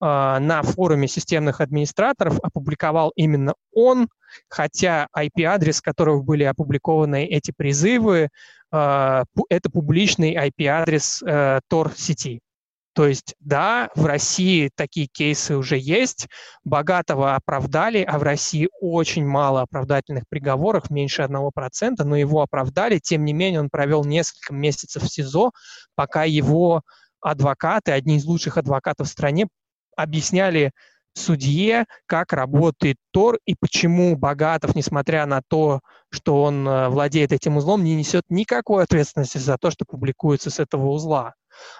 на 0.02 0.62
форуме 0.64 1.08
системных 1.08 1.62
администраторов 1.62 2.40
опубликовал 2.42 3.12
именно 3.16 3.54
он, 3.74 4.08
хотя 4.48 5.08
IP-адрес, 5.16 5.82
которого 5.82 6.22
были 6.22 6.44
опубликованы 6.44 7.26
эти 7.26 7.52
призывы, 7.52 8.30
а, 8.72 9.24
это 9.50 9.70
публичный 9.70 10.36
IP-адрес 10.36 11.24
э, 11.24 11.60
Tor-сети. 11.70 12.40
То 12.94 13.08
есть, 13.08 13.36
да, 13.40 13.90
в 13.96 14.06
России 14.06 14.70
такие 14.76 15.08
кейсы 15.08 15.56
уже 15.56 15.78
есть, 15.78 16.28
богатого 16.64 17.36
оправдали, 17.36 18.04
а 18.04 18.20
в 18.20 18.24
России 18.24 18.68
очень 18.82 19.26
мало 19.26 19.62
оправдательных 19.62 20.26
приговоров, 20.28 20.90
меньше 20.90 21.22
1%, 21.22 22.04
но 22.04 22.16
его 22.18 22.42
оправдали, 22.42 23.00
тем 23.00 23.26
не 23.26 23.34
менее 23.34 23.62
он 23.62 23.70
провел 23.70 24.04
несколько 24.04 24.54
месяцев 24.54 25.04
в 25.04 25.10
СИЗО, 25.10 25.52
пока 25.96 26.24
его 26.26 26.82
адвокаты, 27.22 27.92
одни 27.92 28.18
из 28.18 28.26
лучших 28.26 28.58
адвокатов 28.58 29.08
в 29.08 29.12
стране, 29.12 29.48
объясняли 30.02 30.72
судье, 31.14 31.86
как 32.06 32.34
работает 32.34 32.98
Тор 33.12 33.40
и 33.46 33.56
почему 33.60 34.16
Богатов, 34.16 34.76
несмотря 34.76 35.26
на 35.26 35.42
то, 35.48 35.82
что 36.10 36.44
он 36.44 36.68
э, 36.68 36.90
владеет 36.90 37.32
этим 37.32 37.58
узлом, 37.58 37.84
не 37.84 37.96
несет 37.96 38.24
никакой 38.30 38.84
ответственности 38.84 39.38
за 39.38 39.58
то, 39.58 39.72
что 39.72 39.86
публикуется 39.86 40.50
с 40.50 40.60
этого 40.60 40.90
узла. 40.90 41.34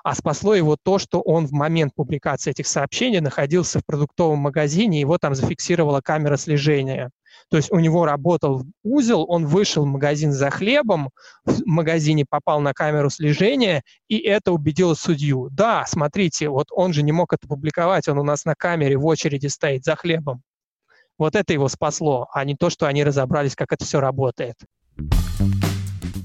А 0.04 0.14
спасло 0.14 0.56
его 0.56 0.76
то, 0.82 1.00
что 1.00 1.22
он 1.22 1.48
в 1.48 1.52
момент 1.52 1.94
публикации 1.96 2.52
этих 2.52 2.68
сообщений 2.68 3.22
находился 3.22 3.80
в 3.80 3.86
продуктовом 3.86 4.40
магазине, 4.40 5.00
его 5.00 5.18
там 5.18 5.36
зафиксировала 5.36 6.02
камера 6.02 6.38
слежения. 6.38 7.12
То 7.50 7.58
есть 7.58 7.72
у 7.72 7.80
него 7.80 8.06
работал 8.06 8.64
узел, 8.84 9.26
он 9.28 9.46
вышел 9.46 9.84
в 9.84 9.88
магазин 9.88 10.32
за 10.32 10.50
хлебом, 10.50 11.10
в 11.46 11.62
магазине 11.66 12.26
попал 12.30 12.62
на 12.62 12.74
камеру 12.74 13.10
слежения, 13.10 13.84
и 14.08 14.18
это 14.18 14.52
убедило 14.52 14.94
судью. 14.94 15.50
Да, 15.52 15.86
смотрите, 15.88 16.50
вот 16.50 16.68
он 16.72 16.94
же 16.94 17.04
не 17.04 17.12
мог 17.12 17.34
это 17.34 17.48
публиковать, 17.48 18.08
он 18.08 18.20
у 18.20 18.24
нас 18.24 18.46
на 18.46 18.56
камере 18.56 18.98
в 18.98 19.06
очереди 19.06 19.48
стоит 19.48 19.84
за 19.84 19.96
хлебом. 19.96 20.42
Вот 21.18 21.36
это 21.36 21.52
его 21.54 21.68
спасло, 21.68 22.28
а 22.34 22.46
не 22.46 22.56
то, 22.56 22.70
что 22.70 22.88
они 22.88 23.04
разобрались, 23.04 23.56
как 23.56 23.74
это 23.74 23.84
все 23.84 24.00
работает. 24.00 24.56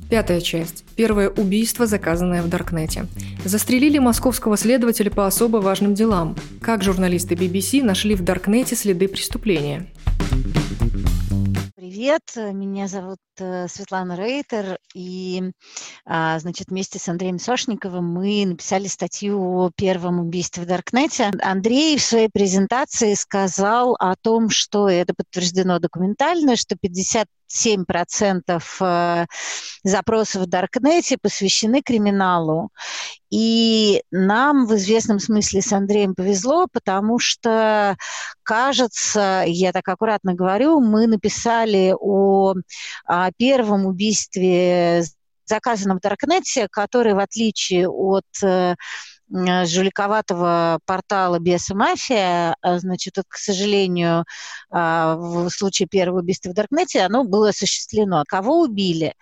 Пятая 0.08 0.40
часть. 0.40 0.84
Первое 0.94 1.28
убийство, 1.28 1.86
заказанное 1.86 2.42
в 2.42 2.48
Даркнете. 2.48 3.06
Застрелили 3.44 3.98
московского 3.98 4.56
следователя 4.56 5.10
по 5.10 5.26
особо 5.26 5.56
важным 5.56 5.94
делам. 5.94 6.36
Как 6.60 6.84
журналисты 6.84 7.34
BBC 7.34 7.82
нашли 7.82 8.14
в 8.14 8.22
Даркнете 8.22 8.76
следы 8.76 9.08
преступления. 9.08 9.88
Привет, 11.94 12.32
меня 12.34 12.88
зовут 12.88 13.20
э, 13.38 13.68
Светлана 13.68 14.16
Рейтер, 14.16 14.80
и, 14.96 15.52
а, 16.04 16.40
значит, 16.40 16.70
вместе 16.70 16.98
с 16.98 17.08
Андреем 17.08 17.38
Сошниковым 17.38 18.04
мы 18.04 18.44
написали 18.46 18.88
статью 18.88 19.38
о 19.40 19.70
первом 19.76 20.18
убийстве 20.18 20.64
в 20.64 20.66
Даркнете. 20.66 21.30
Андрей 21.40 21.96
в 21.96 22.02
своей 22.02 22.28
презентации 22.28 23.14
сказал 23.14 23.94
о 24.00 24.16
том, 24.16 24.50
что 24.50 24.88
это 24.88 25.14
подтверждено 25.14 25.78
документально, 25.78 26.56
что 26.56 26.74
50 26.74 27.28
7% 27.54 28.62
э, 28.80 29.26
запросов 29.82 30.42
в 30.42 30.46
Даркнете 30.46 31.16
посвящены 31.20 31.82
криминалу. 31.82 32.70
И 33.30 34.02
нам 34.10 34.66
в 34.66 34.74
известном 34.76 35.18
смысле 35.18 35.62
с 35.62 35.72
Андреем 35.72 36.14
повезло, 36.14 36.66
потому 36.72 37.18
что, 37.18 37.96
кажется, 38.42 39.44
я 39.46 39.72
так 39.72 39.88
аккуратно 39.88 40.34
говорю, 40.34 40.80
мы 40.80 41.06
написали 41.06 41.94
о, 41.98 42.54
о 43.04 43.30
первом 43.32 43.86
убийстве 43.86 45.04
заказанном 45.46 45.98
в 45.98 46.00
Даркнете, 46.00 46.68
который, 46.70 47.14
в 47.14 47.18
отличие 47.18 47.88
от 47.88 48.24
Э, 48.42 48.74
жуликоватого 49.34 50.78
портала 50.86 51.38
«Беса 51.38 51.74
Мафия», 51.74 52.56
а, 52.62 52.78
значит, 52.78 53.14
к 53.26 53.36
сожалению, 53.36 54.24
а, 54.70 55.16
в 55.16 55.50
случае 55.50 55.88
первого 55.88 56.20
убийства 56.20 56.50
в 56.50 56.54
Даркнете 56.54 57.00
оно 57.00 57.24
было 57.24 57.48
осуществлено. 57.48 58.24
Кого 58.28 58.60
убили? 58.60 59.14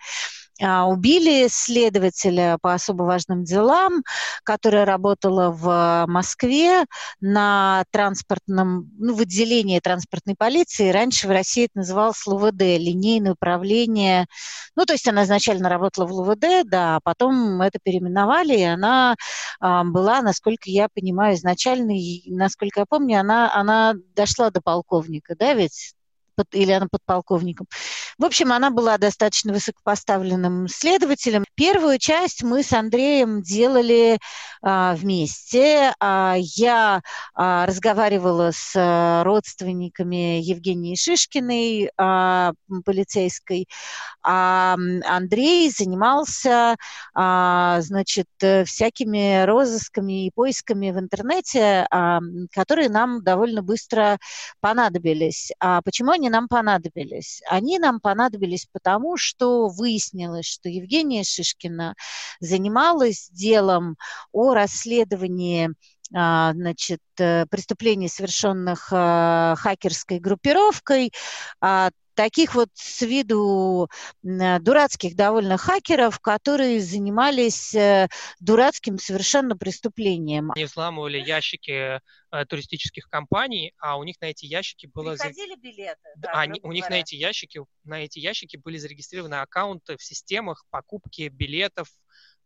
А, 0.61 0.85
убили 0.85 1.47
следователя 1.49 2.57
по 2.61 2.73
особо 2.73 3.03
важным 3.03 3.43
делам, 3.43 4.03
которая 4.43 4.85
работала 4.85 5.49
в 5.51 6.05
Москве 6.07 6.85
на 7.21 7.83
транспортном, 7.91 8.91
ну, 8.99 9.15
в 9.15 9.21
отделении 9.21 9.79
транспортной 9.79 10.35
полиции. 10.37 10.91
Раньше 10.91 11.27
в 11.27 11.31
России 11.31 11.65
это 11.65 11.79
называлось 11.79 12.25
ЛУВД, 12.27 12.61
линейное 12.61 13.33
управление. 13.33 14.27
Ну, 14.75 14.85
то 14.85 14.93
есть 14.93 15.07
она 15.07 15.23
изначально 15.23 15.69
работала 15.69 16.05
в 16.05 16.11
ЛУВД, 16.11 16.65
да, 16.65 16.97
а 16.97 16.99
потом 17.03 17.61
это 17.61 17.79
переименовали, 17.81 18.55
и 18.55 18.63
она 18.63 19.15
а, 19.59 19.83
была, 19.83 20.21
насколько 20.21 20.69
я 20.69 20.87
понимаю, 20.93 21.35
изначально, 21.35 21.93
насколько 22.27 22.81
я 22.81 22.85
помню, 22.87 23.19
она, 23.19 23.51
она 23.55 23.95
дошла 24.15 24.51
до 24.51 24.61
полковника, 24.61 25.35
да, 25.35 25.53
ведь 25.53 25.95
или 26.51 26.71
она 26.71 26.87
подполковником. 26.89 27.67
В 28.19 28.25
общем, 28.25 28.51
она 28.51 28.69
была 28.69 28.97
достаточно 28.97 29.53
высокопоставленным 29.53 30.67
следователем. 30.67 31.45
Первую 31.55 31.97
часть 31.97 32.43
мы 32.43 32.61
с 32.63 32.71
Андреем 32.71 33.41
делали 33.41 34.19
а, 34.61 34.95
вместе. 34.95 35.93
А, 35.99 36.35
я 36.37 37.01
а, 37.33 37.65
разговаривала 37.65 38.51
с 38.53 38.73
а, 38.75 39.23
родственниками 39.23 40.39
Евгении 40.41 40.95
Шишкиной, 40.95 41.89
а, 41.97 42.53
полицейской, 42.85 43.67
а 44.21 44.75
Андрей 45.05 45.71
занимался, 45.71 46.75
а, 47.13 47.81
значит, 47.81 48.27
всякими 48.65 49.43
розысками 49.45 50.27
и 50.27 50.31
поисками 50.31 50.91
в 50.91 50.99
интернете, 50.99 51.87
а, 51.89 52.19
которые 52.53 52.89
нам 52.89 53.23
довольно 53.23 53.63
быстро 53.63 54.17
понадобились. 54.61 55.51
А 55.59 55.81
почему 55.81 56.11
они 56.11 56.29
нам 56.29 56.47
понадобились? 56.47 57.41
Они 57.49 57.79
нам 57.79 57.99
понадобились 58.03 58.67
потому, 58.71 59.17
что 59.17 59.69
выяснилось, 59.69 60.45
что 60.45 60.69
Евгения 60.69 61.23
Шишкина 61.23 61.95
занималась 62.39 63.29
делом 63.31 63.97
о 64.31 64.53
расследовании 64.53 65.69
а, 66.15 66.53
значит, 66.53 66.99
э, 67.17 67.47
преступлений, 67.47 68.07
совершенных 68.07 68.89
а, 68.91 69.55
хакерской 69.57 70.19
группировкой, 70.19 71.11
а, 71.59 71.89
таких 72.13 72.55
вот 72.55 72.69
с 72.73 73.01
виду 73.01 73.89
дурацких 74.21 75.15
довольно 75.15 75.57
хакеров, 75.57 76.19
которые 76.19 76.79
занимались 76.79 77.73
э, 77.75 78.07
дурацким 78.39 78.97
совершенно 78.97 79.57
преступлением. 79.57 80.51
Они 80.51 80.65
взламывали 80.65 81.19
ящики 81.19 81.99
э, 82.31 82.45
туристических 82.45 83.09
компаний, 83.09 83.73
а 83.79 83.97
у 83.97 84.03
них 84.03 84.15
на 84.21 84.25
эти 84.25 84.45
ящики 84.45 84.89
было... 84.93 85.11
Приходили 85.15 85.55
билеты. 85.55 85.99
Да, 86.17 86.31
они, 86.33 86.59
у 86.63 86.71
них 86.71 86.89
на 86.89 86.99
эти 86.99 87.15
ящики, 87.15 87.61
на 87.83 88.03
эти 88.03 88.19
ящики 88.19 88.57
были 88.57 88.77
зарегистрированы 88.77 89.35
аккаунты 89.35 89.97
в 89.97 90.03
системах 90.03 90.65
покупки 90.69 91.29
билетов 91.29 91.87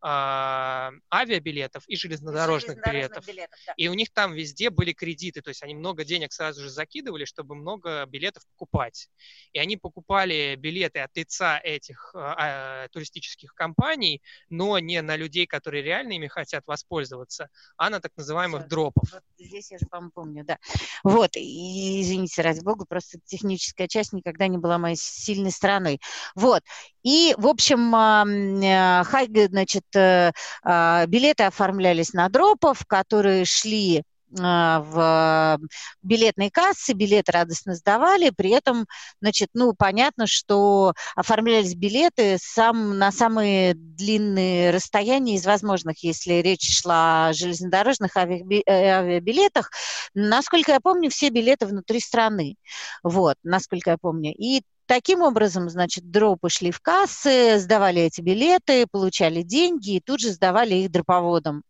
авиабилетов 0.02 1.84
и 1.88 1.96
железнодорожных, 1.96 2.76
железнодорожных 2.76 2.94
билетов. 2.94 3.28
билетов 3.28 3.60
да. 3.66 3.74
И 3.78 3.88
у 3.88 3.94
них 3.94 4.12
там 4.12 4.34
везде 4.34 4.70
были 4.70 4.94
кредиты, 4.94 5.42
то 5.42 5.50
есть 5.50 5.64
они 5.64 5.76
много 5.76 6.04
денег 6.04 6.34
сразу 6.34 6.62
же 6.62 6.70
закидывали, 6.70 7.26
чтобы 7.26 7.56
много 7.56 8.06
билетов 8.06 8.44
покупать. 8.56 9.10
И 9.54 9.60
они 9.60 9.78
покупали 9.78 10.56
билеты 10.56 11.00
от 11.00 11.16
лица 11.16 11.60
этих 11.64 12.12
а, 12.16 12.84
а, 12.84 12.88
туристических 12.90 13.54
компаний, 13.54 14.22
но 14.50 14.80
не 14.80 15.02
на 15.02 15.16
людей, 15.16 15.48
которые 15.48 15.84
реально 15.84 16.14
ими 16.14 16.28
хотят 16.28 16.64
воспользоваться, 16.68 17.50
а 17.78 17.90
на 17.90 18.00
так 18.00 18.12
называемых 18.16 18.62
Все. 18.62 18.70
дропов. 18.70 19.12
Вот 19.12 19.24
здесь 19.38 19.72
я 19.72 19.80
же, 19.80 19.86
по-моему, 19.88 20.12
помню, 20.14 20.44
да. 20.46 20.60
Вот, 21.04 21.36
и 21.36 22.02
извините, 22.02 22.42
ради 22.42 22.62
бога, 22.64 22.86
просто 22.86 23.20
техническая 23.26 23.88
часть 23.88 24.14
никогда 24.14 24.48
не 24.48 24.58
была 24.58 24.78
моей 24.78 24.96
сильной 24.96 25.52
стороной. 25.52 26.00
Вот, 26.36 26.64
и, 27.08 27.34
в 27.38 27.48
общем, 27.48 27.96
э, 27.96 29.48
значит, 29.48 29.86
э, 29.96 30.34
а, 30.62 31.06
билеты 31.06 31.44
оформлялись 31.44 32.12
на 32.12 32.28
дропов, 32.28 32.86
которые 32.86 33.46
шли 33.46 34.04
а, 34.38 34.82
в 34.82 35.60
билетной 36.02 36.50
кассы, 36.50 36.92
билеты 36.92 37.32
радостно 37.32 37.76
сдавали, 37.76 38.32
при 38.32 38.50
этом, 38.50 38.88
значит, 39.22 39.48
ну, 39.54 39.74
понятно, 39.74 40.28
что 40.28 40.92
оформлялись 41.16 41.76
билеты 41.76 42.38
сам, 42.42 42.98
на 42.98 43.14
самые 43.14 43.74
длинные 43.74 44.72
расстояния 44.72 45.36
из 45.36 45.46
возможных, 45.46 46.04
если 46.04 46.34
речь 46.34 46.82
шла 46.82 47.30
о 47.30 47.34
железнодорожных 47.34 48.18
э, 48.18 48.64
авиабилетах. 48.68 49.72
Насколько 50.14 50.74
я 50.74 50.82
помню, 50.82 51.10
все 51.10 51.30
билеты 51.30 51.68
внутри 51.68 52.02
страны, 52.02 52.58
вот, 53.02 53.38
насколько 53.44 53.92
я 53.92 53.98
помню. 53.98 54.34
И 54.38 54.62
Таким 54.88 55.22
образом, 55.22 55.70
значит, 55.70 56.10
дропы 56.12 56.50
шли 56.50 56.72
в 56.72 56.80
кассы, 56.80 57.60
сдавали 57.60 58.02
эти 58.04 58.22
билеты, 58.22 58.88
получали 58.90 59.42
деньги 59.42 59.96
и 59.98 60.00
тут 60.00 60.22
же 60.22 60.30
сдавали 60.32 60.76
их 60.76 60.92
дроповодам. 60.92 61.64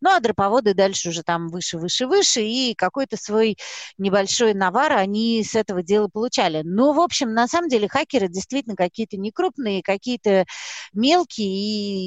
Ну, 0.00 0.10
а 0.10 0.20
дроповоды 0.20 0.74
дальше 0.74 1.10
уже 1.10 1.22
там 1.22 1.48
выше, 1.48 1.78
выше, 1.78 2.06
выше, 2.06 2.42
и 2.42 2.74
какой-то 2.74 3.16
свой 3.16 3.56
небольшой 3.98 4.54
навар 4.54 4.92
они 4.92 5.42
с 5.44 5.54
этого 5.54 5.82
дела 5.82 6.08
получали. 6.08 6.62
Но, 6.64 6.92
в 6.92 7.00
общем, 7.00 7.32
на 7.32 7.48
самом 7.48 7.68
деле 7.68 7.88
хакеры 7.88 8.28
действительно 8.28 8.76
какие-то 8.76 9.16
не 9.16 9.30
крупные, 9.32 9.82
какие-то 9.82 10.44
мелкие, 10.92 11.46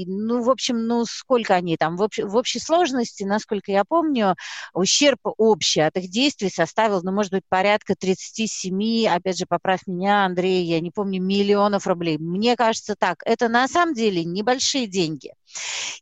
и, 0.03 0.05
ну, 0.07 0.41
в 0.43 0.49
общем, 0.49 0.85
ну, 0.87 1.05
сколько 1.05 1.55
они 1.55 1.77
там? 1.77 1.95
В, 1.95 2.03
общ, 2.03 2.19
в 2.19 2.35
общей 2.35 2.59
сложности, 2.59 3.23
насколько 3.23 3.71
я 3.71 3.83
помню, 3.85 4.35
ущерб 4.73 5.19
общий 5.37 5.81
от 5.81 5.97
их 5.97 6.09
действий 6.09 6.49
составил, 6.49 7.01
ну, 7.03 7.11
может 7.11 7.31
быть, 7.31 7.43
порядка 7.49 7.95
37, 7.95 9.07
опять 9.07 9.37
же, 9.37 9.45
поправь 9.47 9.81
меня, 9.87 10.25
Андрей, 10.25 10.63
я 10.65 10.79
не 10.79 10.91
помню, 10.91 11.21
миллионов 11.21 11.87
рублей. 11.87 12.17
Мне 12.17 12.55
кажется 12.55 12.95
так. 12.97 13.17
Это 13.25 13.47
на 13.49 13.67
самом 13.67 13.93
деле 13.93 14.23
небольшие 14.23 14.87
деньги. 14.87 15.33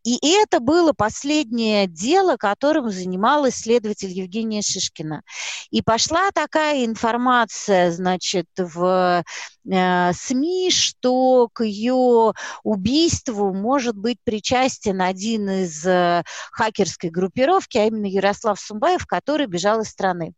И 0.04 0.20
это 0.24 0.60
было 0.60 0.94
последнее 0.94 1.88
дело, 1.88 2.38
которым 2.38 2.90
занималась 2.90 3.56
следователь 3.56 4.12
Евгения 4.12 4.62
Шишкина. 4.62 5.22
И 5.70 5.82
пошла 5.82 6.32
такая 6.32 6.86
информация, 6.86 7.92
значит, 7.92 8.48
в 8.58 9.24
э, 9.70 10.14
СМИ, 10.14 10.72
что 10.72 11.50
к 11.52 11.64
ее 11.64 12.34
убийству 12.64 13.54
может 13.54 13.98
быть 13.98 14.18
причастен 14.24 15.02
один 15.02 15.50
из 15.50 15.86
э, 15.86 16.24
хакерской 16.52 17.10
группировки, 17.10 17.78
а 17.78 17.86
именно 17.86 18.06
Ярослав 18.06 18.60
Сумбаев, 18.60 19.06
который 19.06 19.48
бежал 19.48 19.82
из 19.82 19.90
страны. 19.90 20.34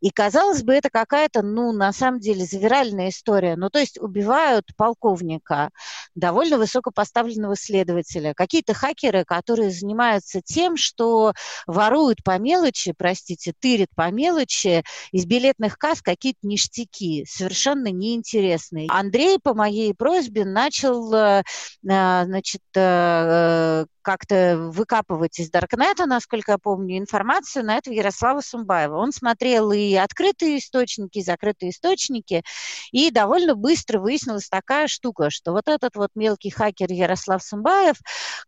И, 0.00 0.10
казалось 0.10 0.62
бы, 0.62 0.74
это 0.74 0.90
какая-то, 0.90 1.42
ну, 1.42 1.72
на 1.72 1.92
самом 1.92 2.20
деле, 2.20 2.44
завиральная 2.44 3.08
история. 3.08 3.56
Ну, 3.56 3.70
то 3.70 3.78
есть 3.78 3.98
убивают 3.98 4.64
полковника, 4.76 5.70
довольно 6.14 6.58
высокопоставленного 6.58 7.56
следователя, 7.56 8.34
какие-то 8.34 8.74
хакеры, 8.74 9.24
которые 9.24 9.70
занимаются 9.70 10.40
тем, 10.42 10.76
что 10.76 11.32
воруют 11.66 12.22
по 12.22 12.38
мелочи, 12.38 12.94
простите, 12.96 13.52
тырят 13.58 13.88
по 13.94 14.10
мелочи 14.10 14.82
из 15.12 15.26
билетных 15.26 15.78
касс 15.78 16.02
какие-то 16.02 16.40
ништяки, 16.42 17.24
совершенно 17.28 17.90
неинтересные. 17.90 18.88
Андрей 18.90 19.38
по 19.42 19.54
моей 19.54 19.94
просьбе 19.94 20.44
начал, 20.44 21.12
э, 21.12 21.42
э, 21.88 22.24
значит, 22.24 22.62
э, 22.74 23.86
как-то 24.06 24.56
выкапывать 24.56 25.40
из 25.40 25.50
Даркнета, 25.50 26.06
насколько 26.06 26.52
я 26.52 26.58
помню, 26.58 26.96
информацию 26.96 27.64
на 27.64 27.76
этого 27.76 27.92
Ярослава 27.92 28.40
Сумбаева. 28.40 28.94
Он 28.94 29.10
смотрел 29.10 29.72
и 29.72 29.94
открытые 29.94 30.58
источники, 30.58 31.18
и 31.18 31.24
закрытые 31.24 31.70
источники, 31.70 32.44
и 32.92 33.10
довольно 33.10 33.56
быстро 33.56 33.98
выяснилась 33.98 34.48
такая 34.48 34.86
штука, 34.86 35.28
что 35.30 35.50
вот 35.50 35.66
этот 35.66 35.96
вот 35.96 36.10
мелкий 36.14 36.50
хакер 36.50 36.92
Ярослав 36.92 37.42
Сумбаев, 37.42 37.96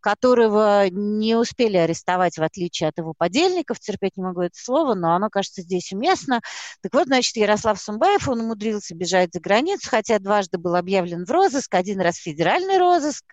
которого 0.00 0.88
не 0.90 1.34
успели 1.34 1.76
арестовать, 1.76 2.38
в 2.38 2.42
отличие 2.44 2.90
от 2.90 2.98
его 2.98 3.12
подельников, 3.18 3.80
терпеть 3.80 4.16
не 4.16 4.22
могу 4.22 4.42
это 4.42 4.56
слово, 4.56 4.94
но 4.94 5.16
оно, 5.16 5.28
кажется, 5.28 5.62
здесь 5.62 5.90
уместно. 5.92 6.40
Так 6.82 6.94
вот, 6.94 7.08
значит, 7.08 7.34
Ярослав 7.34 7.80
Сумбаев, 7.80 8.28
он 8.28 8.42
умудрился 8.42 8.94
бежать 8.94 9.30
за 9.32 9.40
границу, 9.40 9.88
хотя 9.90 10.20
дважды 10.20 10.56
был 10.56 10.76
объявлен 10.76 11.24
в 11.24 11.30
розыск, 11.32 11.74
один 11.74 12.00
раз 12.00 12.14
федеральный 12.14 12.78
розыск 12.78 13.24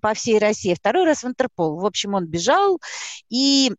по 0.00 0.14
всей 0.14 0.38
России, 0.38 0.72
второй 0.72 1.04
раз 1.04 1.22
в 1.22 1.33
Интерпол. 1.34 1.76
В 1.78 1.86
общем, 1.86 2.14
он 2.14 2.26
бежал, 2.26 2.80
и 3.28 3.72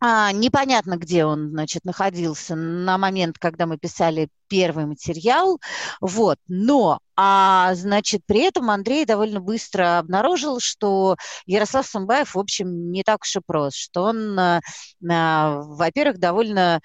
а, 0.00 0.32
непонятно, 0.32 0.96
где 0.96 1.24
он, 1.24 1.50
значит, 1.50 1.84
находился 1.84 2.54
на 2.54 2.98
момент, 2.98 3.38
когда 3.38 3.66
мы 3.66 3.78
писали 3.78 4.28
первый 4.48 4.86
материал, 4.86 5.58
вот, 6.00 6.38
но 6.48 7.00
а, 7.20 7.74
значит, 7.74 8.22
при 8.26 8.42
этом 8.42 8.70
Андрей 8.70 9.04
довольно 9.04 9.40
быстро 9.40 9.98
обнаружил, 9.98 10.60
что 10.60 11.16
Ярослав 11.46 11.84
Самбаев, 11.84 12.36
в 12.36 12.38
общем, 12.38 12.92
не 12.92 13.02
так 13.02 13.22
уж 13.22 13.34
и 13.34 13.40
прост, 13.44 13.76
что 13.76 14.04
он, 14.04 14.38
а, 14.38 14.60
а, 15.10 15.60
во-первых, 15.62 16.18
довольно 16.18 16.80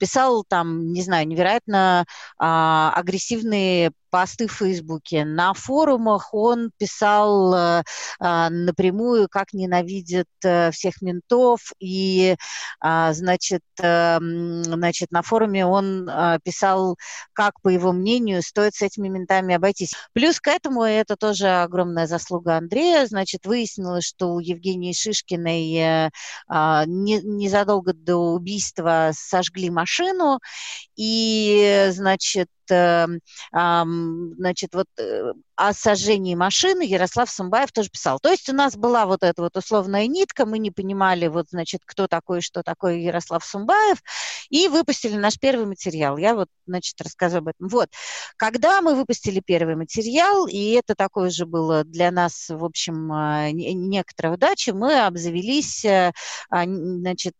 писал 0.00 0.44
там, 0.48 0.92
не 0.92 1.02
знаю, 1.02 1.28
невероятно 1.28 2.06
а, 2.38 2.90
агрессивные 2.96 3.92
посты 4.08 4.46
в 4.46 4.52
Фейсбуке. 4.52 5.26
На 5.26 5.52
форумах 5.52 6.32
он 6.32 6.70
писал 6.78 7.52
а, 7.54 7.82
а, 8.18 8.48
напрямую, 8.48 9.28
как 9.28 9.52
ненавидит 9.52 10.28
а, 10.42 10.70
всех 10.70 11.02
ментов, 11.02 11.60
и, 11.80 12.36
а, 12.80 13.12
значит, 13.12 13.60
а, 13.82 14.18
значит, 14.20 15.10
на 15.10 15.20
форуме 15.20 15.66
он 15.66 16.08
а, 16.08 16.38
как, 17.32 17.60
по 17.62 17.68
его 17.68 17.92
мнению, 17.92 18.42
стоит 18.42 18.74
с 18.74 18.82
этими 18.82 19.08
ментами 19.08 19.54
обойтись. 19.54 19.92
Плюс 20.12 20.40
к 20.40 20.48
этому, 20.48 20.82
это 20.82 21.16
тоже 21.16 21.48
огромная 21.48 22.06
заслуга 22.06 22.56
Андрея, 22.56 23.06
значит, 23.06 23.46
выяснилось, 23.46 24.04
что 24.04 24.34
у 24.34 24.40
Евгении 24.40 24.92
Шишкиной 24.92 25.74
э, 25.76 26.10
а, 26.48 26.84
не, 26.86 27.20
незадолго 27.22 27.92
до 27.92 28.16
убийства 28.34 29.10
сожгли 29.14 29.70
машину, 29.70 30.40
и, 30.96 31.88
значит, 31.90 32.48
значит, 32.68 34.74
вот 34.74 34.86
э, 34.98 35.32
о 35.56 35.72
сожжении 35.72 36.34
машины 36.34 36.82
Ярослав 36.82 37.30
Сумбаев 37.30 37.72
тоже 37.72 37.88
писал. 37.88 38.18
То 38.20 38.30
есть 38.30 38.48
у 38.50 38.52
нас 38.52 38.76
была 38.76 39.06
вот 39.06 39.22
эта 39.22 39.40
вот 39.40 39.56
условная 39.56 40.06
нитка, 40.06 40.44
мы 40.44 40.58
не 40.58 40.70
понимали, 40.70 41.28
вот, 41.28 41.46
значит, 41.50 41.80
кто 41.84 42.06
такой, 42.06 42.42
что 42.42 42.62
такое 42.62 42.96
Ярослав 42.96 43.44
Сумбаев, 43.44 43.98
и 44.50 44.68
выпустили 44.68 45.16
наш 45.16 45.38
первый 45.38 45.66
материал. 45.66 46.18
Я 46.18 46.34
вот, 46.34 46.48
значит, 46.66 47.00
расскажу 47.00 47.38
об 47.38 47.48
этом. 47.48 47.68
Вот, 47.68 47.88
когда 48.36 48.82
мы 48.82 48.94
выпустили 48.94 49.40
первый 49.44 49.76
материал, 49.76 50.46
и 50.46 50.72
это 50.72 50.94
такое 50.94 51.30
же 51.30 51.46
было 51.46 51.84
для 51.84 52.10
нас, 52.10 52.50
в 52.50 52.64
общем, 52.64 53.10
а, 53.12 53.50
некоторая 53.50 54.34
удача, 54.34 54.74
мы 54.74 55.00
обзавелись, 55.00 55.84
э, 55.84 56.12
а, 56.50 56.64
значит, 56.64 57.34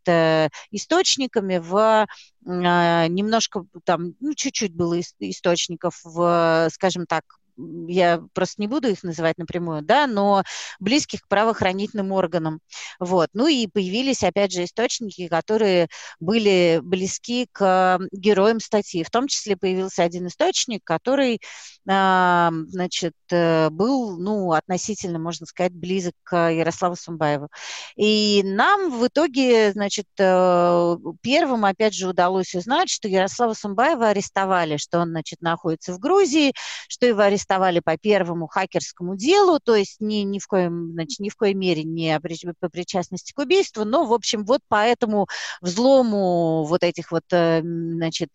источниками 0.70 1.58
в 1.58 2.06
немножко 2.46 3.64
там, 3.84 4.14
ну, 4.20 4.34
чуть-чуть 4.34 4.72
было 4.72 5.00
источников 5.20 6.00
в, 6.04 6.68
скажем 6.70 7.06
так, 7.06 7.24
я 7.56 8.22
просто 8.34 8.60
не 8.60 8.68
буду 8.68 8.88
их 8.88 9.02
называть 9.02 9.38
напрямую, 9.38 9.82
да, 9.82 10.06
но 10.06 10.42
близких 10.78 11.22
к 11.22 11.28
правоохранительным 11.28 12.12
органам. 12.12 12.60
Вот. 13.00 13.30
Ну 13.32 13.46
и 13.46 13.66
появились, 13.66 14.22
опять 14.22 14.52
же, 14.52 14.64
источники, 14.64 15.28
которые 15.28 15.88
были 16.20 16.80
близки 16.82 17.48
к 17.52 17.98
героям 18.12 18.60
статьи. 18.60 19.02
В 19.04 19.10
том 19.10 19.28
числе 19.28 19.56
появился 19.56 20.02
один 20.02 20.26
источник, 20.26 20.82
который, 20.84 21.40
э, 21.88 22.50
значит, 22.68 23.14
э, 23.30 23.70
был, 23.70 24.18
ну, 24.18 24.52
относительно, 24.52 25.18
можно 25.18 25.46
сказать, 25.46 25.72
близок 25.72 26.14
к 26.22 26.50
Ярославу 26.50 26.96
Сумбаеву. 26.96 27.48
И 27.96 28.42
нам 28.44 28.90
в 28.90 29.06
итоге, 29.06 29.72
значит, 29.72 30.06
э, 30.18 30.96
первым, 31.22 31.64
опять 31.64 31.94
же, 31.94 32.08
удалось 32.08 32.54
узнать, 32.54 32.90
что 32.90 33.08
Ярослава 33.08 33.54
Сумбаева 33.54 34.08
арестовали, 34.08 34.76
что 34.76 35.00
он, 35.00 35.10
значит, 35.10 35.40
находится 35.40 35.92
в 35.92 35.98
Грузии, 35.98 36.52
что 36.88 37.06
его 37.06 37.22
арестовали 37.22 37.45
арестовали 37.46 37.80
по 37.80 37.96
первому 37.96 38.46
хакерскому 38.46 39.16
делу, 39.16 39.58
то 39.62 39.74
есть 39.74 40.00
ни, 40.00 40.16
ни, 40.16 40.38
в, 40.38 40.46
коем, 40.46 40.92
значит, 40.92 41.20
ни 41.20 41.28
в 41.28 41.36
коей 41.36 41.54
мере 41.54 41.84
не 41.84 42.18
по 42.60 42.68
причастности 42.68 43.32
к 43.32 43.38
убийству, 43.38 43.84
но, 43.84 44.04
в 44.04 44.12
общем, 44.12 44.44
вот 44.44 44.60
по 44.68 44.84
этому 44.84 45.26
взлому 45.60 46.64
вот 46.64 46.82
этих 46.82 47.12
вот, 47.12 47.24
э, 47.32 47.60
значит, 47.62 48.30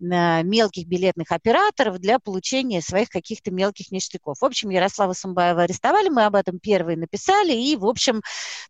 э, 0.00 0.42
мелких 0.42 0.86
билетных 0.86 1.30
операторов 1.30 1.98
для 1.98 2.18
получения 2.18 2.82
своих 2.82 3.08
каких-то 3.08 3.50
мелких 3.50 3.90
ништяков. 3.90 4.38
В 4.40 4.44
общем, 4.44 4.70
Ярослава 4.70 5.12
Самбаева 5.12 5.62
арестовали, 5.62 6.08
мы 6.08 6.24
об 6.24 6.34
этом 6.34 6.58
первые 6.58 6.96
написали, 6.96 7.52
и, 7.52 7.76
в 7.76 7.86
общем, 7.86 8.22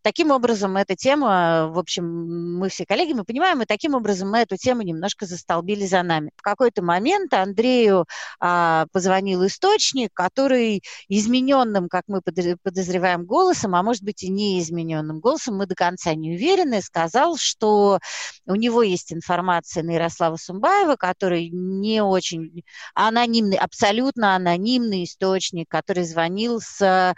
таким 0.02 0.30
образом 0.30 0.76
эта 0.76 0.94
тема, 0.94 1.68
в 1.68 1.78
общем, 1.78 2.58
мы 2.58 2.68
все 2.68 2.84
коллеги, 2.84 3.12
мы 3.12 3.24
понимаем, 3.24 3.62
и 3.62 3.66
таким 3.66 3.94
образом 3.94 4.30
мы 4.30 4.38
эту 4.38 4.56
тему 4.56 4.82
немножко 4.82 5.26
застолбили 5.26 5.86
за 5.86 6.02
нами. 6.02 6.30
В 6.36 6.42
какой-то 6.42 6.82
момент 6.82 7.32
Андрею 7.32 8.06
а, 8.40 8.86
позвонил 8.92 9.46
источник, 9.46 9.85
источник, 9.86 10.10
который 10.12 10.82
измененным, 11.08 11.88
как 11.88 12.04
мы 12.08 12.20
подозреваем, 12.20 13.24
голосом, 13.24 13.74
а 13.74 13.82
может 13.82 14.02
быть 14.02 14.22
и 14.22 14.30
неизмененным 14.30 15.20
голосом, 15.20 15.56
мы 15.56 15.66
до 15.66 15.74
конца 15.74 16.14
не 16.14 16.34
уверены, 16.34 16.82
сказал, 16.82 17.36
что 17.36 17.98
у 18.46 18.54
него 18.54 18.82
есть 18.82 19.12
информация 19.12 19.82
на 19.82 19.92
Ярослава 19.92 20.36
Сумбаева, 20.36 20.96
который 20.96 21.50
не 21.50 22.02
очень 22.02 22.62
анонимный, 22.94 23.56
абсолютно 23.56 24.34
анонимный 24.34 25.04
источник, 25.04 25.68
который 25.68 26.04
звонил 26.04 26.60
с 26.60 27.14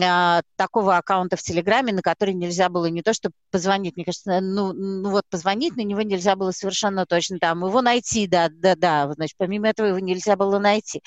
а, 0.00 0.42
такого 0.56 0.96
аккаунта 0.96 1.36
в 1.36 1.42
Телеграме, 1.42 1.92
на 1.92 2.02
который 2.02 2.34
нельзя 2.34 2.68
было 2.68 2.86
не 2.86 3.02
то, 3.02 3.12
что 3.12 3.30
позвонить, 3.50 3.96
мне 3.96 4.04
кажется, 4.04 4.40
ну, 4.40 4.72
ну 4.72 5.10
вот 5.10 5.24
позвонить 5.30 5.76
на 5.76 5.82
него 5.82 6.02
нельзя 6.02 6.36
было 6.36 6.52
совершенно 6.52 7.06
точно, 7.06 7.38
там, 7.38 7.64
его 7.64 7.82
найти, 7.82 8.26
да, 8.26 8.48
да, 8.50 8.76
да, 8.76 9.12
значит, 9.14 9.36
помимо 9.38 9.68
этого 9.68 9.86
его 9.88 9.98
нельзя 9.98 10.36
было 10.36 10.58
найти. 10.58 11.02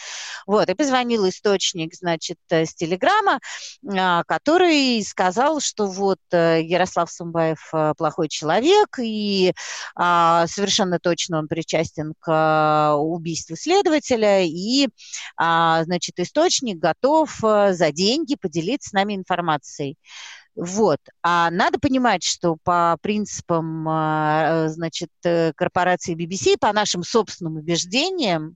Вот, 0.45 0.69
и 0.69 0.73
позвонить 0.73 0.94
позвонил 0.95 1.27
источник, 1.27 1.93
значит, 1.93 2.37
э, 2.49 2.65
с 2.65 2.73
Телеграма, 2.73 3.39
а, 3.85 4.23
который 4.23 5.03
сказал, 5.03 5.59
что 5.59 5.87
вот 5.87 6.19
э, 6.31 6.61
Ярослав 6.61 7.11
Сумбаев 7.11 7.59
э, 7.73 7.93
плохой 7.97 8.29
человек, 8.29 8.97
и 9.01 9.51
а, 9.95 10.47
совершенно 10.47 10.97
точно 10.99 11.39
он 11.39 11.49
причастен 11.49 12.13
к 12.19 12.95
убийству 12.97 13.57
следователя, 13.57 14.41
и, 14.43 14.87
а, 15.35 15.83
значит, 15.83 16.17
источник 16.17 16.77
готов 16.77 17.37
за 17.41 17.91
деньги 17.91 18.35
поделиться 18.35 18.91
с 18.91 18.93
нами 18.93 19.15
информацией. 19.15 19.97
Вот. 20.55 20.99
А 21.21 21.51
надо 21.51 21.79
понимать, 21.79 22.23
что 22.23 22.57
по 22.63 22.97
принципам, 23.01 23.83
значит, 24.69 25.09
корпорации 25.55 26.15
BBC, 26.15 26.57
по 26.57 26.71
нашим 26.71 27.03
собственным 27.03 27.57
убеждениям, 27.57 28.55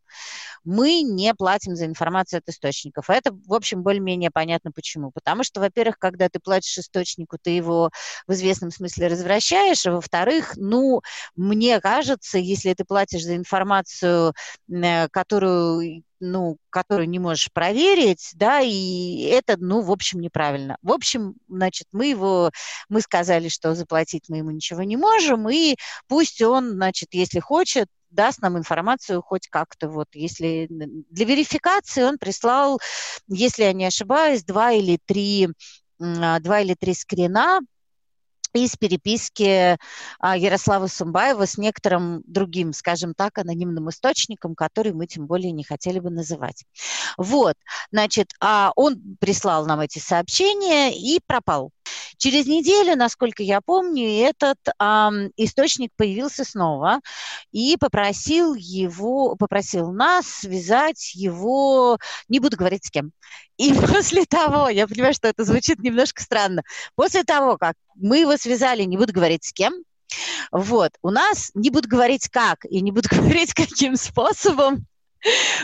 мы 0.64 1.02
не 1.02 1.34
платим 1.34 1.76
за 1.76 1.86
информацию 1.86 2.40
от 2.40 2.50
источников. 2.50 3.10
Это, 3.10 3.32
в 3.32 3.54
общем, 3.54 3.84
более-менее 3.84 4.32
понятно 4.32 4.72
почему. 4.72 5.12
Потому 5.12 5.44
что, 5.44 5.60
во-первых, 5.60 5.98
когда 5.98 6.30
ты 6.30 6.40
платишь 6.40 6.78
источнику, 6.78 7.38
ты 7.42 7.52
его 7.52 7.92
в 8.28 8.34
известном 8.34 8.72
смысле 8.72 9.08
развращаешь, 9.08 9.86
а 9.86 9.92
во-вторых, 9.94 10.54
ну, 10.56 11.02
мне 11.36 11.80
кажется, 11.82 12.38
если 12.38 12.74
ты 12.74 12.84
платишь 12.86 13.24
за 13.24 13.36
информацию, 13.36 14.34
э, 14.72 15.08
которую 15.10 16.04
ну, 16.20 16.58
которую 16.70 17.10
не 17.10 17.20
можешь 17.20 17.52
проверить, 17.52 18.32
да, 18.34 18.62
и 18.62 19.24
это, 19.24 19.58
ну, 19.58 19.82
в 19.82 19.92
общем, 19.92 20.20
неправильно. 20.20 20.78
В 20.82 20.92
общем, 20.92 21.36
значит, 21.48 21.88
мы 21.92 22.08
его, 22.08 22.52
мы 22.90 23.02
сказали, 23.02 23.50
что 23.50 23.76
заплатить 23.76 24.26
мы 24.30 24.38
ему 24.38 24.52
ничего 24.52 24.84
не 24.84 24.98
можем, 24.98 25.50
и 25.50 25.76
пусть 26.08 26.42
он, 26.42 26.72
значит, 26.72 27.10
если 27.12 27.40
хочет, 27.40 27.88
даст 28.10 28.42
нам 28.42 28.58
информацию 28.58 29.22
хоть 29.22 29.48
как-то. 29.48 29.90
Вот, 29.90 30.08
если 30.14 30.68
для 30.70 31.26
верификации 31.26 32.04
он 32.04 32.18
прислал, 32.18 32.80
если 33.28 33.64
я 33.64 33.74
не 33.74 33.86
ошибаюсь, 33.86 34.44
два 34.44 34.72
или 34.72 35.00
три, 35.06 35.50
а, 36.00 36.40
два 36.40 36.62
или 36.62 36.74
три 36.74 36.94
скрина 36.94 37.60
из 38.54 38.76
переписки 38.76 39.78
а, 40.20 40.38
Ярослава 40.38 40.88
Сумбаева 40.88 41.46
с 41.46 41.58
некоторым 41.58 42.24
другим, 42.26 42.74
скажем 42.74 43.14
так, 43.14 43.38
анонимным 43.38 43.90
источником, 43.90 44.56
который 44.56 44.94
мы 44.94 45.08
тем 45.08 45.28
более 45.28 45.52
не 45.52 45.64
хотели 45.64 46.00
бы 46.00 46.10
называть. 46.10 46.66
Вот, 47.18 47.56
значит, 47.92 48.32
а 48.40 48.72
он 48.76 49.18
прислал 49.20 49.66
нам 49.66 49.80
эти 49.82 50.00
сообщения 50.00 50.92
и 50.96 51.20
пропал. 51.26 51.72
Через 52.20 52.48
неделю, 52.48 52.98
насколько 52.98 53.42
я 53.42 53.62
помню, 53.62 54.06
этот 54.28 54.58
эм, 54.78 55.32
источник 55.38 55.92
появился 55.96 56.44
снова 56.44 57.00
и 57.54 57.78
попросил 57.80 58.56
его, 58.56 59.38
попросил 59.38 59.94
нас 59.94 60.28
связать 60.28 61.16
его, 61.16 61.98
не 62.28 62.42
буду 62.42 62.58
говорить 62.58 62.86
с 62.86 62.92
кем. 62.92 63.14
И 63.56 63.74
после 63.88 64.26
того, 64.26 64.68
я 64.68 64.86
понимаю, 64.86 65.14
что 65.14 65.30
это 65.30 65.46
звучит 65.46 65.80
немножко 65.80 66.22
странно, 66.22 66.64
после 66.96 67.24
того, 67.24 67.58
как 67.58 67.76
мы 67.96 68.20
его 68.20 68.36
связали, 68.36 68.84
не 68.84 68.98
буду 68.98 69.14
говорить 69.14 69.46
с 69.46 69.54
кем, 69.54 69.74
вот, 70.52 70.92
у 71.02 71.12
нас, 71.12 71.52
не 71.54 71.70
буду 71.70 71.88
говорить 71.88 72.28
как 72.28 72.66
и 72.66 72.82
не 72.82 72.92
буду 72.92 73.08
говорить 73.16 73.54
каким 73.54 73.96
способом, 73.96 74.86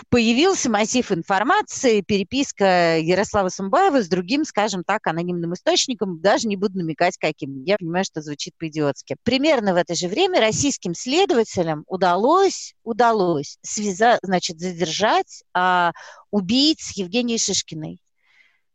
появился 0.10 0.70
массив 0.70 1.12
информации, 1.12 2.02
переписка 2.02 2.98
Ярослава 3.00 3.50
Сумбаева 3.50 4.02
с 4.02 4.08
другим, 4.08 4.44
скажем 4.46 4.84
так, 4.84 5.08
анонимным 5.08 5.54
источником, 5.54 6.20
даже 6.20 6.48
не 6.48 6.58
буду 6.58 6.78
намекать 6.78 7.18
каким. 7.18 7.64
Я 7.64 7.78
понимаю, 7.78 8.06
что 8.06 8.22
звучит 8.22 8.54
по-идиотски. 8.58 9.16
Примерно 9.24 9.74
в 9.74 9.78
это 9.78 9.96
же 9.96 10.08
время 10.08 10.40
российским 10.40 10.94
следователям 10.94 11.84
удалось, 11.88 12.76
удалось 12.84 13.58
связать, 13.62 14.20
значит, 14.24 14.60
задержать 14.60 15.44
а, 15.54 15.92
убийц 16.32 16.92
Евгении 16.96 17.38
Шишкиной 17.38 18.00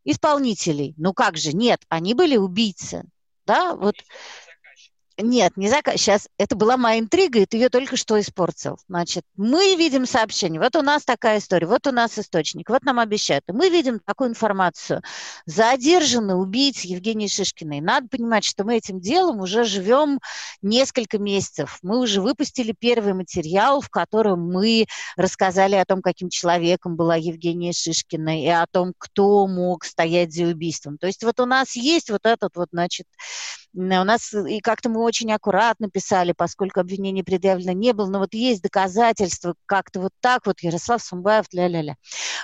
исполнителей. 0.05 0.95
Ну 0.97 1.13
как 1.13 1.37
же, 1.37 1.53
нет, 1.53 1.81
они 1.89 2.15
были 2.15 2.37
убийцы. 2.37 3.05
Да, 3.47 3.75
вот 3.75 3.97
нет, 5.23 5.57
не 5.57 5.69
заказ. 5.69 5.97
Сейчас 5.97 6.29
это 6.39 6.57
была 6.57 6.77
моя 6.77 6.99
интрига, 6.99 7.41
и 7.41 7.47
ты 7.47 7.57
ее 7.57 7.69
только 7.69 7.97
что 7.97 8.19
испортил. 8.21 8.79
Значит, 8.89 9.25
мы 9.37 9.77
видим 9.77 10.07
сообщение. 10.07 10.61
Вот 10.61 10.77
у 10.77 10.83
нас 10.83 11.05
такая 11.05 11.39
история, 11.39 11.67
вот 11.67 11.87
у 11.87 11.93
нас 11.93 12.19
источник, 12.19 12.69
вот 12.69 12.85
нам 12.85 12.99
обещают. 12.99 13.45
И 13.49 13.53
мы 13.53 13.69
видим 13.69 14.01
такую 14.05 14.31
информацию. 14.31 15.03
Задержаны 15.47 16.35
убийцы 16.35 16.87
Евгении 16.87 17.27
Шишкиной. 17.27 17.81
Надо 17.81 18.09
понимать, 18.09 18.45
что 18.45 18.65
мы 18.65 18.77
этим 18.77 19.01
делом 19.01 19.41
уже 19.41 19.65
живем 19.65 20.21
несколько 20.63 21.19
месяцев. 21.19 21.79
Мы 21.83 21.99
уже 21.99 22.21
выпустили 22.21 22.75
первый 22.79 23.15
материал, 23.15 23.81
в 23.81 23.91
котором 23.91 24.51
мы 24.51 24.87
рассказали 25.17 25.75
о 25.75 25.85
том, 25.85 26.03
каким 26.03 26.29
человеком 26.29 26.97
была 26.97 27.17
Евгения 27.17 27.73
Шишкина, 27.73 28.43
и 28.43 28.47
о 28.47 28.67
том, 28.71 28.93
кто 28.97 29.47
мог 29.47 29.85
стоять 29.85 30.33
за 30.33 30.45
убийством. 30.45 30.99
То 30.99 31.07
есть 31.07 31.25
вот 31.25 31.41
у 31.41 31.47
нас 31.47 31.77
есть 31.77 32.11
вот 32.11 32.25
этот 32.25 32.57
вот, 32.57 32.69
значит, 32.73 33.07
у 33.75 33.81
нас 33.83 34.33
и 34.33 34.61
как-то 34.61 34.89
мы 34.89 35.03
очень 35.11 35.33
аккуратно 35.33 35.91
писали, 35.91 36.33
поскольку 36.33 36.81
обвинение 36.81 37.23
предъявлено 37.23 37.73
не 37.73 37.93
было, 37.93 38.07
но 38.07 38.19
вот 38.21 38.33
есть 38.33 38.63
доказательства, 38.63 39.55
как-то 39.67 40.01
вот 40.01 40.13
так 40.21 40.47
вот 40.47 40.61
Ярослав 40.61 41.03
Сумбаев, 41.03 41.47
ля-ля-ля. 41.53 41.97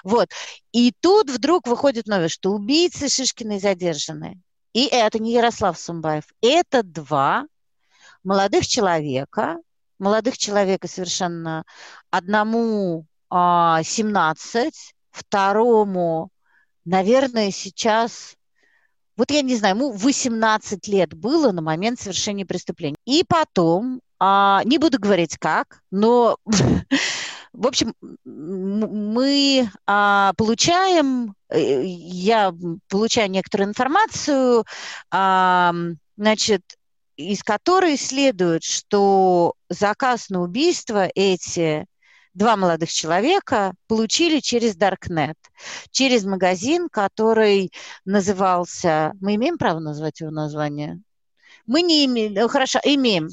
Вот. 0.05 0.29
И 0.73 0.93
тут 1.01 1.31
вдруг 1.31 1.67
выходит 1.67 2.07
новость, 2.07 2.35
что 2.35 2.51
убийцы 2.51 3.09
Шишкиной 3.09 3.59
задержаны. 3.59 4.41
И 4.73 4.87
это 4.87 5.19
не 5.19 5.33
Ярослав 5.33 5.79
Сумбаев, 5.79 6.25
это 6.43 6.83
два 6.83 7.47
молодых 8.25 8.67
человека, 8.67 9.57
молодых 9.99 10.37
человека 10.37 10.89
совершенно, 10.89 11.65
одному 12.11 13.07
а, 13.31 13.83
17, 13.83 14.95
второму, 15.11 16.31
наверное, 16.85 17.51
сейчас 17.51 18.36
вот 19.17 19.31
я 19.31 19.43
не 19.43 19.57
знаю, 19.57 19.77
ему 19.77 19.93
18 19.93 20.89
лет 20.89 21.15
было 21.15 21.53
на 21.53 21.63
момент 21.63 22.01
совершения 22.01 22.45
преступления. 22.45 22.97
И 23.07 23.25
потом, 23.27 24.01
а, 24.19 24.63
не 24.65 24.79
буду 24.79 24.99
говорить 24.99 25.39
как, 25.39 25.81
но, 25.91 26.37
в 27.53 27.67
общем, 27.67 27.95
мы 28.25 29.71
а, 29.87 30.33
получаем, 30.37 31.35
э, 31.49 31.85
я 31.85 32.53
получаю 32.89 33.31
некоторую 33.31 33.71
информацию, 33.71 34.65
а, 35.11 35.73
значит, 36.17 36.63
из 37.17 37.43
которой 37.43 37.97
следует, 37.97 38.63
что 38.63 39.55
заказ 39.71 40.29
на 40.29 40.43
убийство 40.43 41.09
эти 41.15 41.87
два 42.37 42.57
молодых 42.57 42.91
человека 42.91 43.73
получили 43.89 44.41
через 44.41 44.77
Darknet, 44.77 45.37
через 45.91 46.25
магазин, 46.25 46.89
который 46.89 47.73
назывался... 48.05 49.13
Мы 49.21 49.37
имеем 49.37 49.57
право 49.59 49.81
назвать 49.81 50.21
его 50.21 50.31
название? 50.31 51.01
Мы 51.67 51.83
не 51.83 52.05
имеем... 52.05 52.35
Ну, 52.35 52.49
хорошо, 52.49 52.79
имеем. 52.85 53.29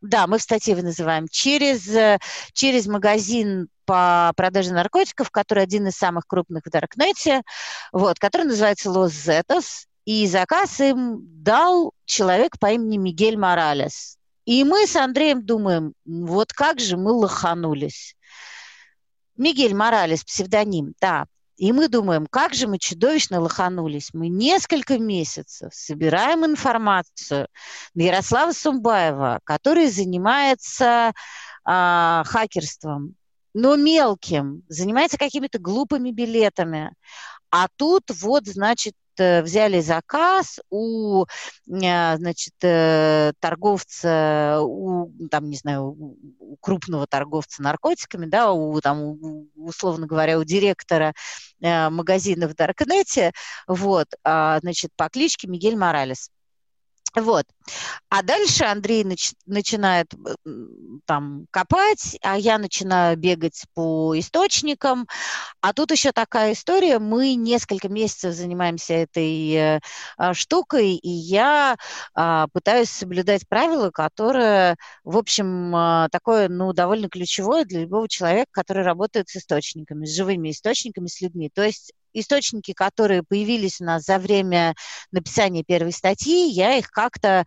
Да, 0.00 0.26
мы 0.26 0.38
в 0.38 0.42
статье 0.42 0.72
его 0.72 0.82
называем. 0.82 1.28
Через, 1.30 2.18
через 2.54 2.86
магазин 2.86 3.68
по 3.84 4.32
продаже 4.34 4.72
наркотиков, 4.72 5.30
который 5.30 5.62
один 5.62 5.88
из 5.88 5.96
самых 5.96 6.26
крупных 6.26 6.64
в 6.64 6.70
Даркнете, 6.70 7.42
вот, 7.92 8.18
который 8.18 8.46
называется 8.46 8.88
Los 8.88 9.08
Zetas, 9.08 9.84
и 10.06 10.26
заказ 10.26 10.80
им 10.80 11.18
дал 11.42 11.92
человек 12.06 12.58
по 12.58 12.72
имени 12.72 12.96
Мигель 12.96 13.36
Моралес. 13.36 14.16
И 14.46 14.64
мы 14.64 14.86
с 14.86 14.96
Андреем 14.96 15.44
думаем, 15.44 15.92
вот 16.06 16.54
как 16.54 16.80
же 16.80 16.96
мы 16.96 17.12
лоханулись. 17.12 18.16
Мигель 19.40 19.74
Моралес, 19.74 20.22
псевдоним, 20.22 20.92
да. 21.00 21.24
И 21.56 21.72
мы 21.72 21.88
думаем, 21.88 22.26
как 22.26 22.52
же 22.52 22.66
мы 22.66 22.78
чудовищно 22.78 23.40
лоханулись. 23.40 24.10
Мы 24.12 24.28
несколько 24.28 24.98
месяцев 24.98 25.74
собираем 25.74 26.44
информацию 26.44 27.48
Ярослава 27.94 28.52
Сумбаева, 28.52 29.40
который 29.44 29.88
занимается 29.88 31.12
а, 31.64 32.22
хакерством, 32.26 33.14
но 33.54 33.76
мелким, 33.76 34.62
занимается 34.68 35.18
какими-то 35.18 35.58
глупыми 35.58 36.10
билетами. 36.10 36.94
А 37.50 37.66
тут 37.76 38.04
вот, 38.10 38.46
значит, 38.46 38.94
Э, 39.20 39.42
взяли 39.42 39.80
заказ 39.80 40.60
у, 40.70 41.24
э, 41.24 42.16
значит, 42.16 42.54
э, 42.62 43.32
торговца, 43.38 44.60
у, 44.62 45.10
там, 45.30 45.50
не 45.50 45.56
знаю, 45.56 45.94
у 46.38 46.56
крупного 46.60 47.06
торговца 47.06 47.62
наркотиками, 47.62 48.26
да, 48.26 48.52
у, 48.52 48.80
там, 48.80 49.18
условно 49.56 50.06
говоря, 50.06 50.38
у 50.38 50.44
директора 50.44 51.12
магазина 51.60 52.48
в 52.48 52.54
Даркнете, 52.54 53.32
вот, 53.66 54.06
а, 54.24 54.58
значит, 54.60 54.90
по 54.96 55.10
кличке 55.10 55.46
Мигель 55.48 55.76
Моралес. 55.76 56.30
Вот. 57.16 57.44
А 58.08 58.22
дальше 58.22 58.64
Андрей 58.64 59.02
нач- 59.04 59.34
начинает 59.46 60.12
там 61.06 61.46
копать, 61.50 62.16
а 62.22 62.38
я 62.38 62.58
начинаю 62.58 63.16
бегать 63.16 63.64
по 63.74 64.18
источникам. 64.18 65.06
А 65.60 65.72
тут 65.72 65.90
еще 65.92 66.12
такая 66.12 66.52
история. 66.52 66.98
Мы 66.98 67.34
несколько 67.34 67.88
месяцев 67.88 68.34
занимаемся 68.34 68.94
этой 68.94 69.52
э, 69.54 69.80
штукой, 70.34 70.94
и 70.96 71.08
я 71.08 71.76
э, 72.16 72.46
пытаюсь 72.52 72.90
соблюдать 72.90 73.48
правила, 73.48 73.90
которые, 73.90 74.76
в 75.04 75.16
общем, 75.18 75.74
э, 75.76 76.08
такое, 76.12 76.48
ну, 76.48 76.72
довольно 76.72 77.08
ключевое 77.08 77.64
для 77.64 77.82
любого 77.82 78.08
человека, 78.08 78.48
который 78.52 78.84
работает 78.84 79.28
с 79.28 79.36
источниками, 79.36 80.06
с 80.06 80.14
живыми 80.16 80.50
источниками, 80.50 81.08
с 81.08 81.20
людьми. 81.20 81.50
То 81.52 81.62
есть 81.64 81.92
источники, 82.12 82.72
которые 82.72 83.22
появились 83.22 83.80
у 83.80 83.84
нас 83.84 84.04
за 84.04 84.18
время 84.18 84.74
написания 85.12 85.64
первой 85.64 85.92
статьи, 85.92 86.48
я 86.50 86.76
их 86.76 86.90
как-то 86.90 87.44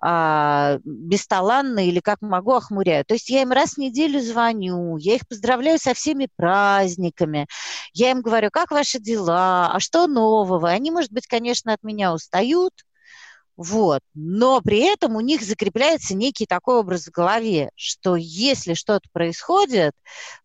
а, 0.00 0.78
бесталанно 0.84 1.86
или 1.86 2.00
как 2.00 2.20
могу 2.22 2.52
охмуряю. 2.52 3.04
То 3.04 3.14
есть 3.14 3.28
я 3.30 3.42
им 3.42 3.52
раз 3.52 3.74
в 3.74 3.78
неделю 3.78 4.20
звоню, 4.20 4.96
я 4.98 5.16
их 5.16 5.26
поздравляю 5.28 5.78
со 5.78 5.94
всеми 5.94 6.28
праздниками, 6.36 7.46
я 7.92 8.10
им 8.10 8.22
говорю, 8.22 8.50
как 8.52 8.70
ваши 8.70 8.98
дела, 8.98 9.72
а 9.72 9.80
что 9.80 10.06
нового. 10.06 10.68
Они, 10.70 10.90
может 10.90 11.12
быть, 11.12 11.26
конечно, 11.26 11.72
от 11.72 11.82
меня 11.82 12.12
устают, 12.12 12.72
вот. 13.56 14.00
Но 14.14 14.60
при 14.60 14.78
этом 14.80 15.14
у 15.14 15.20
них 15.20 15.42
закрепляется 15.42 16.14
некий 16.16 16.44
такой 16.44 16.78
образ 16.80 17.06
в 17.06 17.10
голове, 17.12 17.70
что 17.76 18.16
если 18.16 18.74
что-то 18.74 19.08
происходит 19.12 19.92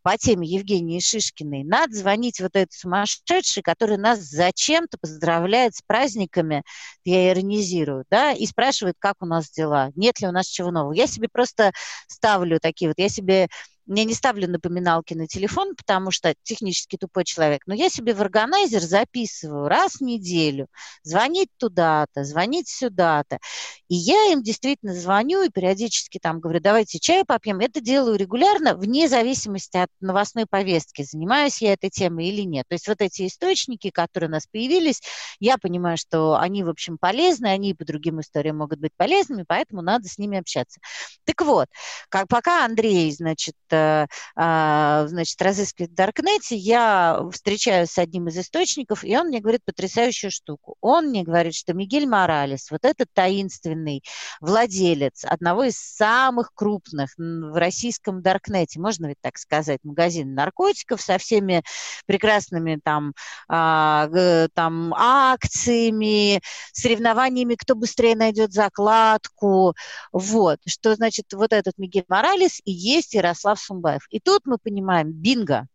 по 0.03 0.15
теме 0.17 0.47
Евгении 0.47 0.99
Шишкиной, 0.99 1.63
надо 1.63 1.95
звонить 1.95 2.39
вот 2.39 2.55
этой 2.55 2.71
сумасшедшей, 2.71 3.63
которая 3.63 3.97
нас 3.97 4.19
зачем-то 4.19 4.97
поздравляет 5.01 5.75
с 5.75 5.81
праздниками, 5.81 6.63
я 7.03 7.31
иронизирую, 7.31 8.05
да, 8.11 8.31
и 8.31 8.45
спрашивает, 8.45 8.95
как 8.99 9.15
у 9.21 9.25
нас 9.25 9.49
дела, 9.49 9.91
нет 9.95 10.19
ли 10.21 10.27
у 10.27 10.31
нас 10.31 10.45
чего 10.45 10.69
нового. 10.69 10.93
Я 10.93 11.07
себе 11.07 11.29
просто 11.31 11.71
ставлю 12.07 12.59
такие 12.59 12.89
вот, 12.89 12.99
я 12.99 13.09
себе 13.09 13.47
я 13.97 14.03
не 14.03 14.13
ставлю 14.13 14.47
напоминалки 14.47 15.13
на 15.13 15.27
телефон, 15.27 15.75
потому 15.75 16.11
что 16.11 16.33
технически 16.43 16.97
тупой 16.97 17.25
человек, 17.25 17.63
но 17.65 17.73
я 17.73 17.89
себе 17.89 18.13
в 18.13 18.21
органайзер 18.21 18.81
записываю 18.81 19.67
раз 19.67 19.95
в 19.95 20.01
неделю, 20.01 20.67
звонить 21.03 21.49
туда-то, 21.57 22.23
звонить 22.23 22.69
сюда-то. 22.69 23.39
И 23.87 23.95
я 23.95 24.31
им 24.31 24.43
действительно 24.43 24.93
звоню 24.93 25.41
и 25.43 25.49
периодически 25.49 26.19
там 26.19 26.39
говорю, 26.39 26.59
давайте 26.59 26.99
чай 26.99 27.25
попьем. 27.25 27.59
Это 27.59 27.81
делаю 27.81 28.17
регулярно, 28.17 28.75
вне 28.75 29.07
зависимости 29.07 29.77
от 29.77 29.89
новостной 29.99 30.45
повестки, 30.47 31.01
занимаюсь 31.01 31.61
я 31.61 31.73
этой 31.73 31.89
темой 31.89 32.27
или 32.27 32.41
нет. 32.41 32.65
То 32.67 32.75
есть 32.75 32.87
вот 32.87 33.01
эти 33.01 33.25
источники, 33.25 33.89
которые 33.89 34.29
у 34.29 34.31
нас 34.31 34.45
появились, 34.45 35.01
я 35.39 35.57
понимаю, 35.57 35.97
что 35.97 36.37
они, 36.37 36.63
в 36.63 36.69
общем, 36.69 36.97
полезны, 36.99 37.47
они 37.47 37.73
по 37.73 37.85
другим 37.85 38.21
историям 38.21 38.57
могут 38.57 38.79
быть 38.79 38.91
полезными, 38.95 39.45
поэтому 39.47 39.81
надо 39.81 40.07
с 40.07 40.17
ними 40.17 40.37
общаться. 40.37 40.79
Так 41.25 41.41
вот, 41.41 41.67
как 42.09 42.27
пока 42.27 42.65
Андрей, 42.65 43.11
значит, 43.11 43.55
значит, 44.35 45.41
разыскивает 45.41 45.91
в 45.91 45.95
Даркнете, 45.95 46.55
я 46.55 47.21
встречаюсь 47.31 47.91
с 47.91 47.97
одним 47.97 48.27
из 48.27 48.37
источников, 48.37 49.03
и 49.03 49.17
он 49.17 49.27
мне 49.27 49.39
говорит 49.39 49.61
потрясающую 49.65 50.31
штуку. 50.31 50.75
Он 50.81 51.07
мне 51.07 51.23
говорит, 51.23 51.55
что 51.55 51.73
Мигель 51.73 52.07
Моралес, 52.07 52.71
вот 52.71 52.85
этот 52.85 53.07
таинственный 53.13 54.03
владелец 54.41 55.25
одного 55.25 55.63
из 55.65 55.77
самых 55.77 56.51
крупных 56.53 57.11
в 57.17 57.57
российском 57.57 58.21
Даркнете, 58.21 58.79
можно 58.79 59.07
ведь 59.07 59.21
так 59.21 59.37
сказать, 59.37 59.79
магазин 59.83 60.33
наркотиков 60.33 61.01
со 61.01 61.17
всеми 61.17 61.63
прекрасными 62.05 62.79
там, 62.83 63.13
э, 63.51 64.47
там 64.53 64.93
акциями, 64.93 66.41
соревнованиями, 66.73 67.55
кто 67.55 67.75
быстрее 67.75 68.15
найдет 68.15 68.53
закладку, 68.53 69.75
вот, 70.11 70.59
что 70.67 70.95
значит 70.95 71.25
вот 71.33 71.53
этот 71.53 71.77
Мигель 71.77 72.05
Моралес 72.07 72.61
и 72.63 72.71
есть 72.71 73.13
Ярослав 73.13 73.59
Сумбаев. 73.69 74.07
И 74.09 74.19
тут 74.19 74.41
мы 74.45 74.57
понимаем, 74.57 75.11
бинго, 75.11 75.67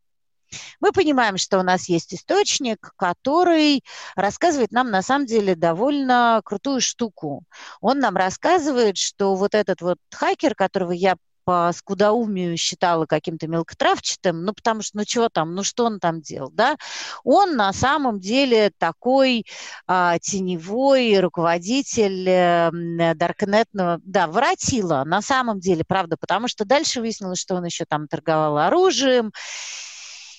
мы 0.81 0.93
понимаем, 0.93 1.37
что 1.37 1.59
у 1.59 1.63
нас 1.63 1.89
есть 1.89 2.15
источник, 2.15 2.93
который 2.97 3.83
рассказывает 4.15 4.73
нам 4.73 4.91
на 4.91 5.03
самом 5.03 5.27
деле 5.27 5.55
довольно 5.55 6.41
крутую 6.45 6.81
штуку. 6.81 7.45
Он 7.81 7.99
нам 7.99 8.17
рассказывает, 8.17 8.97
что 8.97 9.35
вот 9.35 9.55
этот 9.55 9.81
вот 9.81 9.99
хакер, 10.13 10.55
которого 10.55 10.93
я 10.93 11.17
по 11.45 11.71
скудоумию 11.75 12.57
считала 12.57 13.07
каким-то 13.07 13.47
мелкотравчатым, 13.47 14.45
ну, 14.45 14.53
потому 14.53 14.83
что, 14.83 14.99
ну, 14.99 15.05
чего 15.05 15.29
там, 15.29 15.55
ну, 15.55 15.63
что 15.63 15.85
он 15.85 16.01
там 16.01 16.21
делал, 16.21 16.51
да? 16.51 16.77
Он 17.23 17.57
на 17.57 17.73
самом 17.73 18.21
деле 18.21 18.71
такой 18.79 19.47
а, 19.87 20.19
теневой 20.19 21.19
руководитель 21.21 22.29
э, 22.29 23.15
даркнетного, 23.15 24.01
да, 24.05 24.27
воротила, 24.27 25.05
на 25.05 25.23
самом 25.23 25.61
деле, 25.61 25.85
правда, 25.87 26.17
потому 26.19 26.49
что 26.49 26.65
дальше 26.65 27.01
выяснилось, 27.01 27.41
что 27.41 27.55
он 27.57 27.65
еще 27.65 27.85
там 27.85 28.09
торговал 28.09 28.59
оружием, 28.59 29.33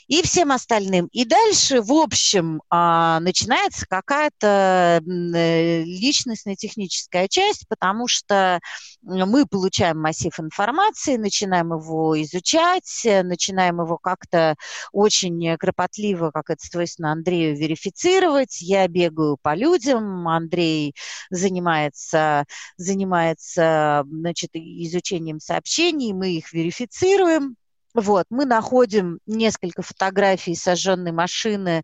и 0.08 0.22
всем 0.22 0.52
остальным. 0.52 1.08
И 1.12 1.26
дальше, 1.26 1.82
в 1.82 1.92
общем, 1.92 2.62
а, 2.70 3.20
начинается 3.20 3.86
какая-то 3.88 5.02
э, 5.06 5.84
личностная 5.84 6.56
техническая 6.56 7.28
часть, 7.28 7.68
потому 7.68 8.08
что 8.08 8.60
мы 9.02 9.46
получаем 9.46 10.00
массив 10.00 10.38
информации, 10.40 11.18
начинаем 11.18 11.74
его 11.74 12.22
изучать, 12.22 13.02
начинаем 13.06 13.82
его 13.82 13.98
как-то 13.98 14.56
очень 14.92 15.58
кропотливо, 15.58 16.32
как 16.32 16.50
это 16.50 16.66
свойственно 16.66 17.12
Андрею, 17.12 17.56
верифицировать. 17.58 18.62
Я 18.62 18.88
бегаю 18.88 19.38
по 19.42 19.56
людям, 19.56 20.28
Андрей 20.28 20.96
занимается, 21.30 22.46
занимается 22.78 24.04
значит, 24.08 24.52
изучением 24.54 25.40
сообщений, 25.40 26.14
мы 26.14 26.32
их 26.32 26.54
верифицируем. 26.54 27.58
Вот, 27.96 28.26
мы 28.30 28.44
находим 28.44 29.20
несколько 29.26 29.82
фотографий 29.82 30.54
сожженной 30.54 31.14
машины, 31.14 31.82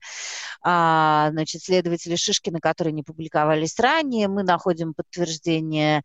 а, 0.62 1.30
значит, 1.32 1.64
следователя 1.64 2.18
Шишкина, 2.18 2.60
которые 2.60 2.92
не 2.92 3.02
публиковались 3.02 3.80
ранее. 3.80 4.28
Мы 4.28 4.44
находим 4.44 4.94
подтверждение 4.94 6.04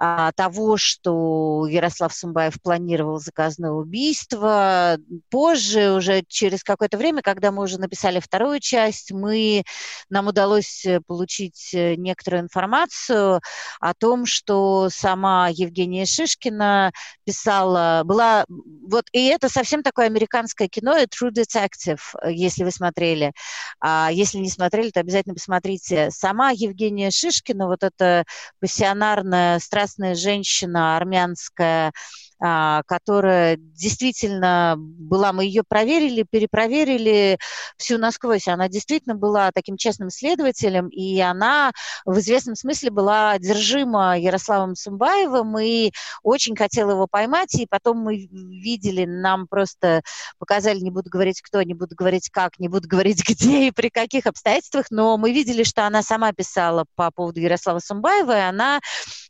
а, 0.00 0.30
того, 0.32 0.76
что 0.76 1.66
Ярослав 1.68 2.14
Сумбаев 2.14 2.62
планировал 2.62 3.18
заказное 3.18 3.72
убийство. 3.72 4.96
Позже, 5.28 5.92
уже 5.92 6.22
через 6.28 6.62
какое-то 6.62 6.96
время, 6.96 7.20
когда 7.20 7.50
мы 7.50 7.64
уже 7.64 7.80
написали 7.80 8.20
вторую 8.20 8.60
часть, 8.60 9.10
мы, 9.10 9.64
нам 10.08 10.28
удалось 10.28 10.86
э, 10.86 11.00
получить 11.04 11.70
э, 11.74 11.96
некоторую 11.96 12.42
информацию 12.42 13.40
о 13.80 13.94
том, 13.94 14.24
что 14.24 14.88
сама 14.88 15.48
Евгения 15.50 16.06
Шишкина 16.06 16.92
писала, 17.24 18.02
была, 18.04 18.44
вот, 18.48 19.06
и 19.10 19.26
это 19.26 19.48
совсем 19.48 19.82
такое 19.82 20.06
американское 20.06 20.68
кино, 20.68 20.96
True 21.02 21.32
Detective, 21.32 22.00
если 22.24 22.62
вы 22.62 22.70
смотрели. 22.70 23.32
А 23.80 24.10
если 24.12 24.38
не 24.38 24.48
смотрели, 24.48 24.90
то 24.90 25.00
обязательно 25.00 25.34
посмотрите. 25.34 26.10
Сама 26.12 26.50
Евгения 26.50 27.10
Шишкина, 27.10 27.66
вот 27.66 27.82
эта 27.82 28.24
пассионарная, 28.60 29.58
страстная 29.58 29.87
прекрасная 29.88 30.14
женщина 30.14 30.96
армянская, 30.96 31.92
которая 32.40 33.56
действительно 33.56 34.76
была, 34.78 35.32
мы 35.32 35.44
ее 35.44 35.62
проверили, 35.66 36.22
перепроверили 36.22 37.38
всю 37.76 37.98
насквозь. 37.98 38.48
Она 38.48 38.68
действительно 38.68 39.14
была 39.14 39.50
таким 39.52 39.76
честным 39.76 40.10
следователем, 40.10 40.88
и 40.88 41.18
она 41.20 41.72
в 42.04 42.18
известном 42.18 42.54
смысле 42.54 42.90
была 42.90 43.32
одержима 43.32 44.18
Ярославом 44.18 44.76
Сумбаевым 44.76 45.58
и 45.58 45.92
очень 46.22 46.56
хотела 46.56 46.92
его 46.92 47.06
поймать. 47.08 47.54
И 47.54 47.66
потом 47.68 47.98
мы 47.98 48.28
видели, 48.30 49.04
нам 49.04 49.46
просто 49.48 50.02
показали, 50.38 50.78
не 50.78 50.90
буду 50.90 51.10
говорить 51.10 51.40
кто, 51.42 51.62
не 51.62 51.74
буду 51.74 51.96
говорить 51.96 52.30
как, 52.30 52.58
не 52.58 52.68
буду 52.68 52.88
говорить 52.88 53.22
где 53.28 53.68
и 53.68 53.70
при 53.70 53.88
каких 53.88 54.26
обстоятельствах, 54.26 54.86
но 54.90 55.16
мы 55.16 55.32
видели, 55.32 55.62
что 55.64 55.86
она 55.86 56.02
сама 56.02 56.32
писала 56.32 56.84
по 56.94 57.10
поводу 57.10 57.40
Ярослава 57.40 57.80
Сумбаева, 57.80 58.36
и 58.36 58.40
она 58.40 58.80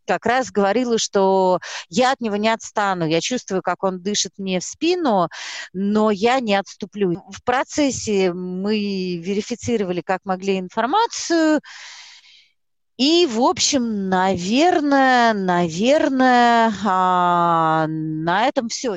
как 0.07 0.27
раз 0.27 0.51
говорила, 0.51 0.99
что 0.99 1.61
я 1.89 2.13
от 2.13 2.21
него 2.21 2.37
не 2.37 2.49
отстану, 2.49 2.98
я 3.05 3.21
чувствую, 3.21 3.63
как 3.63 3.85
он 3.85 4.01
дышит 4.01 4.33
мне 4.39 4.61
в 4.61 4.65
спину, 4.65 5.29
но 5.73 6.11
я 6.11 6.41
не 6.41 6.55
отступлю. 6.55 7.23
В 7.31 7.43
процессе 7.45 8.33
мы 8.33 8.77
верифицировали, 9.17 10.01
как 10.01 10.25
могли 10.25 10.59
информацию, 10.59 11.61
и, 12.99 13.29
в 13.31 13.41
общем, 13.41 14.09
наверное, 14.09 15.33
наверное, 15.33 16.73
а, 16.85 17.87
на 17.87 18.49
этом 18.49 18.69
все. 18.69 18.97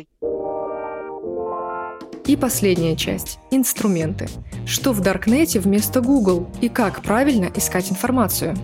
И 2.25 2.35
последняя 2.35 2.95
часть– 2.95 3.37
инструменты. 3.51 4.27
Что 4.65 4.91
в 4.91 5.01
Даркнете 5.01 5.59
вместо 5.59 6.01
Google 6.01 6.49
и 6.61 6.69
как 6.69 7.03
правильно 7.03 7.51
искать 7.55 7.91
информацию? 7.91 8.55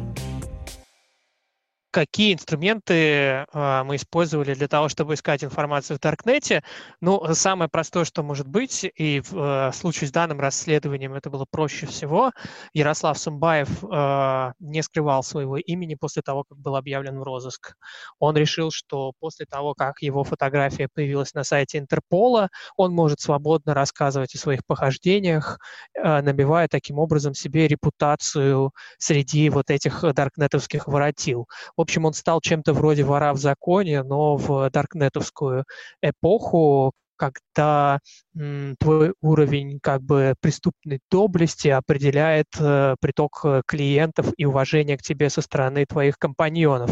Какие 1.98 2.36
инструменты 2.36 2.94
э, 2.94 3.84
мы 3.84 3.96
использовали 3.96 4.54
для 4.54 4.68
того, 4.68 4.88
чтобы 4.88 5.16
искать 5.16 5.44
информацию 5.44 5.98
в 5.98 6.00
Даркнете. 6.00 6.62
Ну, 7.02 7.34
самое 7.34 7.72
простое, 7.72 8.06
что 8.06 8.22
может 8.22 8.48
быть, 8.48 8.86
и 8.96 9.20
в 9.22 9.34
э, 9.34 9.72
случае 9.74 10.08
с 10.08 10.12
данным 10.12 10.40
расследованием 10.40 11.16
это 11.16 11.32
было 11.32 11.48
проще 11.50 11.88
всего, 11.88 12.32
Ярослав 12.74 13.18
Сумбаев 13.18 13.84
э, 13.84 14.52
не 14.60 14.84
скрывал 14.84 15.24
своего 15.24 15.58
имени 15.58 15.96
после 15.96 16.22
того, 16.22 16.44
как 16.44 16.60
был 16.60 16.76
объявлен 16.76 17.18
в 17.18 17.24
розыск. 17.24 17.74
Он 18.20 18.38
решил, 18.38 18.70
что 18.70 19.14
после 19.20 19.48
того, 19.48 19.74
как 19.74 20.04
его 20.04 20.24
фотография 20.24 20.90
появилась 20.94 21.34
на 21.34 21.44
сайте 21.44 21.80
Интерпола, 21.80 22.50
он 22.76 22.94
может 22.94 23.22
свободно 23.22 23.74
рассказывать 23.74 24.36
о 24.36 24.38
своих 24.38 24.64
похождениях, 24.68 25.58
э, 25.96 26.22
набивая 26.22 26.68
таким 26.68 27.00
образом 27.00 27.34
себе 27.34 27.68
репутацию 27.68 28.72
среди 29.00 29.50
вот 29.50 29.72
этих 29.72 30.04
даркнетовских 30.14 30.88
воротил. 30.88 31.48
В 31.76 31.87
общем, 31.88 32.06
он 32.06 32.14
стал 32.14 32.42
чем-то 32.42 32.74
вроде 32.74 33.04
вора 33.04 33.34
в 33.34 33.38
законе, 33.38 34.04
но 34.04 34.36
в 34.36 34.70
даркнетовскую 34.70 35.64
эпоху, 36.02 36.92
когда 37.16 38.00
м, 38.36 38.76
твой 38.80 39.14
уровень 39.22 39.80
как 39.82 40.02
бы 40.04 40.36
преступной 40.42 41.00
доблести 41.10 41.70
определяет 41.70 42.48
э, 42.60 42.96
приток 43.00 43.42
э, 43.44 43.62
клиентов 43.66 44.28
и 44.38 44.46
уважение 44.46 44.98
к 44.98 45.02
тебе 45.02 45.30
со 45.30 45.42
стороны 45.42 45.86
твоих 45.86 46.20
компаньонов. 46.20 46.92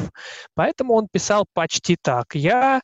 Поэтому 0.56 0.94
он 0.96 1.08
писал 1.12 1.46
почти 1.54 1.98
так. 2.02 2.34
Я 2.34 2.82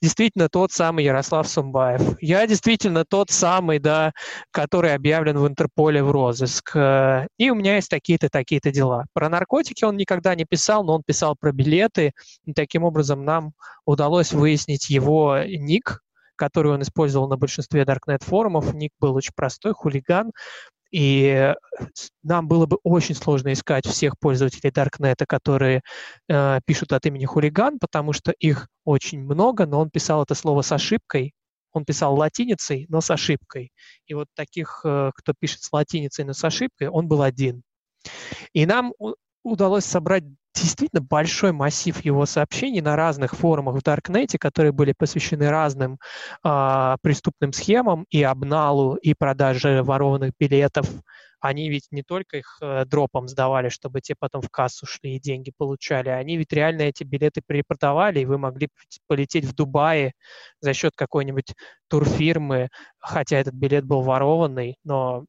действительно 0.00 0.48
тот 0.48 0.72
самый 0.72 1.04
Ярослав 1.04 1.48
Сумбаев. 1.48 2.16
Я 2.20 2.46
действительно 2.46 3.04
тот 3.04 3.30
самый, 3.30 3.78
да, 3.78 4.12
который 4.50 4.94
объявлен 4.94 5.38
в 5.38 5.46
Интерполе 5.46 6.02
в 6.02 6.10
розыск. 6.10 6.74
Э, 6.74 7.26
и 7.38 7.50
у 7.50 7.54
меня 7.54 7.76
есть 7.76 7.90
такие-то, 7.90 8.28
такие-то 8.28 8.70
дела. 8.70 9.06
Про 9.12 9.28
наркотики 9.28 9.84
он 9.84 9.96
никогда 9.96 10.34
не 10.34 10.44
писал, 10.44 10.84
но 10.84 10.94
он 10.94 11.02
писал 11.04 11.36
про 11.38 11.52
билеты. 11.52 12.12
И 12.44 12.52
таким 12.52 12.84
образом 12.84 13.24
нам 13.24 13.52
удалось 13.84 14.32
выяснить 14.32 14.90
его 14.90 15.38
ник, 15.44 16.00
который 16.36 16.72
он 16.72 16.82
использовал 16.82 17.28
на 17.28 17.36
большинстве 17.36 17.82
Darknet 17.82 18.24
форумов. 18.24 18.72
Ник 18.72 18.92
был 18.98 19.14
очень 19.14 19.34
простой, 19.34 19.72
хулиган. 19.74 20.32
И 20.90 21.54
нам 22.22 22.48
было 22.48 22.66
бы 22.66 22.78
очень 22.82 23.14
сложно 23.14 23.52
искать 23.52 23.86
всех 23.86 24.18
пользователей 24.18 24.70
Даркнета, 24.70 25.24
которые 25.26 25.82
э, 26.28 26.60
пишут 26.66 26.92
от 26.92 27.06
имени 27.06 27.26
хулиган, 27.26 27.78
потому 27.78 28.12
что 28.12 28.32
их 28.32 28.68
очень 28.84 29.22
много, 29.22 29.66
но 29.66 29.80
он 29.80 29.90
писал 29.90 30.22
это 30.22 30.34
слово 30.34 30.62
с 30.62 30.72
ошибкой, 30.72 31.32
он 31.72 31.84
писал 31.84 32.16
латиницей, 32.16 32.86
но 32.88 33.00
с 33.00 33.10
ошибкой. 33.10 33.70
И 34.06 34.14
вот 34.14 34.26
таких, 34.34 34.80
э, 34.84 35.12
кто 35.14 35.32
пишет 35.38 35.62
с 35.62 35.72
латиницей, 35.72 36.24
но 36.24 36.32
с 36.32 36.42
ошибкой, 36.44 36.88
он 36.88 37.06
был 37.06 37.22
один. 37.22 37.62
И 38.52 38.66
нам 38.66 38.92
удалось 39.44 39.84
собрать 39.84 40.24
действительно 40.54 41.02
большой 41.02 41.52
массив 41.52 42.04
его 42.04 42.26
сообщений 42.26 42.80
на 42.80 42.96
разных 42.96 43.34
форумах 43.34 43.76
в 43.76 43.82
Даркнете, 43.82 44.38
которые 44.38 44.72
были 44.72 44.92
посвящены 44.96 45.48
разным 45.48 45.98
э, 46.44 46.96
преступным 47.02 47.52
схемам 47.52 48.06
и 48.10 48.22
обналу, 48.22 48.96
и 48.96 49.14
продаже 49.14 49.82
ворованных 49.82 50.32
билетов. 50.38 50.86
Они 51.40 51.70
ведь 51.70 51.86
не 51.90 52.02
только 52.02 52.38
их 52.38 52.58
э, 52.60 52.84
дропом 52.84 53.26
сдавали, 53.26 53.70
чтобы 53.70 54.00
те 54.02 54.14
потом 54.18 54.42
в 54.42 54.50
кассу 54.50 54.86
шли 54.86 55.16
и 55.16 55.20
деньги 55.20 55.52
получали, 55.56 56.10
они 56.10 56.36
ведь 56.36 56.52
реально 56.52 56.82
эти 56.82 57.02
билеты 57.02 57.40
перепродавали, 57.46 58.20
и 58.20 58.26
вы 58.26 58.36
могли 58.36 58.68
полететь 59.06 59.46
в 59.46 59.54
Дубае 59.54 60.12
за 60.60 60.74
счет 60.74 60.92
какой-нибудь 60.94 61.54
турфирмы, 61.88 62.68
хотя 62.98 63.38
этот 63.38 63.54
билет 63.54 63.86
был 63.86 64.02
ворованный, 64.02 64.76
но 64.84 65.24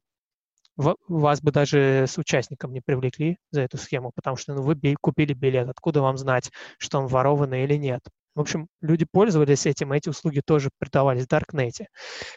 вас 0.76 1.40
бы 1.40 1.52
даже 1.52 2.06
с 2.08 2.18
участником 2.18 2.72
не 2.72 2.80
привлекли 2.80 3.38
за 3.50 3.62
эту 3.62 3.78
схему, 3.78 4.12
потому 4.14 4.36
что 4.36 4.54
ну, 4.54 4.62
вы 4.62 4.76
купили 5.00 5.34
билет. 5.34 5.68
Откуда 5.68 6.02
вам 6.02 6.16
знать, 6.16 6.50
что 6.78 6.98
он 6.98 7.06
ворованный 7.06 7.64
или 7.64 7.76
нет? 7.76 8.02
В 8.34 8.40
общем, 8.40 8.68
люди 8.80 9.04
пользовались 9.10 9.66
этим, 9.66 9.92
эти 9.92 10.08
услуги 10.08 10.40
тоже 10.42 10.70
продавались 10.78 11.24
в 11.24 11.28
Даркнете. 11.28 11.88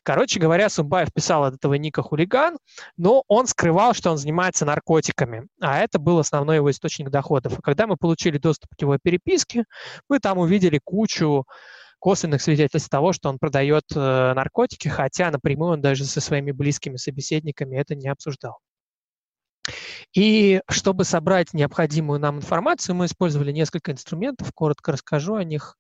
Короче 0.04 0.42
говоря, 0.42 0.68
Сумбаев 0.68 1.14
писал 1.14 1.46
от 1.46 1.56
этого 1.56 1.76
ника 1.76 2.02
хулиган, 2.02 2.58
но 2.98 3.24
он 3.30 3.48
скрывал, 3.48 3.94
что 3.94 4.12
он 4.12 4.18
занимается 4.18 4.66
наркотиками, 4.66 5.48
а 5.62 5.80
это 5.80 5.98
был 5.98 6.20
основной 6.20 6.58
его 6.58 6.70
источник 6.70 7.10
доходов. 7.10 7.60
И 7.60 7.62
когда 7.62 7.88
мы 7.88 7.96
получили 7.96 8.38
доступ 8.38 8.76
к 8.78 8.82
его 8.82 8.98
переписке, 9.02 9.64
мы 10.10 10.20
там 10.20 10.38
увидели 10.38 10.82
кучу 10.84 11.46
косвенных 12.06 12.40
свидетельств 12.44 12.88
того, 12.88 13.14
что 13.14 13.30
он 13.30 13.40
продает 13.40 13.86
э, 13.96 14.34
наркотики, 14.36 14.88
хотя 14.90 15.32
напрямую 15.32 15.72
он 15.72 15.82
даже 15.82 16.06
со 16.06 16.22
своими 16.22 16.52
близкими 16.52 16.98
собеседниками 16.98 17.78
это 17.78 17.96
не 17.96 18.10
обсуждал. 18.10 18.60
И 20.14 20.62
чтобы 20.70 21.04
собрать 21.04 21.56
необходимую 21.56 22.20
нам 22.20 22.38
информацию, 22.38 22.94
мы 22.94 23.08
использовали 23.08 23.52
несколько 23.52 23.92
инструментов, 23.92 24.52
коротко 24.54 24.92
расскажу 24.92 25.34
о 25.34 25.44
них. 25.44 25.78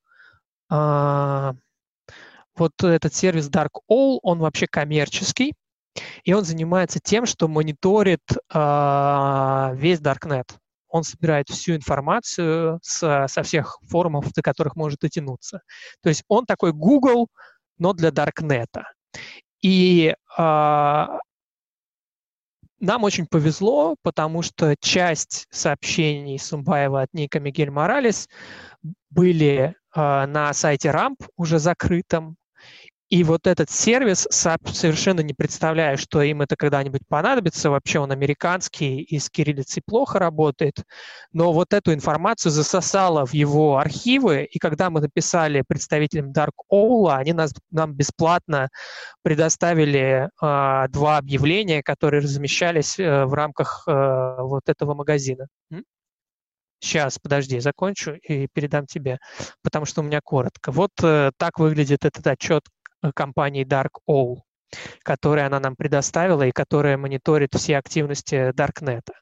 А, 0.67 1.53
вот 2.55 2.71
этот 2.83 3.13
сервис 3.13 3.47
DarkOwl, 3.47 4.17
он 4.23 4.39
вообще 4.39 4.65
коммерческий, 4.65 5.53
и 6.23 6.33
он 6.33 6.43
занимается 6.43 6.99
тем, 6.99 7.27
что 7.27 7.47
мониторит 7.47 8.23
а, 8.51 9.73
весь 9.75 9.99
Darknet 9.99 10.57
он 10.95 11.03
собирает 11.03 11.49
всю 11.49 11.75
информацию 11.75 12.79
с, 12.81 13.27
со 13.27 13.43
всех 13.43 13.77
форумов, 13.81 14.31
до 14.31 14.41
которых 14.41 14.77
может 14.77 14.99
дотянуться. 15.01 15.61
То 16.01 16.07
есть 16.07 16.23
он 16.29 16.45
такой 16.45 16.71
Google, 16.71 17.27
но 17.77 17.91
для 17.91 18.11
Даркнета. 18.11 18.93
И 19.61 20.15
э, 20.37 20.41
нам 22.79 23.03
очень 23.03 23.27
повезло, 23.27 23.95
потому 24.03 24.41
что 24.41 24.75
часть 24.79 25.47
сообщений 25.49 26.39
Сумбаева 26.39 27.01
от 27.01 27.13
Ника 27.13 27.41
Мигель 27.41 27.71
Моралес 27.71 28.29
были 29.09 29.75
э, 29.95 30.25
на 30.25 30.53
сайте 30.53 30.91
Рамп 30.91 31.21
уже 31.35 31.59
закрытом, 31.59 32.37
и 33.09 33.23
вот 33.23 33.45
этот 33.45 33.69
сервис, 33.69 34.27
совершенно 34.31 35.21
не 35.21 35.33
представляю, 35.33 35.97
что 35.97 36.23
им 36.23 36.41
это 36.41 36.55
когда-нибудь 36.55 37.01
понадобится. 37.07 37.69
Вообще 37.69 37.99
он 37.99 38.11
американский 38.11 39.01
и 39.01 39.19
с 39.19 39.29
кириллицей 39.29 39.83
плохо 39.85 40.17
работает. 40.17 40.83
Но 41.31 41.53
вот 41.53 41.73
эту 41.73 41.93
информацию 41.93 42.51
засосало 42.51 43.25
в 43.25 43.33
его 43.33 43.77
архивы. 43.77 44.45
И 44.45 44.57
когда 44.57 44.89
мы 44.89 45.01
написали 45.01 45.63
представителям 45.67 46.31
Dark 46.31 46.53
Owl, 46.71 47.15
они 47.15 47.33
нас, 47.33 47.53
нам 47.69 47.93
бесплатно 47.93 48.69
предоставили 49.21 50.27
э, 50.41 50.87
два 50.89 51.17
объявления, 51.17 51.83
которые 51.83 52.23
размещались 52.23 52.97
э, 52.97 53.25
в 53.25 53.33
рамках 53.35 53.83
э, 53.87 54.37
вот 54.39 54.63
этого 54.67 54.95
магазина. 54.95 55.47
Сейчас, 56.79 57.17
подожди, 57.17 57.59
закончу 57.59 58.13
и 58.13 58.47
передам 58.53 58.85
тебе, 58.85 59.17
потому 59.63 59.85
что 59.85 60.01
у 60.01 60.03
меня 60.03 60.19
коротко. 60.23 60.71
Вот 60.71 60.91
э, 61.01 61.31
так 61.37 61.57
выглядит 61.57 62.05
этот 62.05 62.27
отчет 62.27 62.63
компании 63.13 63.65
Dark 63.65 63.99
Owl, 64.09 64.39
которую 65.03 65.45
она 65.45 65.59
нам 65.59 65.75
предоставила 65.75 66.43
и 66.43 66.51
которая 66.51 66.97
мониторит 66.97 67.53
все 67.53 67.77
активности 67.77 68.51
Даркнета. 68.53 69.13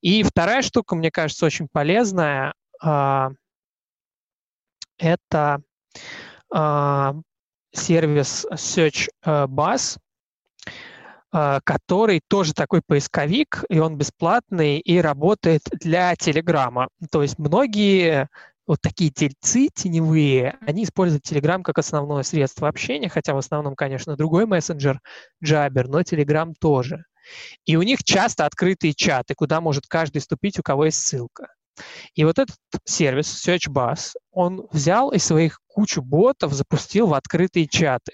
И 0.00 0.22
вторая 0.22 0.62
штука, 0.62 0.96
мне 0.96 1.10
кажется, 1.10 1.46
очень 1.46 1.68
полезная, 1.70 2.54
а, 2.80 3.30
это 4.98 5.60
а, 6.52 7.14
сервис 7.72 8.46
Search 8.52 9.08
э, 9.24 9.46
Bus, 9.46 9.98
а, 11.32 11.60
который 11.64 12.20
тоже 12.28 12.52
такой 12.52 12.82
поисковик, 12.86 13.64
и 13.70 13.78
он 13.78 13.96
бесплатный 13.96 14.78
и 14.78 15.00
работает 15.00 15.62
для 15.72 16.14
Телеграма. 16.14 16.88
То 17.10 17.22
есть 17.22 17.38
многие 17.38 18.28
вот 18.66 18.80
такие 18.80 19.10
тельцы 19.10 19.68
теневые, 19.74 20.56
они 20.66 20.84
используют 20.84 21.24
Telegram 21.24 21.62
как 21.62 21.78
основное 21.78 22.22
средство 22.22 22.68
общения, 22.68 23.08
хотя 23.08 23.34
в 23.34 23.38
основном, 23.38 23.74
конечно, 23.74 24.16
другой 24.16 24.46
мессенджер 24.46 25.00
Jabber, 25.44 25.84
но 25.88 26.00
Telegram 26.00 26.52
тоже. 26.58 27.04
И 27.64 27.76
у 27.76 27.82
них 27.82 28.02
часто 28.04 28.46
открытые 28.46 28.94
чаты, 28.94 29.34
куда 29.34 29.60
может 29.60 29.86
каждый 29.86 30.20
вступить, 30.20 30.58
у 30.58 30.62
кого 30.62 30.86
есть 30.86 30.98
ссылка. 30.98 31.48
И 32.14 32.24
вот 32.24 32.38
этот 32.38 32.56
сервис 32.84 33.46
SearchBus, 33.46 34.14
он 34.30 34.66
взял 34.70 35.10
из 35.10 35.24
своих 35.24 35.60
кучу 35.66 36.02
ботов, 36.02 36.52
запустил 36.52 37.06
в 37.06 37.14
открытые 37.14 37.66
чаты 37.66 38.12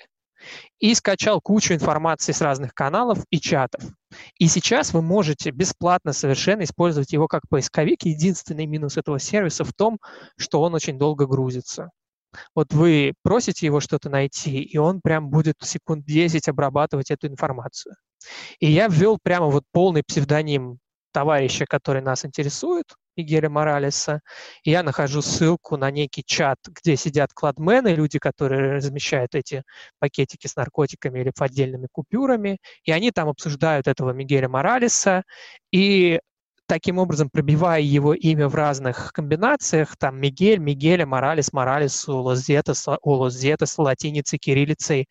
и 0.78 0.95
скачал 0.95 1.41
кучу 1.41 1.74
информации 1.74 2.32
с 2.32 2.41
разных 2.41 2.74
каналов 2.74 3.18
и 3.30 3.41
чатов. 3.41 3.82
И 4.39 4.47
сейчас 4.49 4.93
вы 4.93 5.03
можете 5.03 5.51
бесплатно 5.51 6.12
совершенно 6.12 6.62
использовать 6.62 7.12
его 7.12 7.26
как 7.28 7.43
поисковик. 7.49 8.05
Единственный 8.05 8.66
минус 8.66 8.97
этого 8.97 9.18
сервиса 9.18 9.64
в 9.64 9.72
том, 9.72 9.99
что 10.36 10.61
он 10.62 10.74
очень 10.74 10.99
долго 10.99 11.26
грузится. 11.26 11.91
Вот 12.55 12.72
вы 12.72 13.14
просите 13.22 13.66
его 13.66 13.80
что-то 13.80 14.11
найти, 14.11 14.61
и 14.61 14.76
он 14.76 15.01
прям 15.01 15.30
будет 15.30 15.57
секунд 15.62 16.05
10 16.05 16.49
обрабатывать 16.49 17.11
эту 17.11 17.26
информацию. 17.26 17.95
И 18.61 18.70
я 18.70 18.89
ввел 18.89 19.18
прямо 19.22 19.47
вот 19.47 19.64
полный 19.72 20.03
псевдоним 20.07 20.78
товарища, 21.12 21.64
который 21.66 22.03
нас 22.03 22.24
интересует, 22.24 22.86
Мигеля 23.19 23.51
Моралеса. 23.51 24.21
И 24.62 24.71
я 24.71 24.83
нахожу 24.83 25.21
ссылку 25.23 25.77
на 25.77 25.91
некий 25.91 26.23
чат, 26.25 26.59
где 26.69 26.97
сидят 26.97 27.33
кладмены, 27.35 27.89
люди, 27.89 28.19
которые 28.19 28.77
размещают 28.77 29.35
эти 29.35 29.64
пакетики 29.99 30.47
с 30.47 30.57
наркотиками 30.57 31.21
или 31.21 31.33
поддельными 31.37 31.89
купюрами, 31.91 32.59
и 32.85 32.93
они 32.93 33.11
там 33.11 33.29
обсуждают 33.29 33.89
этого 33.89 34.12
Мигеля 34.12 34.49
Моралеса, 34.49 35.25
и 35.73 36.21
таким 36.66 36.99
образом 36.99 37.31
пробивая 37.31 37.81
его 37.81 38.14
имя 38.14 38.49
в 38.49 38.55
разных 38.55 39.12
комбинациях, 39.12 39.97
там 39.97 40.21
Мигель, 40.21 40.59
Мигеля, 40.59 41.07
Моралес, 41.07 41.53
Моралес, 41.53 42.09
Улозетас, 42.09 42.87
Улозетас, 43.03 43.79
латиницей, 43.79 44.39
кириллицей, 44.39 45.09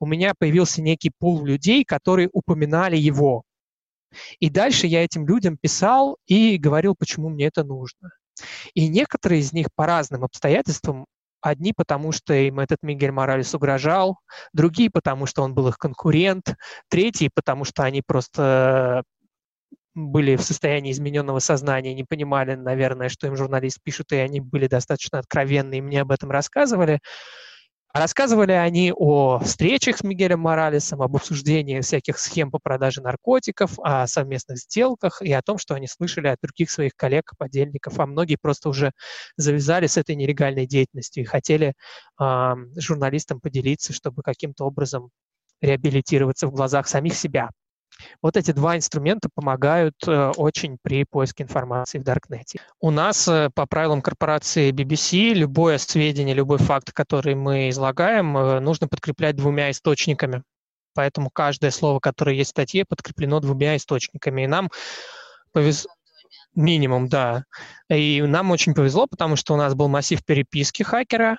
у 0.00 0.06
меня 0.06 0.34
появился 0.38 0.82
некий 0.82 1.10
пул 1.18 1.44
людей, 1.44 1.84
которые 1.84 2.28
упоминали 2.32 2.96
его. 2.96 3.42
И 4.40 4.50
дальше 4.50 4.86
я 4.86 5.04
этим 5.04 5.26
людям 5.26 5.56
писал 5.60 6.18
и 6.26 6.56
говорил, 6.56 6.94
почему 6.98 7.28
мне 7.28 7.46
это 7.46 7.64
нужно. 7.64 8.10
И 8.74 8.88
некоторые 8.88 9.40
из 9.40 9.52
них 9.52 9.68
по 9.74 9.86
разным 9.86 10.24
обстоятельствам 10.24 11.06
Одни, 11.44 11.74
потому 11.76 12.10
что 12.10 12.32
им 12.32 12.58
этот 12.58 12.78
Мигель 12.80 13.10
Моралес 13.10 13.54
угрожал, 13.54 14.16
другие, 14.54 14.88
потому 14.90 15.26
что 15.26 15.42
он 15.42 15.52
был 15.52 15.68
их 15.68 15.76
конкурент, 15.76 16.54
третьи, 16.88 17.28
потому 17.34 17.64
что 17.64 17.82
они 17.82 18.00
просто 18.00 19.02
были 19.94 20.36
в 20.36 20.42
состоянии 20.42 20.90
измененного 20.90 21.40
сознания, 21.40 21.92
не 21.92 22.04
понимали, 22.04 22.54
наверное, 22.54 23.10
что 23.10 23.26
им 23.26 23.36
журналист 23.36 23.78
пишет, 23.82 24.10
и 24.12 24.16
они 24.16 24.40
были 24.40 24.68
достаточно 24.68 25.18
откровенны 25.18 25.74
и 25.74 25.80
мне 25.82 26.00
об 26.00 26.12
этом 26.12 26.30
рассказывали. 26.30 27.00
Рассказывали 27.94 28.50
они 28.50 28.92
о 28.92 29.38
встречах 29.38 29.98
с 29.98 30.02
Мигелем 30.02 30.40
Моралесом, 30.40 31.00
об 31.00 31.14
обсуждении 31.14 31.80
всяких 31.80 32.18
схем 32.18 32.50
по 32.50 32.58
продаже 32.58 33.00
наркотиков, 33.00 33.78
о 33.78 34.08
совместных 34.08 34.58
сделках 34.58 35.22
и 35.22 35.32
о 35.32 35.42
том, 35.42 35.58
что 35.58 35.76
они 35.76 35.86
слышали 35.86 36.26
от 36.26 36.40
других 36.42 36.72
своих 36.72 36.96
коллег, 36.96 37.30
подельников, 37.38 38.00
а 38.00 38.06
многие 38.06 38.34
просто 38.34 38.68
уже 38.68 38.90
завязали 39.36 39.86
с 39.86 39.96
этой 39.96 40.16
нелегальной 40.16 40.66
деятельностью 40.66 41.22
и 41.22 41.26
хотели 41.26 41.74
э, 42.20 42.54
журналистам 42.76 43.38
поделиться, 43.38 43.92
чтобы 43.92 44.22
каким-то 44.24 44.64
образом 44.64 45.10
реабилитироваться 45.60 46.48
в 46.48 46.50
глазах 46.50 46.88
самих 46.88 47.14
себя. 47.14 47.50
Вот 48.22 48.36
эти 48.36 48.52
два 48.52 48.76
инструмента 48.76 49.28
помогают 49.32 49.96
э, 50.06 50.32
очень 50.36 50.78
при 50.82 51.04
поиске 51.04 51.44
информации 51.44 51.98
в 51.98 52.04
Даркнете. 52.04 52.60
У 52.80 52.90
нас 52.90 53.28
э, 53.28 53.50
по 53.54 53.66
правилам 53.66 54.02
корпорации 54.02 54.72
BBC 54.72 55.34
любое 55.34 55.78
сведение, 55.78 56.34
любой 56.34 56.58
факт, 56.58 56.92
который 56.92 57.34
мы 57.34 57.68
излагаем, 57.70 58.36
э, 58.36 58.60
нужно 58.60 58.88
подкреплять 58.88 59.36
двумя 59.36 59.70
источниками. 59.70 60.42
Поэтому 60.94 61.30
каждое 61.30 61.70
слово, 61.70 61.98
которое 61.98 62.36
есть 62.36 62.50
в 62.50 62.52
статье, 62.52 62.84
подкреплено 62.84 63.40
двумя 63.40 63.76
источниками. 63.76 64.42
И 64.42 64.46
нам 64.46 64.70
повезло... 65.52 65.90
Минимум, 66.56 67.08
да. 67.08 67.44
И 67.88 68.22
нам 68.22 68.52
очень 68.52 68.74
повезло, 68.74 69.08
потому 69.08 69.34
что 69.34 69.54
у 69.54 69.56
нас 69.56 69.74
был 69.74 69.88
массив 69.88 70.24
переписки 70.24 70.84
хакера, 70.84 71.38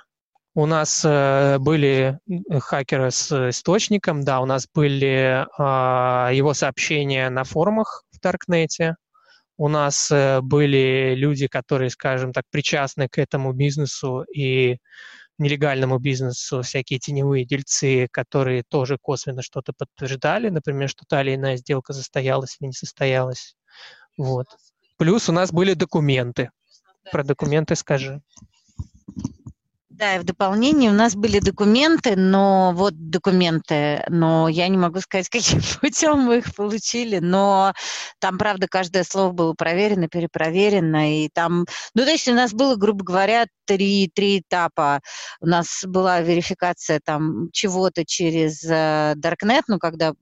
У 0.57 0.65
нас 0.65 1.03
э, 1.03 1.57
были 1.59 2.17
хакеры 2.59 3.11
с 3.11 3.49
источником, 3.49 4.23
да, 4.23 4.39
у 4.39 4.45
нас 4.45 4.69
были 4.73 5.45
э, 5.45 6.33
его 6.33 6.53
сообщения 6.53 7.29
на 7.29 7.43
форумах 7.43 8.05
в 8.13 8.21
Даркнете, 8.21 8.95
у 9.57 9.67
нас 9.67 10.09
э, 10.11 10.39
были 10.41 11.13
люди, 11.13 11.47
которые, 11.47 11.89
скажем 11.89 12.31
так, 12.31 12.45
причастны 12.49 13.09
к 13.09 13.17
этому 13.17 13.51
бизнесу 13.51 14.23
и 14.33 14.77
нелегальному 15.37 15.99
бизнесу, 15.99 16.61
всякие 16.61 16.99
теневые 16.99 17.45
дельцы, 17.45 18.07
которые 18.09 18.63
тоже 18.63 18.97
косвенно 18.97 19.41
что-то 19.41 19.73
подтверждали, 19.77 20.47
например, 20.47 20.87
что 20.87 21.03
та 21.05 21.21
или 21.21 21.35
иная 21.35 21.57
сделка 21.57 21.91
состоялась 21.91 22.55
или 22.61 22.67
не 22.67 22.73
состоялась. 22.73 23.57
Вот. 24.17 24.47
Плюс 24.95 25.27
у 25.27 25.33
нас 25.33 25.51
были 25.51 25.73
документы. 25.73 26.49
Про 27.11 27.25
документы 27.25 27.75
скажи. 27.75 28.21
Да, 29.97 30.17
и 30.17 30.19
в 30.19 30.25
дополнение 30.25 30.91
у 30.91 30.93
нас 30.93 31.15
были 31.15 31.39
документы, 31.39 32.17
но 32.17 32.73
вот 32.75 32.93
документы, 33.09 34.03
но 34.09 34.49
я 34.49 34.67
не 34.67 34.75
могу 34.75 34.99
сказать, 34.99 35.29
каким 35.31 35.61
путем 35.79 36.19
мы 36.19 36.39
их 36.39 36.53
получили, 36.53 37.19
но 37.19 37.71
там, 38.19 38.37
правда, 38.37 38.67
каждое 38.67 39.05
слово 39.05 39.31
было 39.31 39.53
проверено, 39.53 40.09
перепроверено, 40.09 41.23
и 41.23 41.29
там, 41.29 41.65
ну, 41.93 42.03
то 42.03 42.11
есть 42.11 42.27
у 42.27 42.33
нас 42.33 42.51
было, 42.51 42.75
грубо 42.75 43.05
говоря, 43.05 43.45
три, 43.65 44.11
три 44.13 44.39
этапа. 44.39 44.99
У 45.39 45.47
нас 45.47 45.83
была 45.85 46.21
верификация 46.21 46.99
там 47.03 47.49
чего-то 47.53 48.05
через 48.05 48.63
э, 48.65 49.13
Darknet, 49.17 49.63
ну, 49.67 49.79
когда 49.79 50.13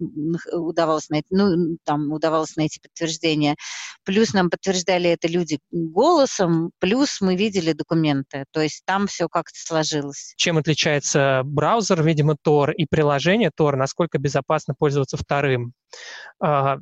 удавалось 0.52 1.10
найти, 1.10 1.28
ну, 1.32 1.78
там 1.84 2.12
удавалось 2.12 2.56
найти 2.58 2.80
подтверждение, 2.80 3.56
плюс 4.04 4.34
нам 4.34 4.52
подтверждали 4.52 5.10
это 5.10 5.28
люди 5.28 5.60
голосом, 5.72 6.72
плюс 6.80 7.22
мы 7.22 7.36
видели 7.36 7.74
документы, 7.74 8.46
то 8.52 8.62
есть 8.62 8.84
там 8.86 9.08
все 9.08 9.28
как-то 9.28 9.63
сложилось. 9.64 10.34
Чем 10.38 10.58
отличается 10.58 11.42
браузер, 11.46 12.04
видимо, 12.04 12.36
Tor 12.46 12.74
и 12.74 12.86
приложение 12.86 13.52
Tor, 13.58 13.76
насколько 13.76 14.18
безопасно 14.18 14.74
пользоваться 14.78 15.18
вторым? 15.18 15.74
А, 16.40 16.78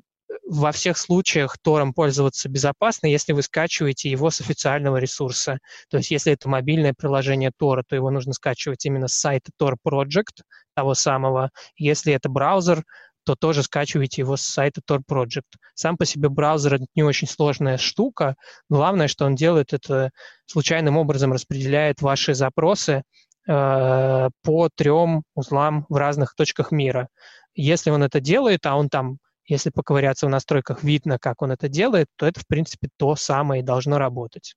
во 0.46 0.72
всех 0.72 0.98
случаях 0.98 1.58
Тором 1.62 1.94
пользоваться 1.94 2.50
безопасно, 2.50 3.08
если 3.08 3.34
вы 3.34 3.42
скачиваете 3.42 4.10
его 4.10 4.30
с 4.30 4.42
официального 4.42 4.98
ресурса. 4.98 5.60
То 5.90 5.98
есть 5.98 6.12
если 6.12 6.34
это 6.34 6.50
мобильное 6.50 6.94
приложение 6.94 7.52
Тора, 7.58 7.84
то 7.88 7.96
его 7.96 8.12
нужно 8.12 8.34
скачивать 8.34 8.86
именно 8.86 9.08
с 9.08 9.14
сайта 9.14 9.52
Tor 9.60 9.76
Project, 9.86 10.44
того 10.76 10.94
самого. 10.94 11.52
Если 11.76 12.14
это 12.14 12.30
браузер, 12.30 12.84
то 13.24 13.36
тоже 13.36 13.64
скачивайте 13.64 14.22
его 14.22 14.38
с 14.38 14.42
сайта 14.42 14.82
Tor 14.88 15.02
Project. 15.08 15.58
Сам 15.74 15.98
по 15.98 16.06
себе 16.06 16.30
браузер— 16.30 16.74
это 16.76 16.86
не 16.96 17.04
очень 17.04 17.28
сложная 17.28 17.78
штука. 17.78 18.36
Главное, 18.70 19.08
что 19.08 19.26
он 19.26 19.36
делает, 19.36 19.74
это 19.74 20.12
случайным 20.46 20.98
образом 20.98 21.34
распределяет 21.34 22.02
ваши 22.02 22.34
запросы 22.34 23.04
э, 23.48 24.30
по 24.44 24.70
трем 24.76 25.24
узлам 25.36 25.86
в 25.90 25.96
разных 25.96 26.36
точках 26.36 26.72
мира. 26.72 27.08
Если 27.54 27.90
он 27.90 28.04
это 28.04 28.20
делает, 28.20 28.66
а 28.66 28.76
он 28.76 28.90
там, 28.90 29.18
если 29.46 29.70
поковыряться 29.70 30.28
в 30.28 30.30
настройках, 30.30 30.84
видно, 30.84 31.18
как 31.20 31.42
он 31.42 31.52
это 31.52 31.68
делает, 31.68 32.08
то 32.16 32.26
это, 32.26 32.40
в 32.40 32.48
принципе, 32.48 32.90
то 32.98 33.16
самое 33.16 33.62
и 33.62 33.66
должно 33.66 33.98
работать. 33.98 34.56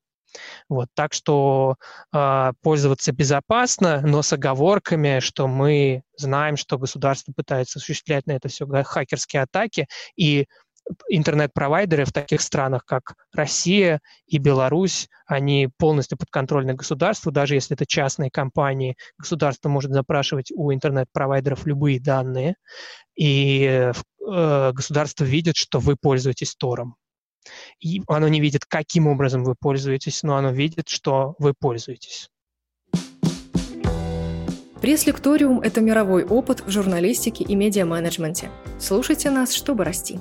Вот, 0.69 0.87
так 0.93 1.13
что 1.13 1.75
э, 2.13 2.51
пользоваться 2.61 3.11
безопасно, 3.11 4.01
но 4.01 4.21
с 4.21 4.33
оговорками, 4.33 5.19
что 5.19 5.47
мы 5.47 6.03
знаем, 6.17 6.57
что 6.57 6.77
государство 6.77 7.33
пытается 7.33 7.79
осуществлять 7.79 8.27
на 8.27 8.33
это 8.33 8.47
все 8.47 8.65
хакерские 8.83 9.43
атаки, 9.43 9.87
и 10.15 10.47
интернет-провайдеры 11.09 12.05
в 12.05 12.11
таких 12.11 12.41
странах, 12.41 12.85
как 12.85 13.15
Россия 13.33 14.01
и 14.27 14.37
Беларусь, 14.37 15.09
они 15.25 15.69
полностью 15.77 16.17
подконтрольны 16.17 16.73
государству, 16.73 17.31
даже 17.31 17.55
если 17.55 17.75
это 17.75 17.85
частные 17.85 18.29
компании, 18.29 18.95
государство 19.17 19.69
может 19.69 19.91
запрашивать 19.91 20.51
у 20.53 20.71
интернет-провайдеров 20.71 21.65
любые 21.65 21.99
данные, 21.99 22.55
и 23.15 23.63
э, 23.63 24.71
государство 24.73 25.23
видит, 25.23 25.55
что 25.55 25.79
вы 25.79 25.95
пользуетесь 25.95 26.55
Тором. 26.55 26.95
И 27.79 28.01
оно 28.07 28.27
не 28.27 28.39
видит, 28.41 28.65
каким 28.65 29.07
образом 29.07 29.43
вы 29.43 29.55
пользуетесь, 29.59 30.23
но 30.23 30.35
оно 30.35 30.51
видит, 30.51 30.89
что 30.89 31.35
вы 31.39 31.53
пользуетесь. 31.53 32.29
Пресс-лекториум– 34.81 35.61
это 35.63 35.81
мировой 35.81 36.25
опыт 36.25 36.61
в 36.61 36.69
журналистике 36.69 37.43
и 37.43 37.55
медиа-менеджменте. 37.55 38.51
Слушайте 38.79 39.31
нас, 39.31 39.53
чтобы 39.53 39.83
расти. 39.83 40.19